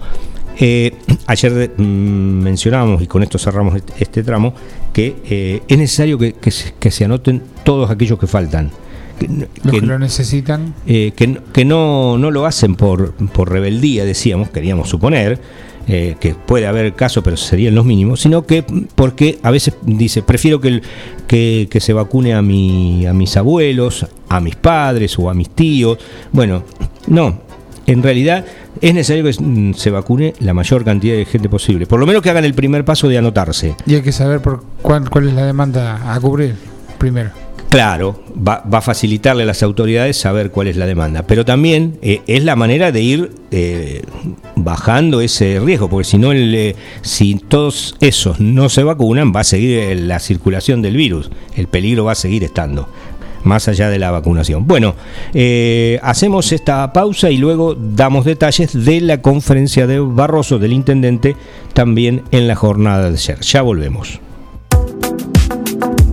Eh, 0.59 0.91
ayer 1.27 1.71
mm, 1.77 1.81
mencionábamos, 1.81 3.01
y 3.01 3.07
con 3.07 3.21
esto 3.21 3.37
cerramos 3.37 3.75
este, 3.75 3.93
este 3.99 4.23
tramo, 4.23 4.53
que 4.91 5.15
eh, 5.29 5.61
es 5.67 5.77
necesario 5.77 6.17
que, 6.17 6.33
se, 6.91 7.05
anoten 7.05 7.43
todos 7.63 7.89
aquellos 7.91 8.17
que 8.17 8.27
faltan. 8.27 8.71
Que, 9.19 9.27
Los 9.63 9.73
que, 9.73 9.81
lo 9.81 9.99
necesitan. 9.99 10.73
Eh, 10.87 11.11
que, 11.15 11.65
no, 11.65 12.17
no, 12.17 12.31
lo 12.31 12.45
hacen 12.45 12.75
por, 12.75 13.13
por 13.13 13.51
rebeldía, 13.51 14.05
decíamos, 14.05 14.49
queríamos 14.49 14.89
suponer, 14.89 15.39
que 15.87 16.35
puede 16.45 16.67
haber 16.67 16.95
casos, 16.95 17.23
pero 17.23 17.37
serían 17.37 17.73
los 17.73 17.85
mínimos, 17.85 18.19
sino 18.19 18.45
que 18.45 18.65
porque 18.93 19.39
a 19.41 19.51
veces 19.51 19.73
dice, 19.83 20.21
prefiero 20.21 20.59
que, 20.59 20.81
que, 21.27 21.69
que, 21.71 21.79
se 21.79 21.93
vacune 21.93 22.33
a, 22.33 22.41
mi, 22.41 23.05
a 23.05 23.13
mis 23.13 23.37
abuelos, 23.37 24.05
a 24.27 24.41
mis 24.41 24.57
padres 24.57 25.17
o 25.17 25.29
a 25.29 25.33
mis 25.33 25.49
tíos. 25.49 25.97
Bueno, 26.33 26.63
no, 27.07 27.39
en 27.85 28.03
realidad 28.03 28.45
es 28.81 28.93
necesario 28.93 29.23
que 29.23 29.41
mm, 29.41 29.73
se 29.73 29.91
vacune 29.91 30.33
la 30.39 30.53
mayor 30.53 30.83
cantidad 30.83 31.15
de 31.15 31.25
gente 31.25 31.49
posible. 31.49 31.85
Por 31.85 31.99
lo 31.99 32.05
menos 32.05 32.21
que 32.21 32.29
hagan 32.29 32.45
el 32.45 32.53
primer 32.53 32.85
paso 32.85 33.07
de 33.07 33.17
anotarse. 33.17 33.75
Y 33.85 33.95
hay 33.95 34.01
que 34.01 34.11
saber 34.11 34.41
por 34.41 34.63
cuál, 34.81 35.09
cuál 35.09 35.27
es 35.27 35.33
la 35.33 35.45
demanda 35.45 36.13
a 36.13 36.19
cubrir 36.19 36.55
primero. 36.97 37.31
Claro, 37.69 38.23
va, 38.35 38.63
a 38.71 38.81
facilitarle 38.81 39.43
a 39.43 39.45
las 39.45 39.61
autoridades 39.61 40.15
saber 40.15 40.51
cuál 40.51 40.67
es 40.67 40.77
la 40.77 40.85
demanda, 40.85 41.23
pero 41.23 41.43
también 41.43 41.99
eh, 42.01 42.21
es 42.25 42.45
la 42.45 42.55
manera 42.55 42.93
de 42.93 43.01
ir 43.01 43.31
eh, 43.51 44.03
bajando 44.55 45.19
ese 45.19 45.59
riesgo, 45.59 45.89
porque 45.89 46.05
si 46.05 46.17
no, 46.17 46.31
eh, 46.31 46.75
si 47.01 47.35
todos 47.35 47.97
esos 47.99 48.39
no 48.39 48.69
se 48.69 48.83
vacunan, 48.83 49.33
va 49.35 49.41
a 49.41 49.43
seguir 49.43 49.99
la 49.99 50.19
circulación 50.19 50.81
del 50.81 50.95
virus, 50.95 51.29
el 51.55 51.67
peligro 51.67 52.05
va 52.05 52.13
a 52.13 52.15
seguir 52.15 52.45
estando 52.45 52.87
más 53.43 53.67
allá 53.67 53.89
de 53.89 53.99
la 53.99 54.11
vacunación. 54.11 54.67
Bueno, 54.67 54.95
eh, 55.33 55.99
hacemos 56.03 56.51
esta 56.51 56.91
pausa 56.93 57.29
y 57.29 57.37
luego 57.37 57.75
damos 57.75 58.25
detalles 58.25 58.85
de 58.85 59.01
la 59.01 59.21
conferencia 59.21 59.87
de 59.87 59.99
Barroso, 59.99 60.59
del 60.59 60.73
intendente, 60.73 61.35
también 61.73 62.23
en 62.31 62.47
la 62.47 62.55
jornada 62.55 63.09
de 63.09 63.15
ayer. 63.15 63.39
Ya 63.41 63.61
volvemos. 63.61 64.19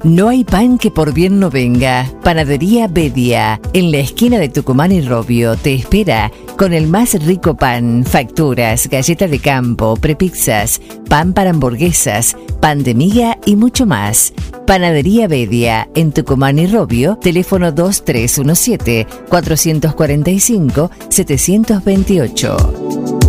No 0.05 0.29
hay 0.29 0.45
pan 0.45 0.77
que 0.77 0.91
por 0.91 1.15
bien 1.15 1.41
no 1.41 1.49
venga. 1.49 2.13
Panadería 2.23 2.89
Bedia, 2.89 3.59
en 3.73 3.91
la 3.91 4.01
esquina 4.01 4.39
de 4.39 4.51
Tucumán 4.51 4.93
y 4.93 5.01
Robio, 5.01 5.57
te 5.57 5.73
espera 5.73 6.31
con 6.59 6.75
el 6.75 6.89
más 6.89 7.15
rico 7.25 7.57
pan, 7.57 8.05
facturas, 8.05 8.87
galletas 8.87 9.31
de 9.31 9.39
campo, 9.39 9.97
prepizzas, 9.97 10.83
pan 11.09 11.33
para 11.33 11.49
hamburguesas, 11.51 12.37
pan 12.61 12.85
de 12.85 12.95
miga 12.95 13.39
y 13.47 13.57
mucho 13.57 13.87
más. 13.87 14.35
Panadería 14.67 15.27
Bedia, 15.27 15.89
en 15.95 16.13
Tucumán 16.13 16.59
y 16.59 16.67
Robio, 16.67 17.17
teléfono 17.17 17.73
2317 17.73 19.07
445 19.31 20.91
728. 21.09 23.24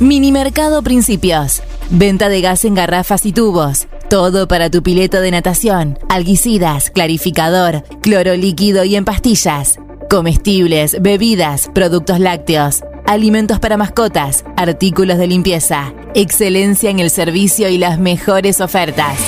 Minimercado 0.00 0.82
Principios. 0.82 1.62
Venta 1.90 2.30
de 2.30 2.40
gas 2.40 2.64
en 2.64 2.74
garrafas 2.74 3.26
y 3.26 3.32
tubos. 3.32 3.86
Todo 4.08 4.48
para 4.48 4.70
tu 4.70 4.82
pileta 4.82 5.20
de 5.20 5.30
natación, 5.30 5.98
alguicidas, 6.08 6.90
clarificador, 6.90 7.84
cloro 8.00 8.34
líquido 8.34 8.82
y 8.84 8.96
en 8.96 9.04
pastillas. 9.04 9.78
Comestibles, 10.08 10.96
bebidas, 11.02 11.68
productos 11.74 12.18
lácteos, 12.18 12.82
alimentos 13.06 13.60
para 13.60 13.76
mascotas, 13.76 14.46
artículos 14.56 15.18
de 15.18 15.26
limpieza. 15.26 15.92
Excelencia 16.14 16.88
en 16.88 16.98
el 16.98 17.10
servicio 17.10 17.68
y 17.68 17.76
las 17.76 17.98
mejores 17.98 18.62
ofertas. 18.62 19.18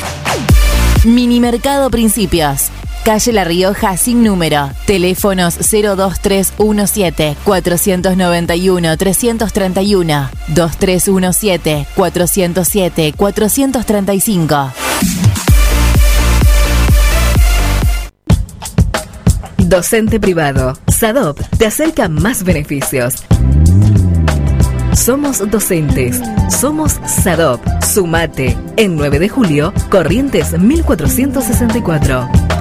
Minimercado 1.05 1.91
Principios 1.91 2.71
calle 3.03 3.33
La 3.33 3.45
Rioja 3.45 3.97
sin 3.97 4.23
número. 4.23 4.71
Teléfonos 4.87 5.59
02317 5.59 7.37
491 7.45 8.97
331 8.97 10.31
2317 10.49 11.87
407 11.95 13.15
435. 13.17 14.73
Docente 19.59 20.21
privado. 20.21 20.75
SADOP 20.87 21.41
te 21.57 21.67
acerca 21.67 22.09
más 22.09 22.45
beneficios. 22.45 23.25
Somos 24.95 25.51
docentes. 25.51 26.21
Somos 26.51 27.01
SADOP. 27.07 27.61
Sumate. 27.83 28.57
En 28.77 28.97
9 28.97 29.19
de 29.19 29.29
julio, 29.31 29.73
Corrientes 29.89 30.53
1464. 30.59 32.52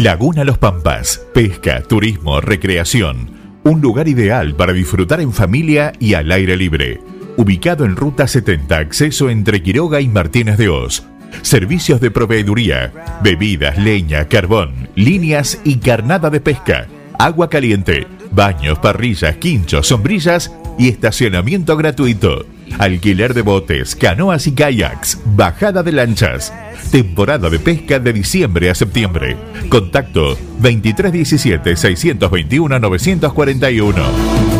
Laguna 0.00 0.44
Los 0.44 0.56
Pampas, 0.56 1.26
pesca, 1.34 1.82
turismo, 1.82 2.40
recreación. 2.40 3.32
Un 3.64 3.82
lugar 3.82 4.08
ideal 4.08 4.54
para 4.54 4.72
disfrutar 4.72 5.20
en 5.20 5.30
familia 5.30 5.92
y 6.00 6.14
al 6.14 6.32
aire 6.32 6.56
libre. 6.56 7.02
Ubicado 7.36 7.84
en 7.84 7.96
Ruta 7.96 8.26
70, 8.26 8.78
acceso 8.78 9.28
entre 9.28 9.62
Quiroga 9.62 10.00
y 10.00 10.08
Martínez 10.08 10.56
de 10.56 10.70
Oz. 10.70 11.02
Servicios 11.42 12.00
de 12.00 12.10
proveeduría, 12.10 12.94
bebidas, 13.22 13.76
leña, 13.76 14.26
carbón, 14.26 14.88
líneas 14.94 15.60
y 15.64 15.76
carnada 15.76 16.30
de 16.30 16.40
pesca. 16.40 16.86
Agua 17.18 17.50
caliente, 17.50 18.06
baños, 18.30 18.78
parrillas, 18.78 19.36
quinchos, 19.36 19.88
sombrillas 19.88 20.50
y 20.78 20.88
estacionamiento 20.88 21.76
gratuito. 21.76 22.46
Alquiler 22.78 23.34
de 23.34 23.42
botes, 23.42 23.94
canoas 23.94 24.46
y 24.46 24.52
kayaks, 24.52 25.18
bajada 25.24 25.82
de 25.82 25.92
lanchas. 25.92 26.52
Temporada 26.90 27.50
de 27.50 27.58
pesca 27.58 27.98
de 27.98 28.12
diciembre 28.12 28.70
a 28.70 28.74
septiembre. 28.74 29.36
Contacto 29.68 30.36
2317 30.60 31.76
621 31.76 32.78
941. 32.78 34.50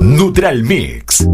Neutral 0.00 0.64
Mix. 0.64 1.24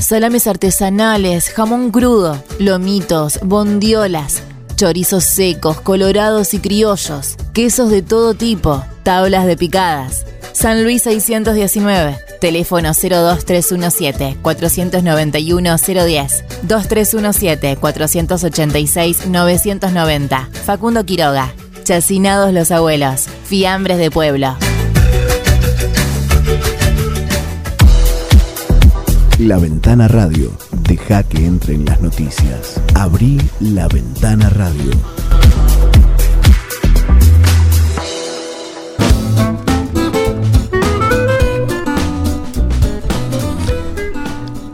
Salames 0.00 0.46
artesanales, 0.46 1.48
jamón 1.48 1.90
crudo, 1.90 2.42
lomitos, 2.58 3.40
bondiolas, 3.42 4.42
chorizos 4.76 5.24
secos, 5.24 5.80
colorados 5.80 6.52
y 6.52 6.58
criollos, 6.58 7.36
quesos 7.52 7.90
de 7.90 8.02
todo 8.02 8.34
tipo, 8.34 8.84
tablas 9.02 9.46
de 9.46 9.56
picadas. 9.56 10.26
San 10.52 10.84
Luis 10.84 11.02
619, 11.02 12.18
teléfono 12.40 12.88
02317 12.92 14.36
491 14.42 15.76
010, 15.78 16.44
2317 16.62 17.76
486 17.76 19.26
990. 19.26 20.48
Facundo 20.64 21.04
Quiroga, 21.04 21.54
Chacinados 21.84 22.54
los 22.54 22.70
abuelos, 22.70 23.26
fiambres 23.44 23.98
de 23.98 24.10
pueblo. 24.10 24.56
La 29.44 29.58
Ventana 29.58 30.08
Radio. 30.08 30.50
Deja 30.88 31.22
que 31.22 31.44
entren 31.44 31.84
las 31.84 32.00
noticias. 32.00 32.80
Abrí 32.94 33.38
la 33.60 33.88
Ventana 33.88 34.48
Radio. 34.48 34.90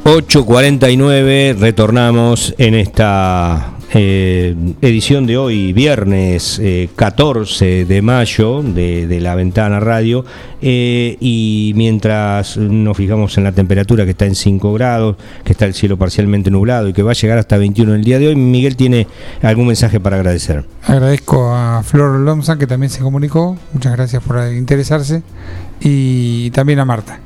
8.49, 0.04 1.58
retornamos 1.58 2.54
en 2.56 2.74
esta 2.74 3.79
eh, 3.92 4.54
edición 4.80 5.26
de 5.26 5.36
hoy, 5.36 5.72
viernes 5.72 6.60
14 6.96 7.80
eh, 7.80 7.84
de 7.84 8.02
mayo 8.02 8.62
de, 8.62 9.18
la 9.20 9.34
Ventana 9.34 9.80
Radio. 9.80 10.24
Eh, 10.62 11.16
y 11.20 11.72
mientras 11.76 12.56
nos 12.56 12.96
fijamos 12.96 13.36
en 13.38 13.44
la 13.44 13.52
temperatura 13.52 14.04
que 14.04 14.10
está 14.10 14.26
en 14.26 14.34
5 14.34 14.72
grados, 14.72 15.16
que 15.44 15.52
está 15.52 15.66
el 15.66 15.74
cielo 15.74 15.96
parcialmente 15.96 16.50
nublado 16.50 16.88
y 16.88 16.92
que 16.92 17.02
va 17.02 17.12
a 17.12 17.14
llegar 17.14 17.38
hasta 17.38 17.56
21 17.56 17.94
el 17.94 18.04
día 18.04 18.18
de 18.18 18.28
hoy, 18.28 18.36
Miguel 18.36 18.76
tiene 18.76 19.06
algún 19.42 19.66
mensaje 19.66 20.00
para 20.00 20.16
agradecer. 20.16 20.64
Agradezco 20.84 21.54
a 21.54 21.82
Flor 21.82 22.20
Lomza 22.20 22.56
que 22.58 22.66
también 22.66 22.90
se 22.90 23.00
comunicó. 23.00 23.56
Muchas 23.72 23.92
gracias 23.92 24.22
por 24.22 24.52
interesarse. 24.52 25.22
Y 25.80 26.50
también 26.50 26.78
a 26.78 26.84
Marta 26.84 27.20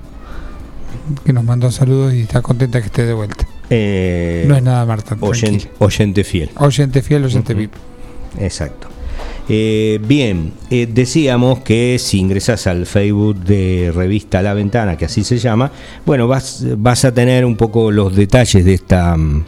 que 1.24 1.32
nos 1.32 1.44
mandó 1.44 1.70
saludos 1.70 2.14
y 2.14 2.22
está 2.22 2.40
contenta 2.40 2.80
que 2.80 2.86
esté 2.86 3.04
de 3.04 3.12
vuelta. 3.12 3.46
Eh, 3.70 4.44
no 4.46 4.56
es 4.56 4.62
nada 4.62 4.84
Marta. 4.84 5.16
Oyente, 5.20 6.24
fiel. 6.24 6.50
Oyente 6.58 7.02
fiel, 7.02 7.24
oyente 7.24 7.54
VIP. 7.54 7.72
Exacto. 8.38 8.88
Eh, 9.48 10.00
bien, 10.06 10.52
eh, 10.70 10.88
decíamos 10.90 11.60
que 11.60 11.98
si 11.98 12.18
ingresas 12.18 12.66
al 12.66 12.86
Facebook 12.86 13.36
de 13.44 13.92
Revista 13.94 14.40
La 14.40 14.54
Ventana, 14.54 14.96
que 14.96 15.04
así 15.04 15.22
se 15.22 15.38
llama, 15.38 15.70
bueno, 16.06 16.26
vas, 16.26 16.64
vas 16.78 17.04
a 17.04 17.12
tener 17.12 17.44
un 17.44 17.56
poco 17.56 17.90
los 17.90 18.16
detalles 18.16 18.64
de 18.64 18.74
esta 18.74 19.16
mm, 19.16 19.44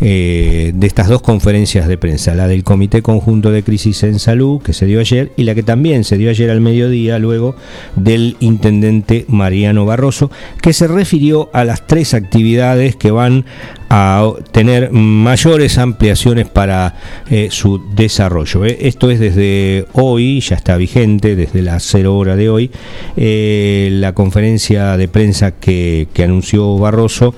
eh, 0.00 0.72
de 0.74 0.86
estas 0.86 1.08
dos 1.08 1.22
conferencias 1.22 1.88
de 1.88 1.96
prensa, 1.96 2.34
la 2.34 2.48
del 2.48 2.64
Comité 2.64 3.02
Conjunto 3.02 3.50
de 3.50 3.62
Crisis 3.62 4.02
en 4.02 4.18
Salud, 4.18 4.60
que 4.60 4.72
se 4.72 4.86
dio 4.86 5.00
ayer, 5.00 5.32
y 5.36 5.44
la 5.44 5.54
que 5.54 5.62
también 5.62 6.04
se 6.04 6.18
dio 6.18 6.30
ayer 6.30 6.50
al 6.50 6.60
mediodía, 6.60 7.18
luego 7.18 7.56
del 7.96 8.36
intendente 8.40 9.24
Mariano 9.28 9.86
Barroso, 9.86 10.30
que 10.60 10.72
se 10.72 10.88
refirió 10.88 11.50
a 11.52 11.64
las 11.64 11.86
tres 11.86 12.14
actividades 12.14 12.96
que 12.96 13.10
van 13.10 13.44
a 13.90 14.32
tener 14.50 14.90
mayores 14.90 15.78
ampliaciones 15.78 16.48
para 16.48 16.96
eh, 17.30 17.48
su 17.50 17.80
desarrollo. 17.94 18.64
Eh. 18.64 18.78
Esto 18.80 19.10
es 19.10 19.20
desde 19.20 19.86
hoy, 19.92 20.40
ya 20.40 20.56
está 20.56 20.76
vigente, 20.76 21.36
desde 21.36 21.62
las 21.62 21.84
0 21.84 22.16
hora 22.16 22.34
de 22.34 22.48
hoy, 22.48 22.70
la 23.16 24.12
conferencia 24.12 24.96
de 24.96 25.08
prensa 25.08 25.52
que 25.52 26.08
anunció 26.18 26.76
Barroso 26.78 27.34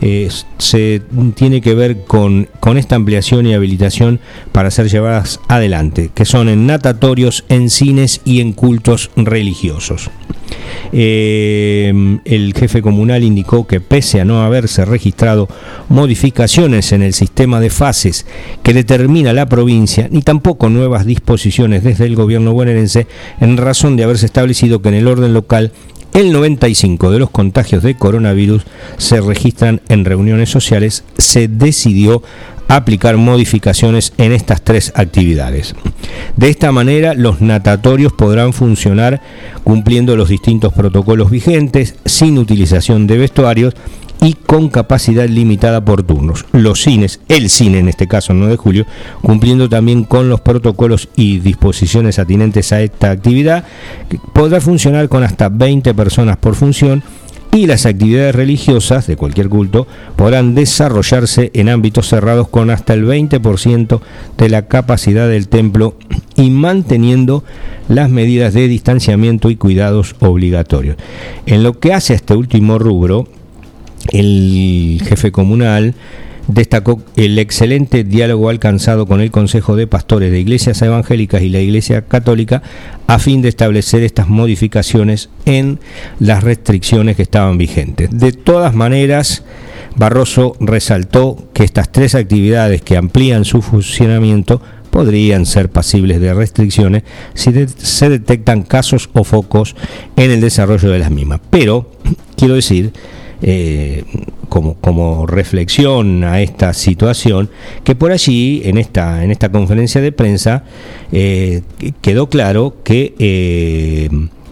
eh, 0.00 0.28
se 0.58 1.02
tiene 1.34 1.60
que 1.60 1.74
ver 1.74 2.04
con, 2.04 2.48
con 2.60 2.78
esta 2.78 2.96
ampliación 2.96 3.46
y 3.46 3.54
habilitación 3.54 4.20
para 4.52 4.70
ser 4.70 4.88
llevadas 4.88 5.40
adelante, 5.48 6.10
que 6.14 6.24
son 6.24 6.48
en 6.48 6.66
natatorios, 6.66 7.44
en 7.48 7.70
cines 7.70 8.20
y 8.24 8.40
en 8.40 8.52
cultos 8.52 9.10
religiosos. 9.16 10.10
Eh, 10.92 12.18
el 12.24 12.54
jefe 12.54 12.82
comunal 12.82 13.24
indicó 13.24 13.66
que 13.66 13.80
pese 13.80 14.20
a 14.20 14.24
no 14.24 14.42
haberse 14.42 14.84
registrado 14.84 15.48
modificaciones 15.88 16.92
en 16.92 17.02
el 17.02 17.14
sistema 17.14 17.60
de 17.60 17.70
fases 17.70 18.26
que 18.62 18.74
determina 18.74 19.32
la 19.32 19.46
provincia, 19.46 20.08
ni 20.10 20.22
tampoco 20.22 20.68
nuevas 20.68 21.06
disposiciones 21.06 21.84
desde 21.84 22.06
el 22.06 22.16
gobierno 22.16 22.52
bonaerense, 22.52 23.06
en 23.40 23.56
razón 23.56 23.96
de 23.96 24.04
haberse 24.04 24.26
establecido 24.26 24.82
que 24.82 24.88
en 24.88 24.94
el 24.94 25.08
orden 25.08 25.34
local 25.34 25.72
el 26.14 26.32
95 26.32 27.10
de 27.10 27.18
los 27.18 27.30
contagios 27.30 27.82
de 27.82 27.96
coronavirus 27.96 28.64
se 28.96 29.20
registran 29.20 29.80
en 29.88 30.04
reuniones 30.04 30.50
sociales, 30.50 31.04
se 31.16 31.48
decidió 31.48 32.22
aplicar 32.68 33.16
modificaciones 33.16 34.12
en 34.18 34.32
estas 34.32 34.62
tres 34.62 34.92
actividades. 34.94 35.74
De 36.36 36.50
esta 36.50 36.70
manera, 36.70 37.14
los 37.14 37.40
natatorios 37.40 38.12
podrán 38.12 38.52
funcionar 38.52 39.20
cumpliendo 39.64 40.14
los 40.16 40.28
distintos 40.28 40.72
protocolos 40.72 41.30
vigentes, 41.30 41.96
sin 42.04 42.38
utilización 42.38 43.06
de 43.06 43.18
vestuarios 43.18 43.74
y 44.20 44.34
con 44.34 44.68
capacidad 44.68 45.28
limitada 45.28 45.84
por 45.84 46.02
turnos. 46.02 46.44
Los 46.52 46.82
cines, 46.82 47.20
el 47.28 47.48
cine 47.50 47.78
en 47.78 47.88
este 47.88 48.08
caso, 48.08 48.34
9 48.34 48.52
de 48.52 48.56
julio, 48.56 48.86
cumpliendo 49.22 49.68
también 49.68 50.04
con 50.04 50.28
los 50.28 50.40
protocolos 50.40 51.08
y 51.16 51.38
disposiciones 51.38 52.18
atinentes 52.18 52.72
a 52.72 52.80
esta 52.80 53.10
actividad, 53.10 53.64
podrá 54.32 54.60
funcionar 54.60 55.08
con 55.08 55.22
hasta 55.22 55.48
20 55.48 55.94
personas 55.94 56.36
por 56.36 56.54
función 56.54 57.02
y 57.52 57.66
las 57.66 57.86
actividades 57.86 58.34
religiosas 58.34 59.06
de 59.06 59.16
cualquier 59.16 59.48
culto 59.48 59.86
podrán 60.16 60.54
desarrollarse 60.54 61.50
en 61.54 61.68
ámbitos 61.68 62.08
cerrados 62.08 62.48
con 62.48 62.70
hasta 62.70 62.94
el 62.94 63.06
20% 63.06 64.00
de 64.36 64.48
la 64.48 64.66
capacidad 64.66 65.28
del 65.28 65.48
templo 65.48 65.94
y 66.36 66.50
manteniendo 66.50 67.44
las 67.88 68.10
medidas 68.10 68.54
de 68.54 68.68
distanciamiento 68.68 69.50
y 69.50 69.56
cuidados 69.56 70.14
obligatorios. 70.20 70.96
En 71.46 71.62
lo 71.62 71.78
que 71.78 71.94
hace 71.94 72.12
a 72.12 72.16
este 72.16 72.34
último 72.34 72.78
rubro, 72.78 73.26
el 74.12 75.02
jefe 75.04 75.32
comunal 75.32 75.94
destacó 76.48 77.00
el 77.14 77.38
excelente 77.38 78.02
diálogo 78.02 78.48
alcanzado 78.48 79.06
con 79.06 79.20
el 79.20 79.30
Consejo 79.30 79.76
de 79.76 79.86
Pastores 79.86 80.32
de 80.32 80.40
Iglesias 80.40 80.82
Evangélicas 80.82 81.42
y 81.42 81.50
la 81.50 81.60
Iglesia 81.60 82.02
Católica 82.02 82.62
a 83.06 83.18
fin 83.18 83.42
de 83.42 83.48
establecer 83.48 84.02
estas 84.02 84.28
modificaciones 84.28 85.30
en 85.44 85.78
las 86.18 86.42
restricciones 86.42 87.16
que 87.16 87.22
estaban 87.22 87.58
vigentes. 87.58 88.10
De 88.10 88.32
todas 88.32 88.74
maneras, 88.74 89.44
Barroso 89.96 90.56
resaltó 90.58 91.48
que 91.52 91.64
estas 91.64 91.92
tres 91.92 92.14
actividades 92.14 92.82
que 92.82 92.96
amplían 92.96 93.44
su 93.44 93.62
funcionamiento 93.62 94.62
podrían 94.90 95.44
ser 95.44 95.68
pasibles 95.68 96.20
de 96.20 96.32
restricciones 96.32 97.02
si 97.34 97.52
se 97.76 98.08
detectan 98.08 98.62
casos 98.62 99.10
o 99.12 99.22
focos 99.22 99.76
en 100.16 100.30
el 100.30 100.40
desarrollo 100.40 100.90
de 100.90 100.98
las 100.98 101.10
mismas. 101.10 101.40
Pero, 101.50 101.90
quiero 102.36 102.54
decir, 102.54 102.92
eh, 103.42 104.04
como, 104.48 104.74
como 104.74 105.26
reflexión 105.26 106.24
a 106.24 106.40
esta 106.40 106.72
situación, 106.72 107.50
que 107.84 107.94
por 107.94 108.12
allí, 108.12 108.62
en 108.64 108.78
esta, 108.78 109.22
en 109.24 109.30
esta 109.30 109.50
conferencia 109.50 110.00
de 110.00 110.12
prensa, 110.12 110.64
eh, 111.12 111.62
quedó 112.00 112.28
claro 112.28 112.76
que 112.84 113.14
eh, 113.18 114.08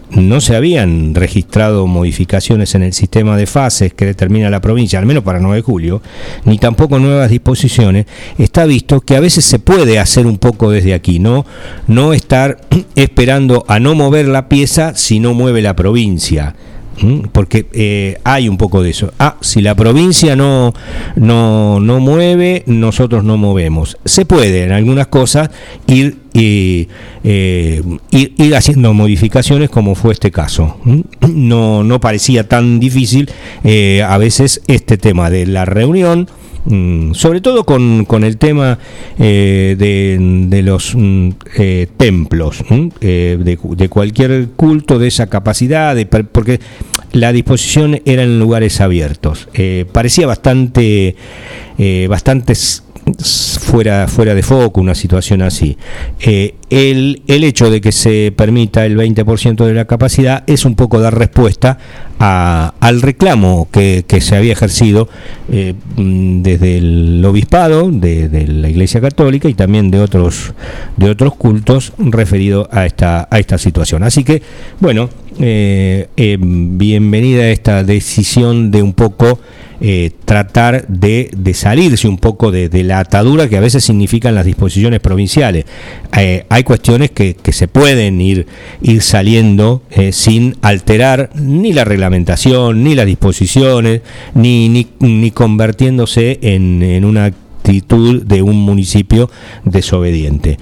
no 0.09 0.39
se 0.39 0.55
habían 0.55 1.15
registrado 1.15 1.85
modificaciones 1.85 2.75
en 2.75 2.83
el 2.83 2.93
sistema 2.93 3.35
de 3.35 3.45
fases 3.45 3.93
que 3.93 4.05
determina 4.05 4.49
la 4.49 4.61
provincia, 4.61 4.99
al 4.99 5.05
menos 5.05 5.23
para 5.23 5.39
9 5.39 5.57
de 5.57 5.61
julio, 5.61 6.01
ni 6.45 6.57
tampoco 6.57 6.99
nuevas 6.99 7.29
disposiciones, 7.29 8.05
está 8.37 8.65
visto 8.65 9.01
que 9.01 9.15
a 9.15 9.19
veces 9.19 9.43
se 9.45 9.59
puede 9.59 9.99
hacer 9.99 10.25
un 10.25 10.37
poco 10.37 10.71
desde 10.71 10.93
aquí, 10.93 11.19
no, 11.19 11.45
no 11.87 12.13
estar 12.13 12.61
esperando 12.95 13.65
a 13.67 13.79
no 13.79 13.95
mover 13.95 14.27
la 14.27 14.47
pieza 14.47 14.95
si 14.95 15.19
no 15.19 15.33
mueve 15.33 15.61
la 15.61 15.75
provincia 15.75 16.55
porque 17.31 17.67
eh, 17.73 18.17
hay 18.23 18.49
un 18.49 18.57
poco 18.57 18.81
de 18.81 18.89
eso. 18.89 19.13
Ah, 19.19 19.37
si 19.41 19.61
la 19.61 19.75
provincia 19.75 20.35
no, 20.35 20.73
no, 21.15 21.79
no 21.79 21.99
mueve, 21.99 22.63
nosotros 22.65 23.23
no 23.23 23.37
movemos. 23.37 23.97
Se 24.05 24.25
puede 24.25 24.63
en 24.63 24.71
algunas 24.71 25.07
cosas 25.07 25.49
ir, 25.87 26.17
eh, 26.33 26.87
ir, 28.11 28.55
haciendo 28.55 28.93
modificaciones 28.93 29.69
como 29.69 29.95
fue 29.95 30.13
este 30.13 30.31
caso. 30.31 30.77
No, 31.27 31.83
no 31.83 31.99
parecía 31.99 32.47
tan 32.47 32.79
difícil 32.79 33.29
eh, 33.63 34.03
a 34.07 34.17
veces 34.17 34.61
este 34.67 34.97
tema 34.97 35.29
de 35.29 35.45
la 35.45 35.65
reunión 35.65 36.27
Mm, 36.27 36.46
sobre 37.13 37.41
todo 37.41 37.63
con, 37.63 38.05
con 38.05 38.23
el 38.23 38.37
tema 38.37 38.77
eh, 39.17 39.75
de, 39.77 40.61
los 40.61 40.93
mm, 40.95 41.29
eh, 41.57 41.87
templos, 41.97 42.63
eh, 43.01 43.37
de, 43.39 43.89
cualquier 43.89 44.49
culto 44.55 44.99
de 44.99 45.07
esa 45.07 45.27
capacidad, 45.27 45.95
de, 45.95 46.05
porque 46.05 46.59
la 47.13 47.31
disposición 47.31 48.01
era 48.05 48.23
en 48.23 48.39
lugares 48.39 48.81
abiertos. 48.81 49.47
parecía 49.91 50.27
bastante, 50.27 51.15
bastante 52.09 52.53
fuera, 53.59 54.07
fuera 54.07 54.35
de 54.35 54.43
foco 54.43 54.81
una 54.81 54.95
situación 54.95 55.41
así. 55.41 55.77
Eh, 56.19 56.55
el, 56.69 57.21
el, 57.27 57.43
hecho 57.43 57.69
de 57.69 57.79
que 57.81 57.91
se 57.91 58.33
permita 58.35 58.85
el 58.85 58.97
20% 58.97 59.65
de 59.65 59.73
la 59.73 59.85
capacidad 59.85 60.43
es 60.47 60.65
un 60.65 60.75
poco 60.75 60.99
dar 60.99 61.17
respuesta 61.17 61.77
al 62.19 63.01
reclamo 63.01 63.67
que, 63.71 64.03
se 64.19 64.35
había 64.35 64.53
ejercido 64.53 65.07
eh, 65.51 65.75
mm, 65.95 66.41
desde 66.41 66.77
el 66.77 67.23
obispado, 67.25 67.91
de, 67.91 68.47
la 68.47 68.69
Iglesia 68.69 68.99
Católica 68.99 69.47
y 69.47 69.53
también 69.53 69.91
de 69.91 69.99
otros, 69.99 70.53
de 70.97 71.09
otros 71.09 71.35
cultos 71.35 71.93
referido 71.97 72.67
a 72.71 72.85
esta, 72.85 73.27
a 73.29 73.39
esta 73.39 73.57
situación. 73.57 74.03
Así 74.03 74.23
que, 74.23 74.41
bueno, 74.79 75.09
eh, 75.39 76.07
bienvenida 76.39 77.49
esta 77.49 77.83
decisión 77.83 78.71
de 78.71 78.81
un 78.81 78.93
poco 78.93 79.39
eh, 79.79 80.09
tratar 80.25 80.87
de, 80.87 81.29
salirse 81.53 82.07
un 82.07 82.17
poco 82.17 82.49
de, 82.49 82.83
la 82.83 82.99
atadura 82.99 83.47
que 83.47 83.57
a 83.57 83.59
veces 83.59 83.83
significan 83.83 84.33
las 84.33 84.45
disposiciones 84.45 84.99
provinciales. 84.99 85.65
Eh, 86.17 86.45
hay 86.49 86.63
cuestiones 86.63 87.11
que, 87.11 87.35
se 87.51 87.67
pueden 87.67 88.19
ir, 88.19 88.47
ir 88.81 89.01
saliendo 89.03 89.83
eh, 89.91 90.11
sin 90.13 90.55
alterar 90.63 91.29
ni 91.35 91.73
la 91.73 91.85
reglamentación, 91.85 92.83
ni 92.83 92.95
las 92.95 93.05
disposiciones, 93.05 94.01
ni, 94.33 94.67
ni, 94.99 95.31
convirtiéndose 95.31 96.39
en, 96.41 97.05
una 97.05 97.25
actitud 97.25 98.23
de 98.23 98.41
un 98.41 98.55
municipio 98.55 99.29
desobediente. 99.63 100.57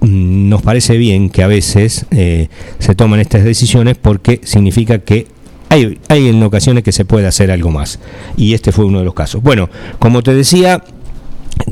nos 0.00 0.62
parece 0.62 0.96
bien 0.96 1.28
que 1.28 1.42
a 1.42 1.46
veces 1.46 2.06
se 2.10 2.94
toman 2.96 3.20
estas 3.20 3.44
decisiones 3.44 3.98
porque 4.00 4.40
significa 4.44 5.00
que 5.00 5.26
hay, 5.68 5.98
hay 6.08 6.28
en 6.28 6.42
ocasiones 6.42 6.84
que 6.84 6.92
se 6.92 7.04
puede 7.04 7.26
hacer 7.26 7.50
algo 7.50 7.70
más. 7.70 7.98
Y 8.36 8.54
este 8.54 8.72
fue 8.72 8.84
uno 8.84 9.00
de 9.00 9.04
los 9.04 9.14
casos. 9.14 9.42
Bueno, 9.42 9.68
como 9.98 10.22
te 10.22 10.34
decía, 10.34 10.82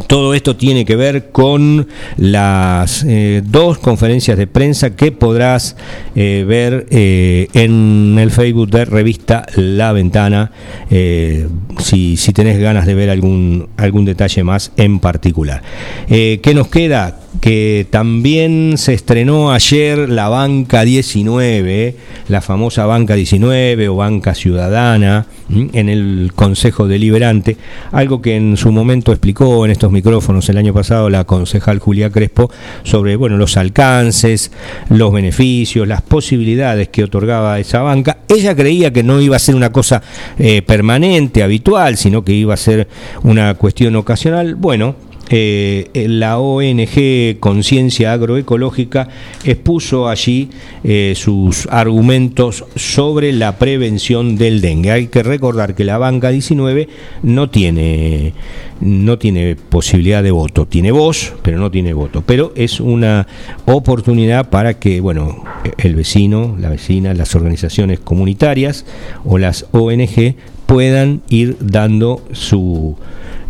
todo 0.06 0.34
esto 0.34 0.56
tiene 0.56 0.84
que 0.84 0.96
ver 0.96 1.30
con 1.30 1.88
las 2.16 3.04
eh, 3.04 3.42
dos 3.44 3.78
conferencias 3.78 4.38
de 4.38 4.46
prensa 4.46 4.96
que 4.96 5.12
podrás 5.12 5.76
eh, 6.14 6.44
ver 6.46 6.86
eh, 6.90 7.48
en 7.52 8.16
el 8.18 8.30
Facebook 8.30 8.70
de 8.70 8.84
revista 8.84 9.46
La 9.54 9.92
Ventana, 9.92 10.52
si, 10.88 12.16
si, 12.16 12.32
tenés 12.32 12.58
ganas 12.58 12.86
de 12.86 12.94
ver 12.94 13.10
algún, 13.10 13.68
algún 13.76 14.04
detalle 14.04 14.42
más 14.44 14.72
en 14.76 14.98
particular. 14.98 15.62
¿Qué 16.08 16.52
nos 16.54 16.68
queda? 16.68 17.20
que 17.40 17.86
también 17.90 18.74
se 18.76 18.94
estrenó 18.94 19.52
ayer 19.52 20.08
la 20.08 20.28
Banca 20.28 20.84
19, 20.84 21.96
la 22.28 22.40
famosa 22.40 22.86
Banca 22.86 23.14
19 23.14 23.88
o 23.88 23.96
Banca 23.96 24.34
Ciudadana, 24.34 25.26
en 25.48 25.88
el 25.88 26.32
Consejo 26.34 26.88
Deliberante, 26.88 27.56
algo 27.92 28.20
que 28.20 28.36
en 28.36 28.56
su 28.56 28.72
momento 28.72 29.12
explicó 29.12 29.64
en 29.64 29.70
estos 29.70 29.92
micrófonos 29.92 30.48
el 30.48 30.58
año 30.58 30.74
pasado 30.74 31.08
la 31.08 31.24
concejal 31.24 31.78
Julia 31.78 32.10
Crespo 32.10 32.50
sobre 32.82 33.16
bueno, 33.16 33.36
los 33.36 33.56
alcances, 33.56 34.50
los 34.88 35.12
beneficios, 35.12 35.86
las 35.86 36.02
posibilidades 36.02 36.88
que 36.88 37.04
otorgaba 37.04 37.58
esa 37.58 37.82
banca. 37.82 38.18
Ella 38.28 38.54
creía 38.56 38.92
que 38.92 39.02
no 39.02 39.20
iba 39.20 39.36
a 39.36 39.40
ser 39.40 39.54
una 39.54 39.70
cosa 39.70 40.02
eh, 40.38 40.62
permanente, 40.62 41.42
habitual, 41.42 41.96
sino 41.96 42.24
que 42.24 42.32
iba 42.32 42.54
a 42.54 42.58
ser 42.58 42.88
una 43.22 43.54
cuestión 43.54 43.96
ocasional. 43.96 44.54
Bueno, 44.56 44.96
eh, 45.28 46.06
la 46.08 46.38
ONG 46.38 47.40
Conciencia 47.40 48.12
Agroecológica 48.12 49.08
expuso 49.44 50.08
allí 50.08 50.50
eh, 50.84 51.14
sus 51.16 51.66
argumentos 51.66 52.64
sobre 52.76 53.32
la 53.32 53.58
prevención 53.58 54.36
del 54.36 54.60
dengue. 54.60 54.92
Hay 54.92 55.06
que 55.08 55.22
recordar 55.22 55.74
que 55.74 55.84
la 55.84 55.98
banca 55.98 56.30
19 56.30 56.88
no 57.22 57.50
tiene, 57.50 58.34
no 58.80 59.18
tiene 59.18 59.56
posibilidad 59.56 60.22
de 60.22 60.30
voto, 60.30 60.66
tiene 60.66 60.92
voz, 60.92 61.34
pero 61.42 61.58
no 61.58 61.70
tiene 61.70 61.92
voto. 61.92 62.22
Pero 62.24 62.52
es 62.54 62.78
una 62.78 63.26
oportunidad 63.64 64.50
para 64.50 64.78
que, 64.78 65.00
bueno, 65.00 65.44
el 65.78 65.96
vecino, 65.96 66.56
la 66.58 66.70
vecina, 66.70 67.14
las 67.14 67.34
organizaciones 67.34 67.98
comunitarias 67.98 68.86
o 69.24 69.38
las 69.38 69.66
ONG 69.72 70.36
puedan 70.66 71.22
ir 71.28 71.56
dando 71.60 72.22
su 72.32 72.96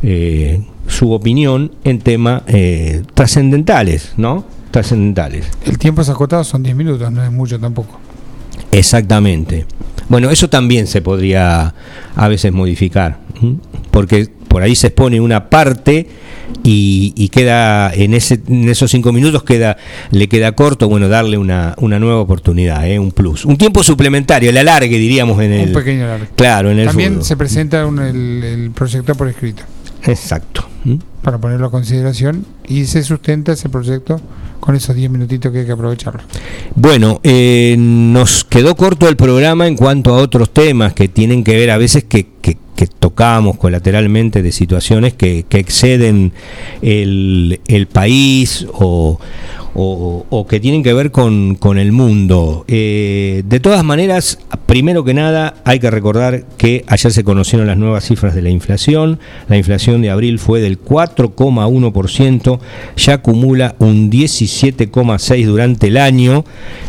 eh, 0.02 0.60
su 0.88 1.12
opinión 1.12 1.72
en 1.84 2.00
temas 2.00 2.42
eh, 2.46 3.02
trascendentales, 3.14 4.12
¿no? 4.16 4.44
Trascendentales. 4.70 5.48
El 5.64 5.78
tiempo 5.78 6.02
es 6.02 6.08
acotado, 6.08 6.44
son 6.44 6.62
10 6.62 6.76
minutos, 6.76 7.10
no 7.10 7.24
es 7.24 7.32
mucho 7.32 7.58
tampoco. 7.58 7.98
Exactamente. 8.72 9.66
Bueno, 10.08 10.30
eso 10.30 10.48
también 10.48 10.86
se 10.86 11.02
podría 11.02 11.74
a 12.14 12.28
veces 12.28 12.52
modificar, 12.52 13.18
porque 13.90 14.28
por 14.48 14.62
ahí 14.62 14.76
se 14.76 14.86
expone 14.88 15.20
una 15.20 15.50
parte 15.50 16.06
y, 16.62 17.28
queda 17.28 17.92
en, 17.92 18.14
ese, 18.14 18.40
en 18.46 18.68
esos 18.68 18.90
cinco 18.90 19.12
minutos 19.12 19.42
queda 19.42 19.76
le 20.10 20.28
queda 20.28 20.52
corto, 20.52 20.88
bueno, 20.88 21.08
darle 21.08 21.38
una, 21.38 21.74
una 21.78 21.98
nueva 21.98 22.20
oportunidad, 22.20 22.88
¿eh? 22.88 22.98
un 22.98 23.10
plus. 23.10 23.44
Un 23.44 23.56
tiempo 23.56 23.82
suplementario, 23.82 24.50
el 24.50 24.56
alargue, 24.56 24.96
diríamos, 24.96 25.42
en 25.42 25.52
el... 25.52 25.68
Un 25.68 25.74
pequeño 25.74 26.04
alargue. 26.04 26.28
Claro, 26.36 26.70
en 26.70 26.78
el 26.78 26.86
También 26.86 27.24
se 27.24 27.36
presenta 27.36 27.82
el, 27.82 28.44
el 28.44 28.70
proyecto 28.70 29.14
por 29.14 29.28
escrito. 29.28 29.64
Exacto. 30.06 30.66
Para 31.22 31.38
ponerlo 31.38 31.66
a 31.66 31.70
consideración 31.70 32.46
y 32.68 32.84
se 32.84 33.02
sustenta 33.02 33.52
ese 33.52 33.68
proyecto 33.68 34.20
con 34.60 34.76
esos 34.76 34.94
10 34.94 35.10
minutitos 35.10 35.52
que 35.52 35.60
hay 35.60 35.66
que 35.66 35.72
aprovecharlo. 35.72 36.22
Bueno, 36.74 37.20
eh, 37.24 37.74
nos 37.78 38.44
quedó 38.44 38.76
corto 38.76 39.08
el 39.08 39.16
programa 39.16 39.66
en 39.66 39.76
cuanto 39.76 40.14
a 40.14 40.18
otros 40.18 40.50
temas 40.50 40.92
que 40.92 41.08
tienen 41.08 41.42
que 41.42 41.56
ver 41.56 41.70
a 41.70 41.78
veces 41.78 42.04
que, 42.04 42.26
que, 42.40 42.56
tocamos 42.98 43.56
colateralmente 43.56 44.42
de 44.42 44.52
situaciones 44.52 45.14
que, 45.14 45.46
que 45.48 45.58
exceden 45.58 46.32
el, 46.82 47.60
el 47.68 47.86
país 47.86 48.66
o, 48.74 49.18
o, 49.78 50.46
que 50.48 50.58
tienen 50.58 50.82
que 50.82 50.94
ver 50.94 51.10
con, 51.10 51.58
el 51.76 51.92
mundo. 51.92 52.64
Eh, 52.68 53.42
de 53.46 53.60
todas 53.60 53.84
maneras, 53.84 54.38
primero 54.64 55.04
que 55.04 55.12
nada, 55.12 55.54
hay 55.64 55.78
que 55.78 55.90
recordar 55.90 56.44
que 56.56 56.84
ayer 56.86 57.12
se 57.12 57.24
conocieron 57.24 57.66
las 57.66 57.76
nuevas 57.76 58.04
cifras 58.04 58.34
de 58.34 58.42
la 58.42 58.48
inflación. 58.48 59.18
La 59.48 59.56
inflación 59.58 60.00
de 60.00 60.10
abril 60.10 60.38
fue 60.38 60.60
del 60.60 60.82
4,1%, 60.82 62.58
ya 62.96 63.14
acumula 63.14 63.76
un 63.78 64.10
17,6% 64.10 65.46
durante 65.46 65.88
el 65.88 65.98
año. 65.98 66.44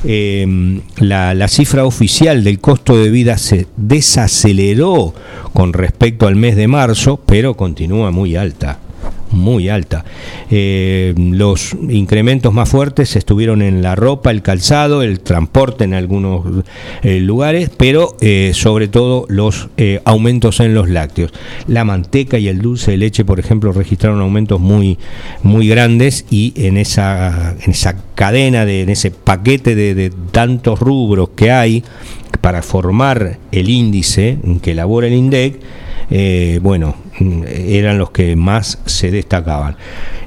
Eh, 0.06 0.80
la, 1.00 1.34
la 1.34 1.48
cifra 1.50 1.84
oficial 1.86 2.44
del 2.44 2.60
costo 2.60 2.98
de 2.98 3.10
vida 3.10 3.38
se 3.38 3.68
desaceleró 3.76 5.14
con 5.54 5.74
respecto 5.74 6.28
al 6.28 6.36
mes 6.36 6.56
de 6.56 6.68
marzo, 6.68 7.20
pero 7.26 7.58
continúa 7.58 8.12
muy 8.12 8.36
alta 8.38 8.80
muy 9.32 9.70
alta. 9.70 10.06
Eh, 10.50 11.14
los 11.18 11.76
incrementos 11.90 12.54
más 12.54 12.70
fuertes 12.70 13.16
estuvieron 13.16 13.62
en 13.62 13.82
la 13.82 13.96
ropa, 13.96 14.32
el 14.32 14.42
calzado, 14.42 15.02
el 15.02 15.20
transporte 15.20 15.84
en 15.84 15.94
algunos 15.94 16.64
eh, 17.04 17.20
lugares, 17.20 17.70
pero 17.76 18.16
eh, 18.22 18.52
sobre 18.54 18.88
todo 18.88 19.26
los 19.30 19.70
aumentos 20.06 20.60
en 20.60 20.74
los 20.74 20.90
lácteos. 20.90 21.32
La 21.68 21.84
manteca 21.84 22.38
y 22.40 22.48
el 22.48 22.62
dulce 22.62 22.92
de 22.92 22.98
leche, 22.98 23.26
por 23.26 23.40
ejemplo, 23.40 23.72
registraron 23.72 24.22
aumentos 24.22 24.60
muy, 24.60 24.98
muy 25.44 25.68
grandes 25.68 26.26
y 26.30 26.54
en 26.56 26.78
esa, 26.78 27.56
en 27.62 27.72
esa 27.72 27.96
cadena, 28.16 28.66
de, 28.66 28.82
en 28.82 28.90
ese 28.90 29.12
paquete 29.12 29.76
de, 29.76 29.94
de 29.94 30.12
tantos 30.32 30.80
rubros 30.80 31.30
que 31.36 31.52
hay 31.52 31.84
para 32.42 32.62
formar 32.62 33.40
el 33.52 33.70
índice 33.70 34.38
que 34.62 34.72
elabora 34.72 35.08
el 35.08 35.14
INDEC, 35.14 35.60
eh, 36.10 36.60
bueno, 36.62 36.96
eran 37.48 37.98
los 37.98 38.12
que 38.12 38.36
más 38.36 38.80
se 38.86 39.12
destacaban. 39.12 39.76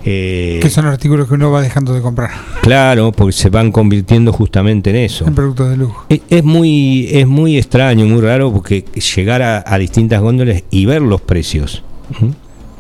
Eh, 0.05 0.61
que 0.63 0.71
son 0.71 0.87
artículos 0.87 1.29
que 1.29 1.35
uno 1.35 1.51
va 1.51 1.63
dejando 1.63 1.95
de 1.95 2.01
comprar. 2.01 2.31
Claro, 2.63 3.13
porque 3.13 3.33
se 3.33 3.51
van 3.51 3.73
convirtiendo 3.73 4.33
justamente 4.33 4.91
en 4.91 4.97
eso. 4.97 5.27
En 5.27 5.35
productos 5.35 5.71
de 5.71 5.77
lujo. 5.77 6.07
Es, 6.09 6.45
muy, 6.45 7.09
es 7.11 7.27
muy 7.27 7.57
extraño, 7.59 8.07
muy 8.07 8.21
raro, 8.21 8.53
porque 8.53 8.85
llegar 9.17 9.43
a, 9.43 9.79
distintas 9.79 10.21
góndolas 10.21 10.63
y 10.71 10.87
ver 10.87 11.03
los 11.03 11.21
precios. 11.21 11.83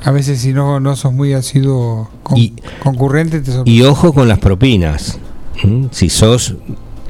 A 0.02 0.10
veces 0.10 0.40
si 0.40 0.52
no, 0.52 0.80
no 0.80 0.96
sos 0.96 1.12
muy 1.12 1.32
asiduo 1.32 2.10
concurrente, 2.82 3.40
te 3.40 3.52
Y 3.64 3.82
ojo 3.82 4.12
con 4.12 4.28
las 4.28 4.38
propinas. 4.38 5.18
Si 5.90 6.08
sos 6.08 6.54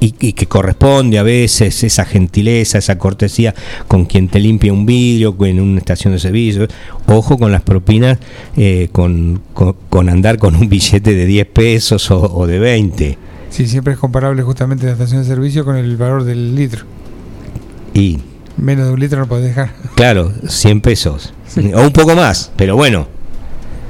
y, 0.01 0.33
que 0.33 0.47
corresponde 0.47 1.19
a 1.19 1.23
veces 1.23 1.85
esa 1.85 2.05
gentileza, 2.05 2.79
esa 2.79 2.99
cortesía 2.99 3.55
con 3.87 4.07
quien 4.07 4.29
te 4.29 4.41
limpia 4.41 4.73
un 4.73 4.87
vidrio 4.87 5.37
en 5.41 5.61
una 5.61 5.79
estación 5.79 6.15
de 6.15 6.19
servicio. 6.19 6.67
Ojo 7.07 7.39
con 7.39 7.53
las 7.53 7.63
propinas, 7.63 8.19
eh, 8.57 8.89
con, 8.93 9.43
con, 9.55 10.09
andar 10.09 10.39
con 10.39 10.57
un 10.57 10.69
billete 10.69 11.15
de 11.15 11.27
10 11.27 11.47
pesos 11.49 12.11
o, 12.11 12.47
de 12.47 12.59
20. 12.59 13.19
Sí, 13.51 13.67
siempre 13.67 13.93
es 13.93 13.99
comparable 13.99 14.43
justamente 14.43 14.87
la 14.87 14.93
estación 14.93 15.21
de 15.21 15.29
servicio 15.29 15.65
con 15.65 15.77
el 15.77 15.97
valor 15.97 16.25
del 16.25 16.55
litro. 16.55 16.85
Y 17.93 18.19
menos 18.57 18.87
de 18.87 18.93
un 18.93 19.01
litro 19.01 19.19
no 19.19 19.27
puedes 19.27 19.45
dejar. 19.45 19.73
Claro, 19.97 20.33
100 20.47 20.81
pesos. 20.81 21.35
O 21.75 21.83
un 21.83 21.93
poco 21.93 22.15
más, 22.15 22.53
pero 22.57 22.77
bueno, 22.77 23.09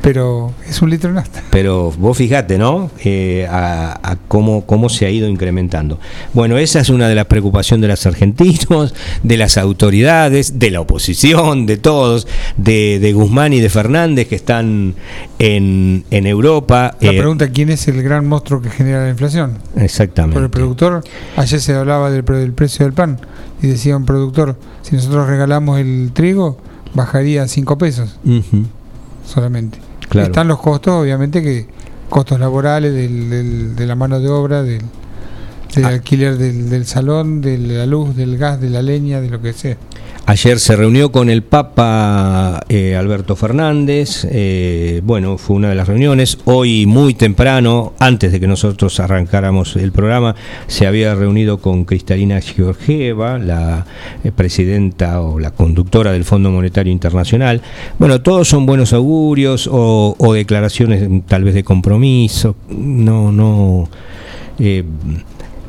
pero 0.02 0.52
es 0.66 0.80
un 0.80 0.90
litro 0.90 1.10
de 1.10 1.16
nafta. 1.16 1.42
Pero 1.50 1.92
vos 1.98 2.16
fijate, 2.16 2.56
¿no? 2.56 2.90
Eh, 3.04 3.46
a, 3.50 4.16
cómo, 4.28 4.64
cómo 4.64 4.88
se 4.88 5.06
ha 5.06 5.10
ido 5.10 5.28
incrementando. 5.28 5.98
Bueno, 6.32 6.56
esa 6.56 6.80
es 6.80 6.88
una 6.88 7.08
de 7.08 7.14
las 7.14 7.26
preocupaciones 7.26 7.82
de 7.82 7.88
los 7.88 8.06
argentinos, 8.06 8.94
de 9.22 9.36
las 9.36 9.58
autoridades, 9.58 10.58
de 10.58 10.70
la 10.70 10.80
oposición, 10.80 11.66
de 11.66 11.76
todos, 11.76 12.26
de, 12.56 13.12
Guzmán 13.12 13.52
y 13.52 13.60
de 13.60 13.68
Fernández 13.68 14.28
que 14.28 14.36
están 14.36 14.94
en, 15.38 16.04
en 16.10 16.26
Europa. 16.26 16.96
La 17.00 17.10
eh, 17.10 17.18
pregunta, 17.18 17.50
¿quién 17.50 17.70
es 17.70 17.86
el 17.88 18.02
gran 18.02 18.26
monstruo 18.26 18.62
que 18.62 18.70
genera 18.70 19.04
la 19.04 19.10
inflación? 19.10 19.58
Exactamente. 19.76 20.34
Por 20.34 20.44
el 20.44 20.50
productor, 20.50 21.04
ayer 21.36 21.60
se 21.60 21.74
hablaba 21.74 22.10
del, 22.10 22.24
precio 22.24 22.86
del 22.86 22.94
pan 22.94 23.20
y 23.60 23.66
decía 23.66 23.96
un 23.96 24.06
productor, 24.06 24.56
si 24.82 24.96
nosotros 24.96 25.28
regalamos 25.28 25.78
el 25.78 26.12
trigo, 26.14 26.56
bajaría 26.94 27.46
5 27.46 27.76
pesos 27.76 28.18
solamente. 29.26 29.89
Están 30.12 30.48
los 30.48 30.60
costos, 30.60 30.94
obviamente, 30.94 31.42
que 31.42 31.66
costos 32.08 32.40
laborales, 32.40 32.92
del, 32.92 33.76
de 33.76 33.86
la 33.86 33.94
mano 33.94 34.18
de 34.20 34.28
obra, 34.28 34.62
del, 34.62 34.82
del 35.74 35.84
ah. 35.84 35.88
alquiler 35.88 36.36
del, 36.36 36.68
del, 36.68 36.86
salón, 36.86 37.40
de 37.40 37.56
la 37.58 37.86
luz, 37.86 38.16
del 38.16 38.36
gas, 38.36 38.60
de 38.60 38.70
la 38.70 38.82
leña, 38.82 39.20
de 39.20 39.30
lo 39.30 39.40
que 39.40 39.52
sea. 39.52 39.76
Ayer 40.30 40.60
se 40.60 40.76
reunió 40.76 41.10
con 41.10 41.28
el 41.28 41.42
Papa 41.42 42.60
eh, 42.68 42.94
Alberto 42.94 43.34
Fernández, 43.34 44.24
eh, 44.30 45.00
bueno, 45.02 45.38
fue 45.38 45.56
una 45.56 45.70
de 45.70 45.74
las 45.74 45.88
reuniones. 45.88 46.38
Hoy 46.44 46.86
muy 46.86 47.14
temprano, 47.14 47.94
antes 47.98 48.30
de 48.30 48.38
que 48.38 48.46
nosotros 48.46 49.00
arrancáramos 49.00 49.74
el 49.74 49.90
programa, 49.90 50.36
se 50.68 50.86
había 50.86 51.16
reunido 51.16 51.58
con 51.58 51.84
Cristalina 51.84 52.40
Georgieva, 52.40 53.40
la 53.40 53.86
eh, 54.22 54.30
presidenta 54.30 55.20
o 55.20 55.40
la 55.40 55.50
conductora 55.50 56.12
del 56.12 56.24
Fondo 56.24 56.52
Monetario 56.52 56.92
Internacional. 56.92 57.60
Bueno, 57.98 58.22
todos 58.22 58.46
son 58.46 58.66
buenos 58.66 58.92
augurios 58.92 59.66
o, 59.66 60.14
o 60.16 60.32
declaraciones 60.32 61.08
tal 61.26 61.42
vez 61.42 61.54
de 61.54 61.64
compromiso. 61.64 62.54
No, 62.68 63.32
no 63.32 63.88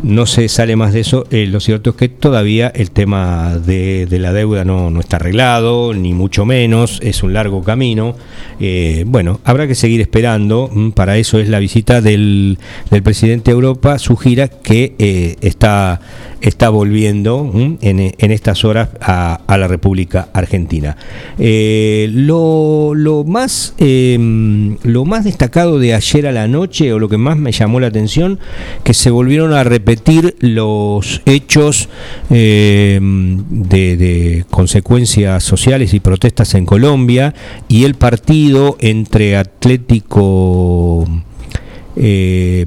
no 0.03 0.25
se 0.25 0.47
sale 0.49 0.75
más 0.75 0.93
de 0.93 1.01
eso. 1.01 1.25
Eh, 1.31 1.47
lo 1.47 1.59
cierto 1.59 1.91
es 1.91 1.95
que 1.95 2.09
todavía 2.09 2.71
el 2.73 2.91
tema 2.91 3.57
de, 3.57 4.07
la 4.11 4.33
deuda 4.33 4.65
no, 4.65 4.99
está 4.99 5.17
arreglado, 5.17 5.93
ni 5.93 6.13
mucho 6.13 6.45
menos, 6.45 6.99
es 7.03 7.23
un 7.23 7.33
largo 7.33 7.63
camino. 7.63 8.15
Eh, 8.59 9.03
bueno, 9.07 9.39
habrá 9.43 9.67
que 9.67 9.75
seguir 9.75 10.01
esperando, 10.01 10.69
mm, 10.71 10.91
para 10.91 11.17
eso 11.17 11.39
es 11.39 11.49
la 11.49 11.59
visita 11.59 12.01
del, 12.01 12.57
del 12.89 13.03
presidente 13.03 13.51
de 13.51 13.55
Europa, 13.55 13.99
su 13.99 14.15
gira 14.17 14.47
que 14.47 14.95
eh, 14.97 15.35
está, 15.41 16.01
está 16.41 16.69
volviendo 16.69 17.43
mm, 17.43 17.77
en, 17.81 18.31
estas 18.31 18.65
horas 18.65 18.89
a, 19.01 19.41
a, 19.47 19.57
la 19.57 19.67
República 19.67 20.29
Argentina. 20.33 20.97
lo, 21.37 22.93
lo, 22.95 23.23
más, 23.23 23.73
em, 23.77 24.77
lo 24.83 25.05
más 25.05 25.25
destacado 25.25 25.79
de 25.79 25.93
ayer 25.93 26.27
a 26.27 26.31
la 26.31 26.47
noche, 26.47 26.93
o 26.93 26.99
lo 26.99 27.09
que 27.09 27.17
más 27.17 27.37
me 27.37 27.51
llamó 27.51 27.79
la 27.79 27.87
atención, 27.87 28.39
que 28.83 28.93
se 28.93 29.09
volvieron 29.09 29.53
a 29.53 29.63
repetir 29.63 29.90
repetir 29.91 30.37
los 30.39 31.21
hechos 31.25 31.89
eh, 32.29 32.97
de, 33.01 34.45
consecuencias 34.49 35.43
sociales 35.43 35.93
y 35.93 35.99
protestas 35.99 36.55
en 36.55 36.65
Colombia 36.65 37.33
y 37.67 37.83
el 37.83 37.95
partido 37.95 38.77
entre 38.79 39.35
Atlético 39.35 41.05
eh, 41.97 42.63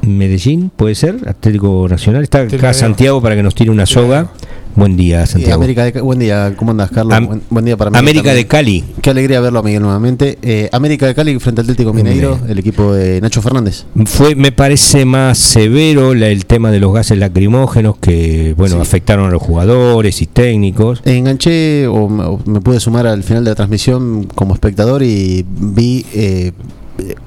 Medellín, 0.00 0.70
puede 0.74 0.94
ser, 0.94 1.16
Atlético 1.26 1.86
Nacional, 1.88 2.22
está 2.22 2.40
acá 2.40 2.72
Santiago 2.72 3.20
para 3.20 3.36
que 3.36 3.42
nos 3.42 3.54
tire 3.54 3.70
una 3.70 3.84
soga. 3.84 4.32
Buen 4.76 4.96
día, 4.96 5.26
Santiago. 5.26 5.54
América 5.54 5.84
de, 5.84 6.00
buen 6.00 6.18
día, 6.18 6.54
¿cómo 6.56 6.70
andas, 6.70 6.90
Carlos? 6.90 7.40
buen, 7.50 7.64
día 7.64 7.76
para 7.76 7.90
mí. 7.90 7.98
América 7.98 8.32
de 8.32 8.46
Cali. 8.46 8.84
Qué 9.02 9.10
alegría 9.10 9.40
verlo, 9.40 9.62
Miguel, 9.62 9.82
nuevamente. 9.82 10.38
Eh, 10.42 10.68
América 10.72 11.06
de 11.06 11.14
Cali 11.14 11.38
frente 11.38 11.60
al 11.60 11.66
Atlético 11.66 11.92
Mineiro, 11.92 12.38
el 12.48 12.58
equipo 12.58 12.92
de 12.92 13.20
Nacho 13.20 13.42
Fernández. 13.42 13.84
Fue, 14.06 14.34
me 14.34 14.52
parece 14.52 15.04
más 15.04 15.38
severo 15.38 16.12
el 16.12 16.46
tema 16.46 16.70
de 16.70 16.80
los 16.80 16.92
gases 16.92 17.18
lacrimógenos 17.18 17.96
que, 17.98 18.54
bueno, 18.56 18.80
afectaron 18.80 19.26
a 19.26 19.30
los 19.30 19.42
jugadores 19.42 20.22
y 20.22 20.26
técnicos. 20.26 21.02
Enganché 21.04 21.86
o, 21.86 22.08
me 22.44 22.60
pude 22.60 22.80
sumar 22.80 23.06
al 23.06 23.22
final 23.22 23.44
de 23.44 23.50
la 23.50 23.54
transmisión 23.56 24.24
como 24.34 24.54
espectador 24.54 25.02
y 25.02 25.44
vi 25.46 26.06
eh, 26.14 26.52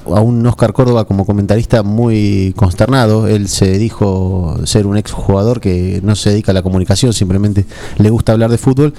a 0.05 0.21
un 0.21 0.45
Oscar 0.45 0.73
Córdoba 0.73 1.05
como 1.05 1.25
comentarista 1.25 1.83
muy 1.83 2.53
consternado. 2.55 3.27
Él 3.27 3.47
se 3.47 3.77
dijo 3.77 4.57
ser 4.65 4.87
un 4.87 4.97
ex 4.97 5.11
jugador 5.11 5.59
que 5.59 6.01
no 6.03 6.15
se 6.15 6.31
dedica 6.31 6.51
a 6.51 6.53
la 6.53 6.61
comunicación, 6.61 7.13
simplemente 7.13 7.65
le 7.97 8.09
gusta 8.09 8.31
hablar 8.33 8.51
de 8.51 8.57
fútbol. 8.57 8.93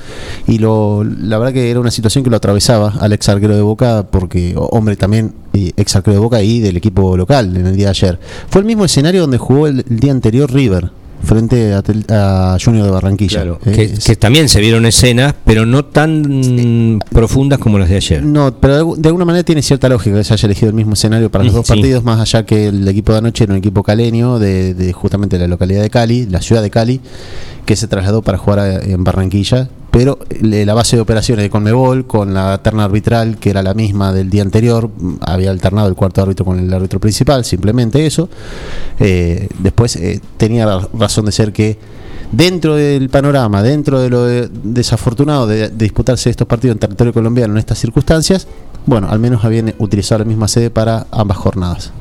Y 0.46 0.58
lo, 0.58 1.04
la 1.04 1.38
verdad 1.38 1.52
que 1.52 1.70
era 1.70 1.80
una 1.80 1.90
situación 1.90 2.24
que 2.24 2.30
lo 2.30 2.36
atravesaba 2.36 2.94
al 3.00 3.12
ex 3.12 3.28
arquero 3.28 3.54
de 3.56 3.62
Boca, 3.62 4.06
porque, 4.10 4.54
hombre, 4.56 4.96
también 4.96 5.34
ex 5.52 5.96
arquero 5.96 6.14
de 6.14 6.20
Boca 6.20 6.42
y 6.42 6.60
del 6.60 6.76
equipo 6.76 7.16
local 7.16 7.56
en 7.56 7.66
el 7.66 7.76
día 7.76 7.86
de 7.86 7.90
ayer. 7.90 8.18
Fue 8.48 8.60
el 8.60 8.66
mismo 8.66 8.84
escenario 8.84 9.22
donde 9.22 9.38
jugó 9.38 9.66
el 9.66 9.84
día 9.88 10.12
anterior 10.12 10.52
River 10.52 10.90
frente 11.24 11.74
a, 11.74 12.56
Junior 12.62 12.84
de 12.84 12.90
Barranquilla. 12.90 13.44
Eh, 13.66 13.94
que, 14.04 14.16
también 14.16 14.48
se 14.48 14.60
vieron 14.60 14.86
escenas, 14.86 15.34
pero 15.44 15.66
no 15.66 15.84
tan 15.84 17.00
profundas 17.10 17.58
como 17.58 17.78
las 17.78 17.88
de 17.88 17.96
ayer. 17.96 18.22
No, 18.24 18.54
pero 18.58 18.94
de, 18.96 19.08
alguna 19.08 19.24
manera 19.24 19.44
tiene 19.44 19.62
cierta 19.62 19.88
lógica 19.88 20.16
que 20.16 20.24
se 20.24 20.34
haya 20.34 20.46
elegido 20.46 20.68
el 20.68 20.74
mismo 20.74 20.94
escenario 20.94 21.30
para 21.30 21.44
los 21.44 21.54
dos 21.54 21.66
partidos, 21.66 22.04
más 22.04 22.20
allá 22.20 22.44
que 22.44 22.68
el 22.68 22.86
equipo 22.88 23.12
de 23.12 23.18
anoche 23.18 23.44
era 23.44 23.52
un 23.52 23.58
equipo 23.58 23.82
caleño 23.82 24.38
de, 24.38 24.74
de 24.74 24.92
justamente 24.92 25.38
la 25.38 25.48
localidad 25.48 25.82
de 25.82 25.90
Cali, 25.90 26.26
la 26.26 26.40
ciudad 26.40 26.62
de 26.62 26.70
Cali, 26.70 27.00
que 27.66 27.76
se 27.76 27.88
trasladó 27.88 28.22
para 28.22 28.38
jugar 28.38 28.82
en 28.84 29.04
Barranquilla 29.04 29.68
pero 29.94 30.18
la 30.40 30.74
base 30.74 30.96
de 30.96 31.02
operaciones 31.02 31.44
de 31.44 31.50
Conmebol 31.50 32.04
con 32.04 32.34
la 32.34 32.58
terna 32.58 32.82
arbitral 32.82 33.38
que 33.38 33.50
era 33.50 33.62
la 33.62 33.74
misma 33.74 34.12
del 34.12 34.28
día 34.28 34.42
anterior, 34.42 34.90
había 35.20 35.52
alternado 35.52 35.86
el 35.86 35.94
cuarto 35.94 36.20
árbitro 36.20 36.44
con 36.44 36.58
el 36.58 36.74
árbitro 36.74 36.98
principal, 36.98 37.44
simplemente 37.44 38.04
eso. 38.04 38.28
Eh, 38.98 39.46
después 39.60 39.94
eh, 39.94 40.20
tenía 40.36 40.66
razón 40.94 41.26
de 41.26 41.30
ser 41.30 41.52
que 41.52 41.78
dentro 42.36 42.76
del 42.76 43.08
panorama, 43.08 43.62
dentro 43.62 44.00
de 44.00 44.10
lo 44.10 44.24
desafortunado 44.26 45.46
de, 45.46 45.68
disputarse 45.68 46.30
estos 46.30 46.46
partidos 46.46 46.74
en 46.74 46.80
territorio 46.80 47.12
colombiano 47.12 47.54
en 47.54 47.58
estas 47.58 47.78
circunstancias, 47.78 48.46
bueno, 48.86 49.08
al 49.10 49.18
menos 49.18 49.44
habían 49.44 49.74
utilizado 49.78 50.20
la 50.20 50.24
misma 50.24 50.48
sede 50.48 50.70
para 50.70 51.06
ambas 51.10 51.38
jornadas. 51.38 51.92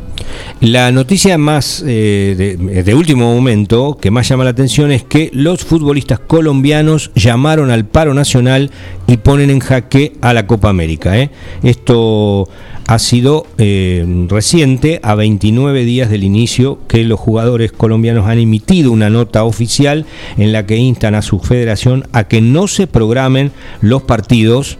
La 0.61 0.91
noticia 0.91 1.37
más 1.37 1.83
eh, 1.85 2.57
de, 2.85 2.95
último 2.95 3.33
momento 3.33 3.97
que 3.99 4.11
más 4.11 4.27
llama 4.27 4.43
la 4.43 4.51
atención 4.51 4.91
es 4.91 5.03
que 5.03 5.29
los 5.33 5.63
futbolistas 5.63 6.19
colombianos 6.19 7.11
llamaron 7.15 7.71
al 7.71 7.85
paro 7.85 8.13
nacional 8.13 8.71
y 9.07 9.17
ponen 9.17 9.49
en 9.49 9.59
jaque 9.59 10.13
a 10.21 10.33
la 10.33 10.47
Copa 10.47 10.69
América. 10.69 11.17
¿eh? 11.17 11.29
Esto 11.63 12.47
ha 12.87 12.99
sido 12.99 13.45
eh, 13.57 14.05
reciente, 14.27 14.99
a 15.03 15.15
29 15.15 15.85
días 15.85 16.09
del 16.09 16.23
inicio, 16.23 16.79
que 16.87 17.03
los 17.03 17.19
jugadores 17.19 17.71
colombianos 17.71 18.27
han 18.27 18.39
emitido 18.39 18.91
una 18.91 19.09
nota 19.09 19.43
oficial 19.43 20.05
en 20.37 20.51
la 20.51 20.65
que 20.65 20.77
instan 20.77 21.15
a 21.15 21.21
su 21.21 21.39
federación 21.39 22.07
a 22.11 22.25
que 22.25 22.41
no 22.41 22.67
se 22.67 22.87
programen 22.87 23.51
los 23.81 24.03
partidos 24.03 24.77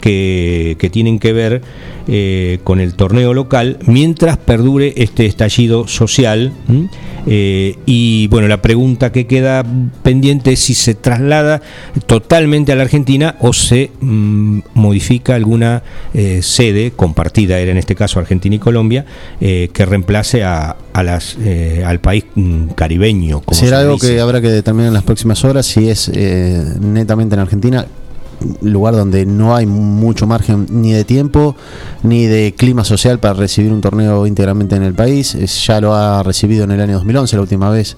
que, 0.00 0.76
tienen 0.92 1.18
que 1.18 1.32
ver 1.32 1.62
eh, 2.06 2.60
con 2.62 2.78
el 2.78 2.94
torneo 2.94 3.34
local 3.34 3.78
mientras 3.86 4.36
perdure 4.36 4.94
este 4.96 5.26
estallido 5.26 5.88
social. 5.88 6.52
Eh, 7.26 7.76
y 7.86 8.28
bueno, 8.28 8.46
la 8.46 8.62
pregunta 8.62 9.10
que 9.10 9.26
queda 9.26 9.64
pendiente 10.02 10.52
es 10.52 10.60
si 10.60 10.74
se 10.74 10.94
traslada 10.94 11.60
totalmente 12.06 12.70
a 12.70 12.76
la 12.76 12.84
Argentina 12.84 13.34
o 13.40 13.52
se 13.52 13.90
mm, 14.00 14.60
modifica 14.74 15.34
alguna 15.34 15.82
sede 16.40 16.92
compartida 16.92 17.46
era 17.58 17.72
en 17.72 17.78
este 17.78 17.94
caso 17.94 18.18
Argentina 18.18 18.56
y 18.56 18.58
Colombia, 18.58 19.04
eh, 19.40 19.70
que 19.72 19.86
reemplace 19.86 20.44
a, 20.44 20.76
las, 20.94 21.36
eh, 21.40 21.82
al 21.84 22.00
país 22.00 22.24
mm, 22.34 22.68
caribeño. 22.68 23.42
Será 23.52 23.80
algo 23.80 23.98
que 23.98 24.20
habrá 24.20 24.40
que 24.40 24.48
determinar 24.48 24.88
en 24.88 24.94
las 24.94 25.02
próximas 25.02 25.44
horas 25.44 25.66
si 25.66 25.88
es 25.88 26.10
eh, 26.12 26.64
netamente 26.80 27.34
en 27.34 27.40
Argentina 27.40 27.86
lugar 28.60 28.94
donde 28.94 29.24
no 29.24 29.56
hay 29.56 29.64
mucho 29.64 30.26
margen 30.26 30.66
ni 30.70 30.92
de 30.92 31.04
tiempo 31.04 31.56
ni 32.02 32.26
de 32.26 32.52
clima 32.54 32.84
social 32.84 33.18
para 33.18 33.32
recibir 33.32 33.72
un 33.72 33.80
torneo 33.80 34.26
íntegramente 34.26 34.76
en 34.76 34.82
el 34.82 34.92
país. 34.92 35.32
ya 35.66 35.80
lo 35.80 35.94
ha 35.94 36.22
recibido 36.22 36.64
en 36.64 36.72
el 36.72 36.80
año 36.82 36.94
2011, 36.94 37.36
la 37.36 37.42
última 37.42 37.70
vez 37.70 37.96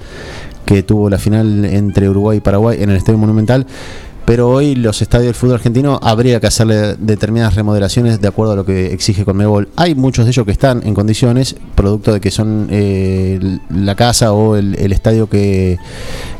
que 0.64 0.82
tuvo 0.82 1.08
la 1.08 1.18
final 1.18 1.64
entre 1.64 2.08
Uruguay 2.08 2.38
y 2.38 2.40
Paraguay 2.40 2.76
en 2.80 2.90
el 2.90 2.96
Estadio 2.96 3.18
Monumental 3.18 3.66
pero 4.28 4.50
hoy 4.50 4.74
los 4.74 5.00
estadios 5.00 5.28
del 5.28 5.34
fútbol 5.34 5.54
argentino 5.54 5.98
habría 6.02 6.38
que 6.38 6.46
hacerle 6.46 6.96
determinadas 6.98 7.54
remodelaciones 7.54 8.20
de 8.20 8.28
acuerdo 8.28 8.52
a 8.52 8.56
lo 8.56 8.66
que 8.66 8.92
exige 8.92 9.24
Conmebol. 9.24 9.70
Hay 9.74 9.94
muchos 9.94 10.26
de 10.26 10.32
ellos 10.32 10.44
que 10.44 10.52
están 10.52 10.86
en 10.86 10.92
condiciones, 10.92 11.56
producto 11.74 12.12
de 12.12 12.20
que 12.20 12.30
son 12.30 12.68
eh, 12.70 13.40
la 13.70 13.94
casa 13.94 14.34
o 14.34 14.56
el, 14.56 14.92
estadio 14.92 15.30
que 15.30 15.78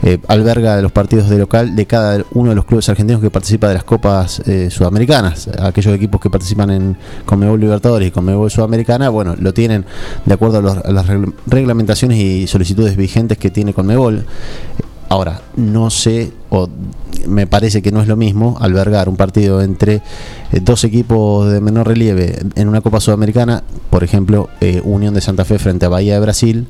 eh, 0.03 0.19
alberga 0.29 0.83
los 0.83 0.93
partidos 0.93 1.31
de 1.31 1.39
local 1.39 1.77
de 1.77 1.87
cada 1.87 2.23
uno 2.33 2.51
de 2.51 2.57
los 2.57 2.67
clubes 2.67 2.87
argentinos 2.91 3.23
que 3.23 3.31
participa 3.31 3.69
de 3.69 3.75
las 3.75 3.85
copas 3.85 4.41
eh, 4.41 4.69
sudamericanas. 4.71 5.49
Aquellos 5.59 5.95
equipos 5.95 6.21
que 6.21 6.29
participan 6.29 6.69
en 6.69 6.97
Conmebol 7.25 7.59
Libertadores 7.59 8.09
y 8.09 8.11
Conmebol 8.11 8.51
Sudamericana, 8.51 9.09
bueno, 9.09 9.35
lo 9.41 9.55
tienen 9.55 9.87
de 10.27 10.35
acuerdo 10.35 10.59
a, 10.59 10.73
a 10.87 10.93
las 10.93 11.07
reglamentaciones 11.47 12.19
y 12.19 12.47
solicitudes 12.49 12.99
vigentes 12.99 13.39
que 13.39 13.49
tiene 13.49 13.73
Conmebol. 13.73 14.27
Ahora, 15.09 15.41
no 15.57 15.89
sé, 15.91 16.33
o 16.51 16.69
me 17.27 17.47
parece 17.47 17.81
que 17.81 17.91
no 17.93 18.03
es 18.03 18.09
lo 18.09 18.17
mismo 18.17 18.59
albergar 18.61 19.09
un 19.09 19.17
partido 19.17 19.63
entre 19.63 20.03
eh, 20.53 20.61
dos 20.61 20.85
equipos 20.85 21.51
de 21.51 21.61
menor 21.61 21.89
relieve 21.89 22.39
en 22.55 22.69
una 22.69 22.83
Copa 22.83 23.01
Sudamericana, 23.01 23.63
por 23.91 24.05
ejemplo, 24.05 24.51
eh, 24.61 24.83
Unión 24.85 25.15
de 25.15 25.23
Santa 25.23 25.45
Fe 25.47 25.59
frente 25.59 25.87
a 25.87 25.89
Bahía 25.89 26.15
de 26.15 26.21
Brasil, 26.21 26.67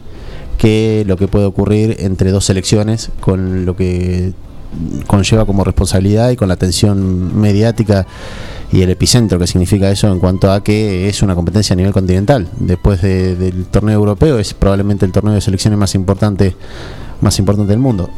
que 0.56 1.04
lo 1.06 1.16
que 1.16 1.26
puede 1.26 1.46
ocurrir 1.46 1.96
entre 2.00 2.30
dos 2.30 2.44
selecciones, 2.44 3.10
con 3.20 3.66
lo 3.66 3.74
que 3.76 4.32
conlleva 5.06 5.46
como 5.46 5.64
responsabilidad 5.64 6.30
y 6.30 6.36
con 6.36 6.48
la 6.48 6.54
atención 6.54 7.40
mediática 7.40 8.06
y 8.70 8.82
el 8.82 8.90
epicentro 8.90 9.38
que 9.38 9.46
significa 9.46 9.90
eso 9.90 10.12
en 10.12 10.18
cuanto 10.18 10.52
a 10.52 10.62
que 10.62 11.08
es 11.08 11.22
una 11.22 11.34
competencia 11.34 11.72
a 11.72 11.76
nivel 11.76 11.92
continental. 11.92 12.48
Después 12.58 13.00
del 13.00 13.66
torneo 13.70 13.94
europeo 13.94 14.38
es 14.38 14.54
probablemente 14.54 15.06
el 15.06 15.12
torneo 15.12 15.32
de 15.32 15.40
selecciones 15.40 15.78
más 15.78 15.94
importante 15.94 16.54
más 17.20 17.38
importante 17.38 17.70
del 17.70 17.80
mundo, 17.80 18.10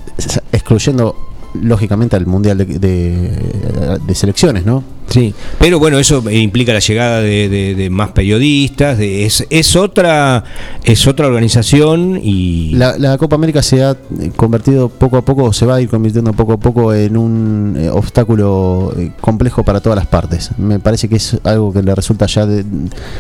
excluyendo 0.53 1.17
lógicamente 1.55 2.17
al 2.17 2.27
Mundial 2.27 2.59
de, 2.59 3.99
de, 4.07 4.15
selecciones, 4.15 4.65
¿no? 4.65 4.85
Sí, 5.11 5.35
pero 5.59 5.81
bueno, 5.81 5.99
eso 5.99 6.23
implica 6.31 6.73
la 6.73 6.79
llegada 6.79 7.21
de, 7.21 7.89
más 7.91 8.13
periodistas, 8.13 8.97
de, 8.97 9.27
es, 9.27 9.45
es, 9.51 9.75
otra 9.75 10.45
es 10.85 11.09
otra 11.09 11.27
organización 11.27 12.21
y... 12.23 12.77
La, 12.77 13.19
Copa 13.19 13.35
América 13.35 13.61
se 13.61 13.83
ha 13.83 13.97
convertido 14.37 14.89
poco 14.89 15.17
a 15.17 15.23
poco, 15.23 15.53
se 15.53 15.67
va 15.67 15.75
a 15.75 15.81
ir 15.81 15.89
convirtiendo 15.89 16.33
poco 16.33 16.53
a 16.53 16.57
poco 16.59 16.95
en 16.95 17.17
un 17.17 17.77
eh, 17.77 17.91
obstáculo 17.91 18.95
eh, 18.97 19.11
complejo 19.21 19.65
para 19.65 19.81
todas 19.81 19.97
las 19.97 20.07
partes. 20.07 20.53
Me 20.59 20.79
parece 20.79 21.09
que 21.09 21.17
es 21.17 21.37
algo 21.43 21.73
que 21.73 21.83
le 21.83 21.93
resulta 21.93 22.27
ya 22.27 22.47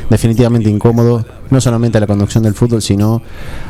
definitivamente 0.09 0.70
incómodo, 0.70 1.24
no 1.51 1.61
solamente 1.61 1.99
a 1.99 2.01
la 2.01 2.07
conducción 2.07 2.45
del 2.45 2.55
fútbol, 2.55 2.82
sino 2.82 3.20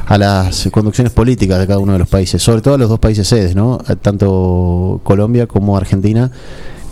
a 0.07 0.19
las 0.19 0.69
conducciones 0.71 1.13
políticas 1.15 1.59
de 1.59 1.67
cada 1.67 1.79
uno 1.79 1.95
de 1.95 1.99
los 2.01 2.09
países, 2.09 2.43
sobre 2.43 2.61
todo 2.61 2.75
a 2.75 2.79
los 2.79 2.91
dos 2.91 2.99
países 2.99 3.27
sedes, 3.27 3.57
¿no? 3.57 3.79
Tanto 4.03 5.01
Colombia 5.05 5.47
como 5.47 5.75
Argentina 5.75 6.31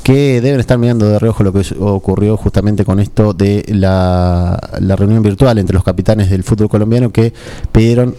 que 0.08 0.40
deben 0.40 0.58
estar 0.58 0.78
mirando 0.78 1.06
de 1.06 1.18
reojo 1.18 1.44
lo 1.44 1.52
que 1.52 1.62
ocurrió 1.80 2.38
justamente 2.38 2.86
con 2.86 2.98
esto 2.98 3.34
de 3.34 3.62
la, 3.68 4.58
reunión 4.96 5.22
virtual 5.22 5.58
entre 5.58 5.74
los 5.74 5.84
capitanes 5.84 6.30
del 6.30 6.44
fútbol 6.44 6.70
colombiano 6.70 7.12
que 7.12 7.34
pidieron 7.72 8.14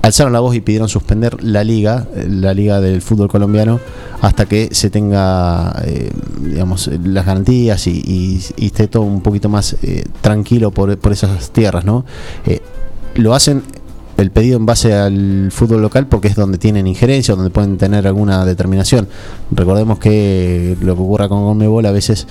alzaron 0.00 0.32
la 0.32 0.40
voz 0.40 0.54
y 0.54 0.62
pidieron 0.62 0.88
suspender 0.88 1.44
la 1.44 1.64
liga, 1.64 2.06
la 2.26 2.54
liga 2.54 2.80
del 2.80 3.02
fútbol 3.02 3.28
colombiano, 3.28 3.78
hasta 4.22 4.46
que 4.46 4.70
se 4.72 4.88
tenga, 4.88 5.82
digamos, 6.40 6.88
las 7.04 7.26
garantías 7.26 7.86
y, 7.86 8.40
esté 8.56 8.88
todo 8.88 9.02
un 9.02 9.20
poquito 9.20 9.50
más 9.50 9.76
tranquilo 10.22 10.70
por, 10.70 10.96
por, 10.96 11.12
esas 11.12 11.50
tierras, 11.50 11.84
¿no? 11.84 12.06
lo 13.16 13.34
hacen 13.34 13.64
el 14.18 14.30
pedido 14.30 14.56
en 14.56 14.66
base 14.66 14.92
al 14.94 15.50
fútbol 15.52 15.80
local 15.80 16.06
porque 16.08 16.28
es 16.28 16.34
donde 16.34 16.58
tienen 16.58 16.86
injerencia, 16.86 17.34
donde 17.34 17.50
pueden 17.50 17.78
tener 17.78 18.06
alguna 18.06 18.44
determinación. 18.44 19.08
Recordemos 19.50 19.98
que 19.98 20.76
lo 20.80 20.96
que 20.96 21.02
ocurra 21.02 21.28
con 21.28 21.44
Conmebol 21.44 21.86
a 21.86 21.92
veces 21.92 22.26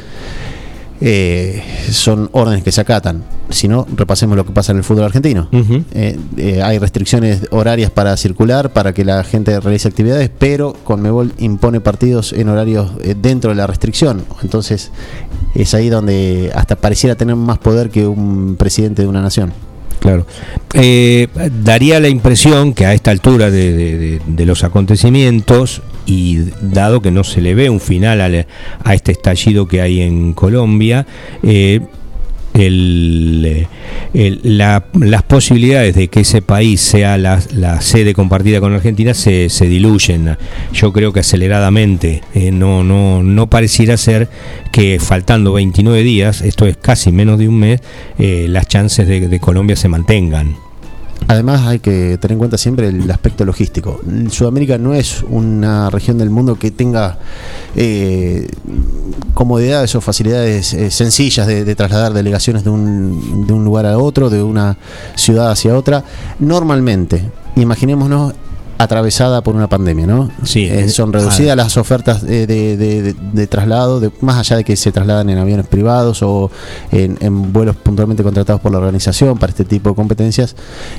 eh, 0.99 1.63
son 1.89 2.29
órdenes 2.33 2.63
que 2.63 2.71
se 2.71 2.81
acatan. 2.81 3.23
Si 3.49 3.69
no, 3.69 3.87
repasemos 3.95 4.35
lo 4.35 4.45
que 4.45 4.51
pasa 4.51 4.73
en 4.73 4.79
el 4.79 4.83
fútbol 4.83 5.05
argentino. 5.05 5.47
Eh, 5.51 6.19
eh, 6.35 6.61
hay 6.61 6.77
restricciones 6.79 7.47
horarias 7.51 7.89
para 7.89 8.17
circular, 8.17 8.73
para 8.73 8.93
que 8.93 9.05
la 9.05 9.23
gente 9.23 9.57
realice 9.59 9.87
actividades, 9.87 10.29
pero 10.37 10.73
Conmebol 10.83 11.33
impone 11.37 11.79
partidos 11.79 12.33
en 12.33 12.49
horarios 12.49 12.91
dentro 13.21 13.51
de 13.51 13.55
la 13.55 13.65
restricción. 13.65 14.25
Entonces, 14.43 14.91
es 15.55 15.73
ahí 15.73 15.87
donde 15.87 16.51
hasta 16.53 16.75
pareciera 16.75 17.15
tener 17.15 17.37
más 17.37 17.59
poder 17.59 17.89
que 17.89 18.05
un 18.07 18.57
presidente 18.57 19.03
de 19.03 19.07
una 19.07 19.21
nación. 19.21 19.53
Claro. 19.99 20.25
Eh, 20.73 21.27
daría 21.63 21.99
la 21.99 22.07
impresión 22.07 22.73
que 22.73 22.85
a 22.85 22.93
esta 22.93 23.11
altura 23.11 23.49
de, 23.49 24.19
los 24.27 24.63
acontecimientos, 24.63 25.81
y 26.05 26.39
dado 26.61 27.01
que 27.01 27.11
no 27.11 27.23
se 27.23 27.41
le 27.41 27.53
ve 27.55 27.69
un 27.69 27.81
final 27.81 28.21
a, 28.21 28.93
este 28.93 29.11
estallido 29.11 29.67
que 29.67 29.81
hay 29.81 30.01
en 30.01 30.33
Colombia, 30.33 31.05
eh, 31.43 31.81
el, 32.57 33.67
las 34.13 35.23
posibilidades 35.23 35.95
de 35.95 36.07
que 36.07 36.21
ese 36.21 36.41
país 36.41 36.81
sea 36.81 37.17
la, 37.17 37.39
sede 37.81 38.13
compartida 38.13 38.59
con 38.59 38.73
Argentina 38.73 39.13
se, 39.13 39.49
se, 39.49 39.67
diluyen, 39.67 40.37
yo 40.73 40.91
creo 40.91 41.13
que 41.13 41.21
aceleradamente. 41.21 42.21
Eh, 42.33 42.51
no, 42.51 42.83
no, 42.83 43.23
no 43.23 43.47
pareciera 43.47 43.97
ser 43.97 44.29
que 44.71 44.99
faltando 44.99 45.53
29 45.53 46.03
días, 46.03 46.41
esto 46.41 46.65
es 46.65 46.77
casi 46.77 47.11
menos 47.11 47.39
de 47.39 47.47
un 47.47 47.59
mes, 47.59 47.81
eh, 48.17 48.47
las 48.49 48.67
chances 48.67 49.07
de 49.07 49.39
Colombia 49.39 49.75
se 49.75 49.87
mantengan. 49.87 50.66
Además 51.27 51.67
hay 51.67 51.79
que 51.79 52.17
tener 52.17 52.33
en 52.33 52.37
cuenta 52.37 52.57
siempre 52.57 52.87
el 52.87 53.09
aspecto 53.11 53.43
logístico. 53.43 53.99
Sudamérica 54.29 54.77
no 54.77 54.93
es 54.93 55.23
una 55.23 55.89
región 55.89 56.17
del 56.17 56.29
mundo 56.29 56.55
que 56.55 56.71
tenga 56.71 57.17
eh, 57.75 58.47
comodidades 59.33 59.93
o 59.95 60.01
facilidades 60.01 60.73
eh, 60.73 60.89
sencillas 60.89 61.45
de, 61.45 61.75
trasladar 61.75 62.13
delegaciones 62.13 62.63
de 62.63 62.69
un, 62.69 63.45
de 63.45 63.53
un 63.53 63.65
lugar 63.65 63.85
a 63.85 63.97
otro, 63.97 64.29
de 64.29 64.41
una 64.41 64.77
ciudad 65.15 65.51
hacia 65.51 65.75
otra. 65.77 66.03
Normalmente, 66.39 67.29
imaginémonos 67.57 68.33
atravesada 68.77 69.41
por 69.41 69.55
una 69.55 69.67
pandemia, 69.67 70.05
¿no? 70.05 70.29
Sí. 70.43 70.65
Eh, 70.65 70.89
son 70.89 71.11
reducidas 71.11 71.55
las 71.55 71.77
ofertas 71.77 72.21
de, 72.21 72.45
de, 72.47 73.47
traslado, 73.47 73.99
de, 73.99 74.11
más 74.21 74.37
allá 74.37 74.57
de 74.57 74.63
que 74.63 74.75
se 74.75 74.91
trasladan 74.91 75.29
en 75.29 75.37
aviones 75.37 75.67
privados 75.67 76.21
o 76.21 76.51
en, 76.91 77.51
vuelos 77.51 77.75
puntualmente 77.75 78.23
contratados 78.23 78.61
por 78.61 78.71
la 78.71 78.77
organización 78.77 79.37
para 79.37 79.51
este 79.51 79.65
tipo 79.65 79.89
de 79.89 79.95
competencias. 79.95 80.55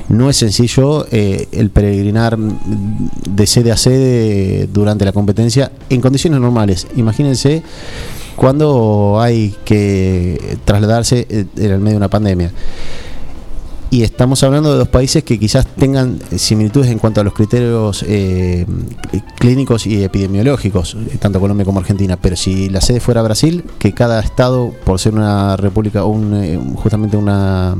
No 0.09 0.29
es 0.29 0.37
sencillo 0.37 1.05
eh, 1.11 1.47
el 1.51 1.69
peregrinar 1.69 2.37
de 2.37 3.47
sede 3.47 3.71
a 3.71 3.77
sede 3.77 4.67
durante 4.71 5.05
la 5.05 5.11
competencia 5.11 5.71
en 5.89 6.01
condiciones 6.01 6.39
normales. 6.39 6.87
Imagínense 6.95 7.63
cuando 8.35 9.19
hay 9.19 9.55
que 9.65 10.57
trasladarse 10.65 11.27
eh, 11.29 11.45
en 11.57 11.71
el 11.71 11.79
medio 11.79 11.91
de 11.91 11.97
una 11.97 12.09
pandemia 12.09 12.51
y 13.91 14.03
estamos 14.03 14.43
hablando 14.43 14.71
de 14.71 14.77
dos 14.77 14.87
países 14.87 15.23
que 15.23 15.39
quizás 15.39 15.65
tengan 15.65 16.19
similitudes 16.35 16.91
en 16.91 16.99
cuanto 16.99 17.21
a 17.21 17.23
los 17.23 17.33
criterios 17.33 18.05
eh, 18.07 18.65
clínicos 19.39 19.87
y 19.87 20.03
epidemiológicos, 20.03 20.95
tanto 21.19 21.39
Colombia 21.39 21.65
como 21.65 21.79
Argentina. 21.79 22.17
Pero 22.17 22.35
si 22.35 22.69
la 22.69 22.81
sede 22.81 22.99
fuera 22.99 23.23
Brasil, 23.23 23.63
que 23.79 23.93
cada 23.93 24.19
estado, 24.19 24.71
por 24.83 24.99
ser 24.99 25.15
una 25.15 25.57
república, 25.57 26.03
un, 26.05 26.35
eh, 26.35 26.59
justamente 26.75 27.17
una 27.17 27.75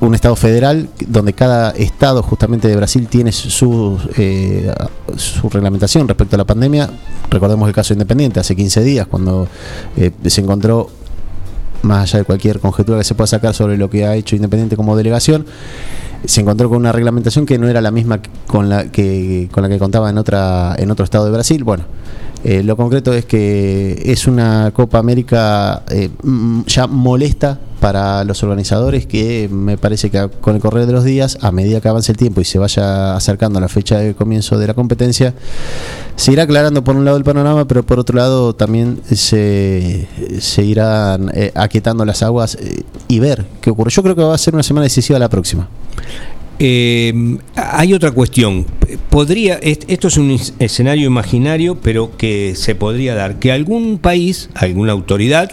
un 0.00 0.12
estado 0.12 0.34
federal 0.34 0.88
donde 1.06 1.34
cada 1.34 1.70
estado 1.70 2.20
justamente 2.24 2.66
de 2.66 2.74
Brasil 2.74 3.06
tiene 3.06 3.30
su, 3.30 3.96
eh, 4.16 4.74
su 5.16 5.48
reglamentación 5.48 6.08
respecto 6.08 6.34
a 6.34 6.38
la 6.38 6.44
pandemia. 6.44 6.90
Recordemos 7.30 7.68
el 7.68 7.74
caso 7.74 7.92
independiente, 7.92 8.40
hace 8.40 8.56
15 8.56 8.82
días, 8.82 9.06
cuando 9.06 9.46
se 10.26 10.40
encontró 10.40 10.90
más 11.82 12.02
allá 12.02 12.20
de 12.20 12.24
cualquier 12.24 12.60
conjetura 12.60 12.98
que 12.98 13.04
se 13.04 13.14
pueda 13.14 13.26
sacar 13.26 13.54
sobre 13.54 13.76
lo 13.76 13.90
que 13.90 14.04
ha 14.04 14.14
hecho 14.14 14.36
Independiente 14.36 14.76
como 14.76 14.96
delegación, 14.96 15.46
se 16.24 16.40
encontró 16.40 16.68
con 16.68 16.78
una 16.78 16.92
reglamentación 16.92 17.46
que 17.46 17.58
no 17.58 17.68
era 17.68 17.80
la 17.80 17.90
misma 17.90 18.20
con 18.46 18.68
la 18.68 18.90
que 18.90 19.48
con 19.52 19.62
la 19.62 19.68
que 19.68 19.78
contaba 19.78 20.10
en 20.10 20.18
otra 20.18 20.74
en 20.78 20.90
otro 20.90 21.04
estado 21.04 21.24
de 21.26 21.30
Brasil. 21.30 21.62
Bueno, 21.64 21.84
eh, 22.44 22.62
lo 22.62 22.76
concreto 22.76 23.12
es 23.12 23.24
que 23.24 24.00
es 24.04 24.26
una 24.26 24.70
Copa 24.72 24.98
América 24.98 25.82
eh, 25.90 26.10
ya 26.66 26.86
molesta 26.86 27.58
para 27.80 28.24
los 28.24 28.42
organizadores 28.42 29.06
que 29.06 29.48
me 29.50 29.78
parece 29.78 30.10
que 30.10 30.28
con 30.40 30.54
el 30.54 30.60
correr 30.60 30.86
de 30.86 30.92
los 30.92 31.04
días, 31.04 31.38
a 31.40 31.52
medida 31.52 31.80
que 31.80 31.88
avance 31.88 32.12
el 32.12 32.18
tiempo 32.18 32.40
y 32.40 32.44
se 32.44 32.58
vaya 32.58 33.16
acercando 33.16 33.58
a 33.58 33.62
la 33.62 33.68
fecha 33.68 33.98
de 33.98 34.14
comienzo 34.14 34.58
de 34.58 34.66
la 34.66 34.74
competencia, 34.74 35.34
se 36.16 36.32
irá 36.32 36.44
aclarando 36.44 36.82
por 36.82 36.96
un 36.96 37.04
lado 37.04 37.16
el 37.16 37.24
panorama, 37.24 37.66
pero 37.66 37.84
por 37.84 37.98
otro 37.98 38.16
lado 38.16 38.54
también 38.54 39.00
se, 39.12 40.08
se 40.40 40.64
irán 40.64 41.30
eh, 41.34 41.52
aquietando 41.54 42.04
las 42.04 42.22
aguas 42.22 42.56
eh, 42.60 42.82
y 43.06 43.18
ver 43.20 43.46
qué 43.60 43.70
ocurre. 43.70 43.90
Yo 43.90 44.02
creo 44.02 44.16
que 44.16 44.22
va 44.22 44.34
a 44.34 44.38
ser 44.38 44.54
una 44.54 44.62
semana 44.62 44.84
decisiva 44.84 45.18
la 45.18 45.28
próxima. 45.28 45.68
Eh, 46.58 47.38
hay 47.54 47.94
otra 47.94 48.10
cuestión. 48.10 48.66
Podría, 49.10 49.54
esto 49.56 50.08
es 50.08 50.16
un 50.16 50.38
escenario 50.58 51.06
imaginario, 51.06 51.76
pero 51.80 52.16
que 52.16 52.54
se 52.56 52.74
podría 52.74 53.14
dar 53.14 53.38
que 53.38 53.52
algún 53.52 53.98
país, 53.98 54.50
alguna 54.54 54.92
autoridad, 54.92 55.52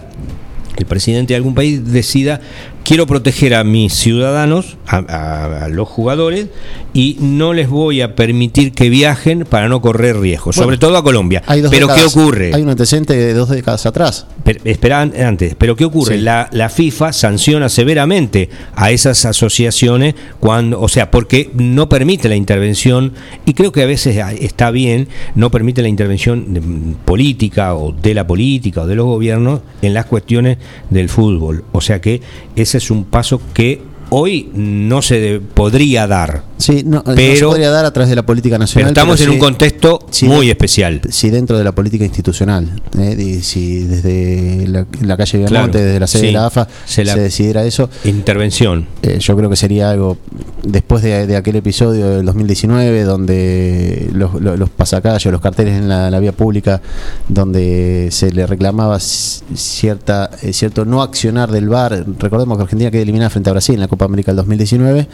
el 0.78 0.86
presidente 0.86 1.34
de 1.34 1.38
algún 1.38 1.56
país 1.56 1.92
decida 1.92 2.42
quiero 2.86 3.08
proteger 3.08 3.56
a 3.56 3.64
mis 3.64 3.94
ciudadanos, 3.94 4.78
a, 4.88 5.68
los 5.70 5.90
jugadores, 5.90 6.48
y 6.94 7.18
no 7.20 7.54
les 7.54 7.68
voy 7.68 8.02
a 8.02 8.16
permitir 8.16 8.72
que 8.72 8.90
viajen 8.90 9.46
para 9.50 9.68
no 9.68 9.82
correr 9.82 10.18
riesgos, 10.20 10.56
sobre 10.56 10.78
todo 10.78 10.96
a 10.96 11.04
Colombia. 11.04 11.44
pero 11.70 11.88
¿qué 11.94 12.04
ocurre? 12.04 12.52
Hay 12.54 12.62
un 12.62 12.70
antecedente 12.70 13.16
de 13.18 13.34
dos 13.34 13.50
décadas 13.50 13.86
atrás. 13.86 14.28
espera 14.64 15.02
antes, 15.02 15.56
pero 15.58 15.76
¿qué 15.76 15.84
ocurre? 15.84 16.20
La, 16.20 16.48
la, 16.52 16.70
FIFA 16.70 17.14
sanciona 17.14 17.70
severamente 17.70 18.50
a 18.76 18.92
esas 18.92 19.26
asociaciones 19.26 20.14
cuando, 20.40 20.80
o 20.80 20.88
sea, 20.88 21.10
porque 21.10 21.50
no 21.56 21.90
permite 21.90 22.30
la 22.30 22.36
intervención, 22.36 23.14
y 23.46 23.54
creo 23.54 23.72
que 23.72 23.82
a 23.82 23.88
veces 23.88 24.18
está 24.40 24.70
bien, 24.70 25.08
no 25.34 25.50
permite 25.50 25.82
la 25.82 25.88
intervención 25.88 26.98
política 27.04 27.76
o 27.76 27.92
de 27.92 28.14
la 28.14 28.28
política 28.28 28.82
o 28.82 28.88
de 28.88 28.96
los 28.96 29.06
gobiernos 29.06 29.62
en 29.82 29.94
las 29.94 30.06
cuestiones 30.06 30.58
del 30.92 31.10
fútbol. 31.10 31.64
O 31.72 31.82
sea 31.82 32.00
que 32.00 32.22
ese 32.56 32.75
es 32.76 32.92
un 32.92 33.06
paso 33.06 33.42
que 33.54 33.82
hoy 34.10 34.50
no 34.54 35.02
se 35.02 35.42
podría 35.54 36.08
dar. 36.08 36.44
Sí, 36.58 36.84
no, 36.86 37.04
pero, 37.04 37.36
se 37.36 37.46
podría 37.46 37.70
dar 37.70 37.86
a 37.86 37.92
través 37.92 38.10
de 38.10 38.16
la 38.16 38.26
política 38.26 38.58
nacional. 38.58 38.94
Pero 38.94 39.02
estamos 39.02 39.22
en 39.22 39.30
un 39.30 39.40
contexto 39.40 40.00
muy 40.24 40.50
especial. 40.50 41.02
Sí, 41.10 41.30
dentro 41.30 41.58
de 41.58 41.64
la 41.64 41.74
política 41.74 42.06
institucional. 42.06 42.82
Eh, 42.98 43.40
si 43.42 43.80
desde 43.84 44.68
la, 44.68 45.18
calle 45.18 45.40
Viamonte, 45.40 45.84
desde 45.84 46.00
la 46.00 46.08
sede 46.08 46.28
de 46.28 46.32
la 46.32 46.46
AFA, 46.46 46.68
se, 46.86 47.04
decidiera 47.04 47.64
eso. 47.66 47.90
Intervención. 48.06 48.88
Eh, 49.02 49.18
yo 49.20 49.36
creo 49.36 49.50
que 49.50 49.56
sería 49.56 49.90
algo. 49.90 50.18
Después 50.64 51.04
de, 51.04 51.36
aquel 51.36 51.58
episodio 51.58 52.10
del 52.10 52.26
2019, 52.26 53.04
donde 53.04 54.10
los, 54.14 54.42
los, 54.42 54.70
pasacalles, 54.70 55.32
los 55.32 55.42
carteles 55.42 55.76
en 55.76 55.90
la, 55.90 56.20
vía 56.20 56.32
pública, 56.32 56.82
donde 57.28 58.10
se 58.12 58.32
le 58.32 58.48
reclamaba 58.48 59.00
cierta 59.00 60.30
eh, 60.42 60.54
cierto 60.54 60.86
no 60.86 61.02
accionar 61.02 61.52
del 61.52 61.70
VAR. 61.70 62.06
Recordemos 62.18 62.58
que 62.58 62.64
Argentina 62.64 62.92
quedó 62.92 63.02
eliminada 63.02 63.30
frente 63.30 63.50
a 63.50 63.54
Brasil 63.54 63.76
en 63.76 63.82
la 63.82 63.88
Copa 63.96 64.06
América 64.06 64.32
del 64.32 64.38
2019 64.38 65.08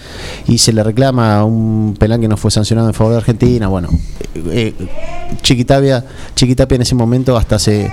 y 0.48 0.58
se 0.58 0.74
le 0.74 0.84
reclama 0.84 1.46
un 1.46 1.96
pelán 1.98 2.20
que 2.20 2.28
no 2.28 2.36
fue 2.36 2.52
sancionado 2.52 2.88
en 2.88 2.94
favor 2.94 3.14
de 3.14 3.18
Argentina. 3.20 3.68
Bueno, 3.68 3.90
eh, 4.36 4.74
Chiquitapia, 5.42 6.04
en 6.36 6.82
ese 6.82 6.96
momento 6.96 7.38
hasta 7.38 7.60
se, 7.60 7.92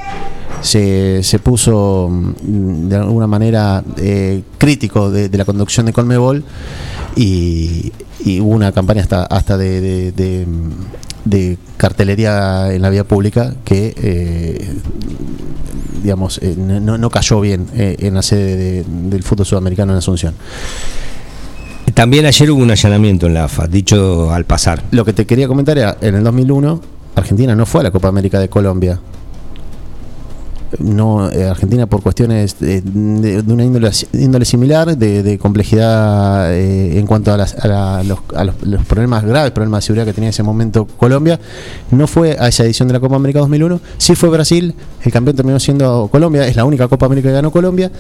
se, 0.63 1.39
puso 1.43 2.09
mm, 2.11 2.89
de 2.89 2.97
alguna 2.97 3.27
manera 3.27 3.83
eh, 3.99 4.43
crítico 4.57 5.11
de, 5.11 5.29
la 5.37 5.45
conducción 5.45 5.87
de 5.87 5.93
Colmebol 5.93 6.45
y, 7.17 7.93
hubo 8.41 8.51
una 8.51 8.73
campaña 8.73 9.03
hasta, 9.03 9.25
hasta 9.25 9.57
de, 9.57 10.13
de, 11.25 11.59
cartelería 11.77 12.73
en 12.73 12.83
la 12.83 12.91
vía 12.91 13.05
pública 13.05 13.55
que 13.65 13.95
eh, 13.97 14.75
digamos 16.03 16.41
no, 16.57 16.99
no, 16.99 17.11
cayó 17.11 17.41
bien 17.41 17.67
en 17.75 18.15
la 18.15 18.23
sede 18.23 18.85
del 18.87 19.23
fútbol 19.23 19.47
sudamericano 19.47 19.93
en 19.93 19.99
Asunción. 19.99 20.35
También 21.95 22.27
ayer 22.27 22.51
hubo 22.51 22.63
un 22.63 22.71
allanamiento 22.71 23.27
en 23.27 23.35
la 23.35 23.45
AFA, 23.45 23.67
dicho 23.67 24.31
al 24.31 24.45
pasar. 24.45 24.83
Lo 24.91 25.05
que 25.05 25.13
te 25.13 25.27
quería 25.27 25.49
comentar 25.49 25.79
era, 25.79 25.97
en 26.01 26.15
el 26.15 26.23
2001, 26.23 26.81
Argentina 27.17 27.57
no 27.57 27.67
fue 27.67 27.81
a 27.81 27.85
la 27.85 27.91
Copa 27.91 28.09
América 28.09 28.39
de 28.39 28.49
Colombia. 28.49 29.01
No 30.79 31.31
eh, 31.31 31.49
Argentina 31.49 31.87
por 31.87 32.03
cuestiones 32.03 32.59
de, 32.59 32.83
una 33.47 33.65
índole, 33.65 34.45
similar, 34.45 34.97
de, 34.97 35.39
complejidad 35.39 36.55
eh, 36.55 36.99
en 36.99 37.07
cuanto 37.07 37.33
a, 37.33 38.03
los, 38.05 38.85
problemas 38.87 39.25
graves, 39.25 39.51
problemas 39.53 39.83
de 39.83 39.87
seguridad 39.87 40.07
que 40.07 40.13
tenía 40.13 40.29
en 40.29 40.31
ese 40.31 40.43
momento 40.43 40.87
Colombia, 40.87 41.41
no 41.91 42.07
fue 42.07 42.37
a 42.39 42.49
esa 42.49 42.65
edición 42.65 42.89
de 42.89 42.95
la 42.95 43.01
Copa 43.01 43.17
América 43.17 43.41
2001, 43.41 43.81
sí 43.99 44.15
fue 44.15 44.29
Brasil, 44.29 44.75
el 45.03 45.13
campeón 45.13 45.37
terminó 45.37 45.59
siendo 45.61 46.09
Colombia, 46.11 46.47
es 46.47 46.57
la 46.57 46.65
única 46.65 46.89
Copa 46.89 47.07
América 47.07 47.29
que 47.29 47.35
ganó 47.35 47.51
Colombia 47.51 47.91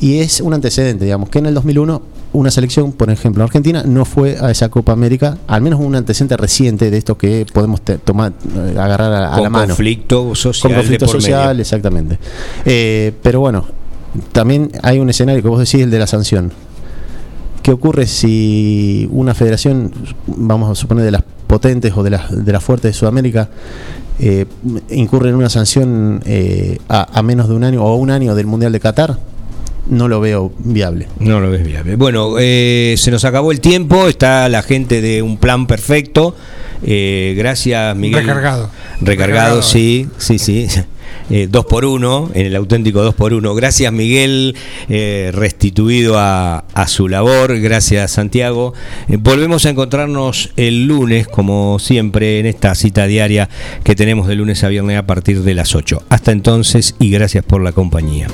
y 0.00 0.18
es 0.18 0.40
un 0.40 0.54
antecedente, 0.54 1.04
digamos, 1.04 1.28
que 1.28 1.38
en 1.38 1.46
el 1.46 1.54
2001 1.54 2.02
una 2.34 2.50
selección, 2.50 2.92
por 2.92 3.10
ejemplo, 3.10 3.44
Argentina, 3.44 3.84
no 3.86 4.04
fue 4.04 4.36
a 4.40 4.50
esa 4.50 4.68
Copa 4.68 4.92
América, 4.92 5.38
al 5.46 5.62
menos 5.62 5.80
un 5.80 5.94
antecedente 5.94 6.36
reciente 6.36 6.90
de 6.90 6.98
esto 6.98 7.16
que 7.16 7.46
podemos 7.52 7.80
tomar, 7.82 8.32
eh, 8.56 8.74
agarrar 8.76 9.12
a, 9.12 9.40
la 9.40 9.50
mano. 9.50 9.68
Conflicto 9.68 10.34
social. 10.34 10.72
Con 10.72 10.80
conflicto 10.80 11.06
social, 11.06 11.60
exactamente. 11.60 12.13
Eh, 12.64 13.12
pero 13.22 13.40
bueno, 13.40 13.66
también 14.32 14.70
hay 14.82 14.98
un 14.98 15.10
escenario 15.10 15.42
que 15.42 15.48
vos 15.48 15.58
decís, 15.58 15.82
el 15.82 15.90
de 15.90 15.98
la 15.98 16.06
sanción. 16.06 16.52
¿Qué 17.62 17.72
ocurre 17.72 18.06
si 18.06 19.08
una 19.10 19.34
federación, 19.34 19.92
vamos 20.26 20.70
a 20.70 20.74
suponer 20.74 21.04
de 21.04 21.10
las 21.10 21.22
potentes 21.46 21.92
o 21.96 22.02
de 22.02 22.10
las, 22.10 22.44
de 22.44 22.52
las 22.52 22.62
fuertes 22.62 22.90
de 22.90 22.98
Sudamérica, 22.98 23.48
eh, 24.18 24.46
incurre 24.90 25.30
en 25.30 25.34
una 25.34 25.48
sanción 25.48 26.22
a, 26.88 27.18
a 27.18 27.22
menos 27.22 27.48
de 27.48 27.54
un 27.54 27.64
año 27.64 27.82
o 27.82 27.88
a 27.88 27.96
un 27.96 28.10
año 28.10 28.34
del 28.34 28.46
Mundial 28.46 28.72
de 28.72 28.80
Qatar? 28.80 29.18
no 29.86 30.08
lo 30.08 30.20
veo 30.20 30.52
viable. 30.58 31.08
No 31.18 31.40
lo 31.40 31.50
ves 31.50 31.64
viable. 31.64 31.96
Bueno, 31.96 32.36
eh, 32.38 32.94
se 32.98 33.10
nos 33.10 33.24
acabó 33.24 33.52
el 33.52 33.60
tiempo, 33.60 34.08
está 34.08 34.48
la 34.48 34.62
gente 34.62 35.00
de 35.00 35.22
un 35.22 35.36
plan 35.36 35.66
perfecto. 35.66 36.34
Eh, 36.82 37.34
gracias, 37.36 37.94
Miguel. 37.96 38.20
Recargado. 38.26 38.70
Recargado, 39.00 39.62
sí, 39.62 40.08
sí, 40.18 40.38
sí. 40.38 40.66
Eh, 41.30 41.48
dos 41.50 41.64
por 41.66 41.84
uno, 41.84 42.30
en 42.34 42.46
el 42.46 42.56
auténtico 42.56 43.02
dos 43.02 43.14
por 43.14 43.32
uno. 43.32 43.54
Gracias 43.54 43.92
Miguel, 43.92 44.56
restituido 44.88 46.18
a, 46.18 46.64
a, 46.74 46.86
su 46.88 47.08
labor. 47.08 47.58
Gracias 47.60 48.12
Santiago. 48.12 48.74
volvemos 49.08 49.66
a 49.66 49.70
encontrarnos 49.70 50.50
el 50.56 50.86
lunes, 50.86 51.26
como 51.28 51.78
siempre, 51.78 52.40
en 52.40 52.46
esta 52.46 52.74
cita 52.74 53.06
diaria 53.06 53.48
que 53.82 53.94
tenemos 53.94 54.28
de 54.28 54.34
lunes 54.34 54.64
a 54.64 54.68
viernes 54.68 54.98
a 54.98 55.06
partir 55.06 55.42
de 55.42 55.54
las 55.54 55.74
8. 55.74 56.02
Hasta 56.08 56.32
entonces 56.32 56.94
y 56.98 57.10
gracias 57.10 57.44
por 57.44 57.62
la 57.62 57.72
compañía. 57.72 58.28